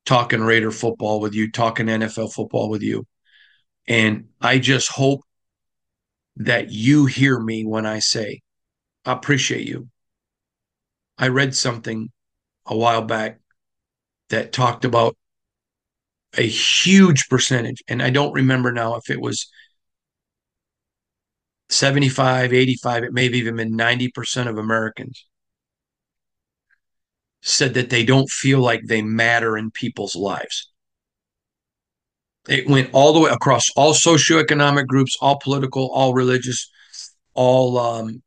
talking 0.06 0.42
Raider 0.42 0.72
football 0.72 1.20
with 1.20 1.34
you, 1.34 1.52
talking 1.52 1.88
NFL 1.88 2.34
football 2.34 2.70
with 2.70 2.82
you. 2.82 3.06
And 3.88 4.30
I 4.40 4.60
just 4.60 4.90
hope 4.90 5.22
that 6.38 6.72
you 6.72 7.06
hear 7.06 7.40
me 7.40 7.66
when 7.66 7.86
I 7.86 8.00
say, 8.00 8.42
I 9.06 9.14
appreciate 9.14 9.68
you. 9.68 9.90
I 11.18 11.28
read 11.28 11.56
something 11.56 12.10
a 12.66 12.76
while 12.76 13.04
back 13.04 13.40
that 14.30 14.52
talked 14.52 14.86
about 14.86 15.16
a 16.38 16.48
huge 16.48 17.28
percentage. 17.30 17.84
And 17.88 18.02
I 18.02 18.10
don't 18.10 18.34
remember 18.34 18.72
now 18.72 18.96
if 18.96 19.10
it 19.10 19.20
was 19.20 19.48
75, 21.72 22.54
85, 22.54 23.04
it 23.04 23.14
may 23.14 23.24
have 23.26 23.34
even 23.34 23.56
been 23.56 23.78
90% 23.78 24.48
of 24.48 24.58
Americans 24.58 25.26
said 27.42 27.74
that 27.74 27.90
they 27.90 28.04
don't 28.06 28.30
feel 28.30 28.60
like 28.60 28.82
they 28.86 29.02
matter 29.02 29.58
in 29.58 29.72
people's 29.72 30.16
lives. 30.16 30.72
It 32.48 32.68
went 32.68 32.90
all 32.94 33.14
the 33.14 33.20
way 33.20 33.32
across 33.32 33.70
all 33.76 33.94
socioeconomic 33.94 34.88
groups, 34.88 35.16
all 35.22 35.40
political, 35.40 35.90
all 35.92 36.14
religious, 36.14 36.70
all 37.34 37.78
um, 37.78 38.22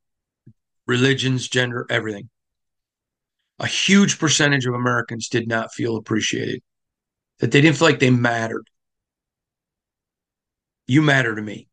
religions, 0.87 1.49
gender, 1.49 1.87
everything. 1.91 2.31
A 3.59 3.67
huge 3.67 4.19
percentage 4.19 4.67
of 4.67 4.75
Americans 4.75 5.29
did 5.29 5.47
not 5.47 5.73
feel 5.73 5.97
appreciated 5.97 6.63
that 7.39 7.51
they 7.53 7.61
didn't 7.61 7.77
feel 7.77 7.89
like 7.89 8.01
they 8.01 8.11
mattered. 8.11 8.69
You 10.87 11.03
matter 11.03 11.35
to 11.35 11.43
me. 11.43 11.69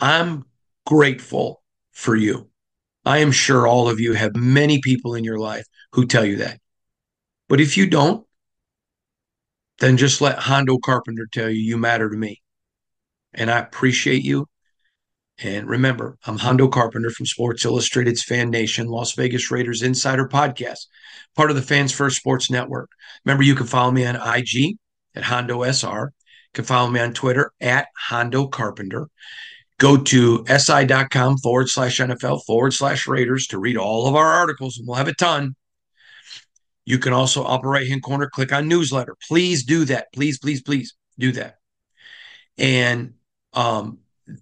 I'm 0.00 0.44
grateful 0.86 1.62
for 1.92 2.14
you. 2.14 2.48
I 3.04 3.18
am 3.18 3.32
sure 3.32 3.66
all 3.66 3.88
of 3.88 4.00
you 4.00 4.12
have 4.12 4.36
many 4.36 4.80
people 4.80 5.14
in 5.14 5.24
your 5.24 5.38
life 5.38 5.64
who 5.92 6.06
tell 6.06 6.24
you 6.24 6.36
that. 6.36 6.60
But 7.48 7.60
if 7.60 7.76
you 7.76 7.86
don't, 7.86 8.26
then 9.78 9.96
just 9.96 10.20
let 10.20 10.38
Hondo 10.38 10.78
Carpenter 10.78 11.26
tell 11.32 11.48
you 11.48 11.60
you 11.60 11.78
matter 11.78 12.10
to 12.10 12.16
me. 12.16 12.42
And 13.32 13.50
I 13.50 13.58
appreciate 13.58 14.24
you. 14.24 14.46
And 15.40 15.68
remember, 15.68 16.18
I'm 16.26 16.36
Hondo 16.36 16.66
Carpenter 16.66 17.10
from 17.10 17.26
Sports 17.26 17.64
Illustrated's 17.64 18.24
Fan 18.24 18.50
Nation, 18.50 18.88
Las 18.88 19.14
Vegas 19.14 19.52
Raiders 19.52 19.82
Insider 19.82 20.26
Podcast, 20.26 20.86
part 21.36 21.50
of 21.50 21.56
the 21.56 21.62
Fans 21.62 21.92
First 21.92 22.16
Sports 22.16 22.50
Network. 22.50 22.90
Remember, 23.24 23.44
you 23.44 23.54
can 23.54 23.66
follow 23.66 23.92
me 23.92 24.04
on 24.04 24.16
IG 24.16 24.76
at 25.14 25.22
Hondo 25.22 25.62
SR. 25.62 26.06
You 26.06 26.52
can 26.54 26.64
follow 26.64 26.90
me 26.90 26.98
on 26.98 27.12
Twitter 27.12 27.52
at 27.60 27.86
Hondo 27.96 28.48
Carpenter. 28.48 29.06
Go 29.78 29.96
to 29.96 30.44
si.com 30.46 31.38
forward 31.38 31.68
slash 31.68 32.00
NFL 32.00 32.44
forward 32.44 32.72
slash 32.72 33.06
Raiders 33.06 33.46
to 33.48 33.58
read 33.58 33.76
all 33.76 34.08
of 34.08 34.16
our 34.16 34.26
articles, 34.26 34.76
and 34.76 34.86
we'll 34.86 34.96
have 34.96 35.08
a 35.08 35.14
ton. 35.14 35.54
You 36.84 36.98
can 36.98 37.12
also, 37.12 37.44
upper 37.44 37.68
right 37.68 37.86
hand 37.86 38.02
corner, 38.02 38.28
click 38.28 38.52
on 38.52 38.66
newsletter. 38.66 39.14
Please 39.28 39.64
do 39.64 39.84
that. 39.84 40.06
Please, 40.12 40.38
please, 40.38 40.62
please 40.62 40.94
do 41.18 41.32
that. 41.32 41.56
And 42.56 43.14
um, 43.52 43.98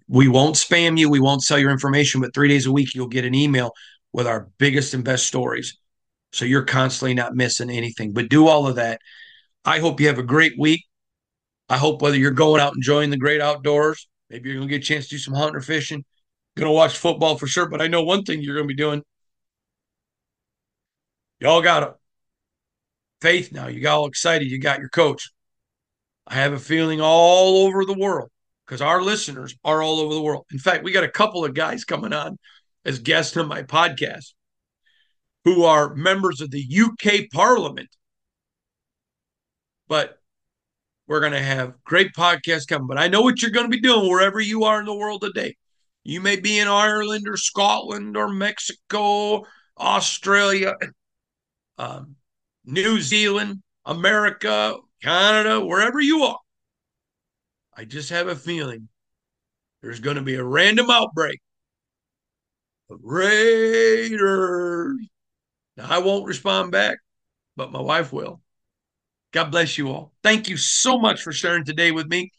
we 0.07 0.27
won't 0.27 0.55
spam 0.55 0.97
you. 0.97 1.09
We 1.09 1.19
won't 1.19 1.43
sell 1.43 1.59
your 1.59 1.71
information, 1.71 2.21
but 2.21 2.33
three 2.33 2.47
days 2.47 2.65
a 2.65 2.71
week, 2.71 2.95
you'll 2.95 3.07
get 3.07 3.25
an 3.25 3.35
email 3.35 3.73
with 4.13 4.27
our 4.27 4.49
biggest 4.57 4.93
and 4.93 5.03
best 5.03 5.27
stories. 5.27 5.77
So 6.31 6.45
you're 6.45 6.63
constantly 6.63 7.13
not 7.13 7.35
missing 7.35 7.69
anything. 7.69 8.13
But 8.13 8.29
do 8.29 8.47
all 8.47 8.67
of 8.67 8.75
that. 8.75 9.01
I 9.65 9.79
hope 9.79 9.99
you 9.99 10.07
have 10.07 10.19
a 10.19 10.23
great 10.23 10.53
week. 10.57 10.85
I 11.69 11.77
hope 11.77 12.01
whether 12.01 12.17
you're 12.17 12.31
going 12.31 12.61
out 12.61 12.75
enjoying 12.75 13.09
the 13.09 13.17
great 13.17 13.41
outdoors, 13.41 14.07
maybe 14.29 14.49
you're 14.49 14.57
going 14.57 14.67
to 14.67 14.73
get 14.73 14.83
a 14.83 14.85
chance 14.85 15.05
to 15.05 15.15
do 15.15 15.19
some 15.19 15.33
hunting 15.33 15.55
or 15.55 15.61
fishing, 15.61 16.03
going 16.55 16.67
to 16.67 16.73
watch 16.73 16.97
football 16.97 17.37
for 17.37 17.47
sure. 17.47 17.67
But 17.67 17.81
I 17.81 17.87
know 17.87 18.03
one 18.03 18.23
thing 18.23 18.41
you're 18.41 18.55
going 18.55 18.67
to 18.67 18.73
be 18.73 18.81
doing. 18.81 19.03
Y'all 21.39 21.61
got 21.61 21.83
a 21.83 21.95
faith 23.21 23.51
now. 23.51 23.67
You 23.67 23.81
got 23.81 23.97
all 23.97 24.07
excited. 24.07 24.49
You 24.49 24.59
got 24.59 24.79
your 24.79 24.89
coach. 24.89 25.31
I 26.25 26.35
have 26.35 26.53
a 26.53 26.59
feeling 26.59 26.99
all 26.99 27.67
over 27.67 27.85
the 27.85 27.97
world 27.97 28.29
because 28.65 28.81
our 28.81 29.01
listeners 29.01 29.55
are 29.63 29.81
all 29.81 29.99
over 29.99 30.13
the 30.13 30.21
world. 30.21 30.45
In 30.51 30.59
fact, 30.59 30.83
we 30.83 30.91
got 30.91 31.03
a 31.03 31.09
couple 31.09 31.45
of 31.45 31.53
guys 31.53 31.85
coming 31.85 32.11
on 32.11 32.37
as 32.83 32.99
guests 32.99 33.37
on 33.37 33.47
my 33.47 33.63
podcast 33.63 34.33
who 35.45 35.63
are 35.63 35.95
members 35.95 36.41
of 36.41 36.51
the 36.51 36.65
UK 36.69 37.29
Parliament. 37.31 37.89
But 39.87 40.19
we're 41.07 41.19
going 41.19 41.33
to 41.33 41.41
have 41.41 41.73
great 41.83 42.13
podcasts 42.13 42.67
coming. 42.67 42.87
But 42.87 42.97
I 42.97 43.07
know 43.07 43.21
what 43.21 43.41
you're 43.41 43.51
going 43.51 43.65
to 43.65 43.75
be 43.75 43.81
doing 43.81 44.09
wherever 44.09 44.39
you 44.39 44.65
are 44.65 44.79
in 44.79 44.85
the 44.85 44.95
world 44.95 45.21
today. 45.21 45.55
You 46.03 46.21
may 46.21 46.37
be 46.37 46.59
in 46.59 46.67
Ireland 46.67 47.27
or 47.27 47.37
Scotland 47.37 48.15
or 48.15 48.29
Mexico, 48.29 49.45
Australia, 49.77 50.75
um, 51.77 52.15
New 52.65 53.01
Zealand, 53.01 53.61
America, 53.85 54.75
Canada, 55.01 55.63
wherever 55.63 55.99
you 55.99 56.23
are. 56.23 56.39
I 57.75 57.85
just 57.85 58.09
have 58.09 58.27
a 58.27 58.35
feeling 58.35 58.89
there's 59.81 59.99
going 59.99 60.15
to 60.15 60.23
be 60.23 60.35
a 60.35 60.43
random 60.43 60.89
outbreak 60.89 61.39
Raiders. 62.89 64.17
Now, 65.75 65.87
I 65.89 65.97
won't 65.99 66.25
respond 66.25 66.71
back, 66.71 66.97
but 67.55 67.71
my 67.71 67.81
wife 67.81 68.13
will. 68.13 68.41
God 69.33 69.51
bless 69.51 69.77
you 69.77 69.89
all. 69.89 70.13
Thank 70.23 70.49
you 70.49 70.57
so 70.57 70.97
much 70.97 71.21
for 71.21 71.31
sharing 71.31 71.65
today 71.65 71.91
with 71.91 72.07
me. 72.07 72.31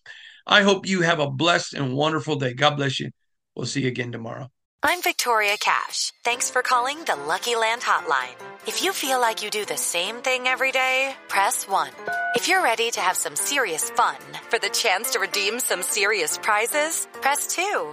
I 0.46 0.62
hope 0.62 0.86
you 0.86 1.02
have 1.02 1.20
a 1.20 1.30
blessed 1.30 1.74
and 1.74 1.94
wonderful 1.94 2.36
day. 2.36 2.54
God 2.54 2.76
bless 2.76 2.98
you. 2.98 3.10
We'll 3.54 3.66
see 3.66 3.82
you 3.82 3.88
again 3.88 4.12
tomorrow. 4.12 4.48
I'm 4.82 5.02
Victoria 5.02 5.56
Cash. 5.58 6.12
Thanks 6.22 6.50
for 6.50 6.62
calling 6.62 7.02
the 7.02 7.16
Lucky 7.16 7.56
Land 7.56 7.82
Hotline. 7.82 8.36
If 8.66 8.84
you 8.84 8.92
feel 8.92 9.20
like 9.20 9.42
you 9.42 9.50
do 9.50 9.64
the 9.64 9.76
same 9.76 10.16
thing 10.16 10.46
every 10.46 10.70
day, 10.70 11.16
press 11.26 11.66
1. 11.66 11.90
If 12.36 12.46
you're 12.46 12.62
ready 12.62 12.90
to 12.92 13.00
have 13.00 13.16
some 13.16 13.34
serious 13.34 13.90
fun 13.90 14.16
for 14.48 14.60
the 14.60 14.68
chance 14.68 15.10
to 15.10 15.18
redeem 15.18 15.58
some 15.58 15.82
serious 15.82 16.38
prizes, 16.38 17.08
press 17.20 17.48
2. 17.48 17.92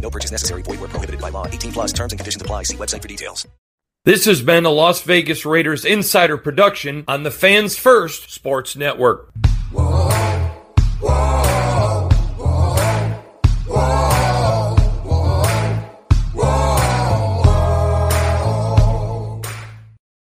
No 0.00 0.10
purchase 0.10 0.32
necessary. 0.32 0.62
Void 0.62 0.80
were 0.80 0.88
prohibited 0.88 1.20
by 1.20 1.28
law. 1.28 1.46
18 1.46 1.72
plus 1.72 1.92
terms 1.92 2.12
and 2.12 2.18
conditions 2.18 2.42
apply. 2.42 2.64
See 2.64 2.76
website 2.76 3.02
for 3.02 3.08
details. 3.08 3.46
This 4.04 4.24
has 4.24 4.40
been 4.40 4.64
a 4.64 4.70
Las 4.70 5.02
Vegas 5.02 5.44
Raiders 5.44 5.84
insider 5.84 6.38
production 6.38 7.04
on 7.06 7.22
the 7.22 7.30
Fans 7.30 7.76
First 7.76 8.30
Sports 8.30 8.74
Network. 8.74 9.30
Whoa. 9.72 10.10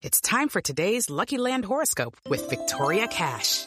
It's 0.07 0.21
time 0.21 0.49
for 0.49 0.61
today's 0.61 1.11
Lucky 1.11 1.37
Land 1.37 1.65
horoscope 1.65 2.17
with 2.29 2.49
Victoria 2.49 3.09
Cash. 3.09 3.67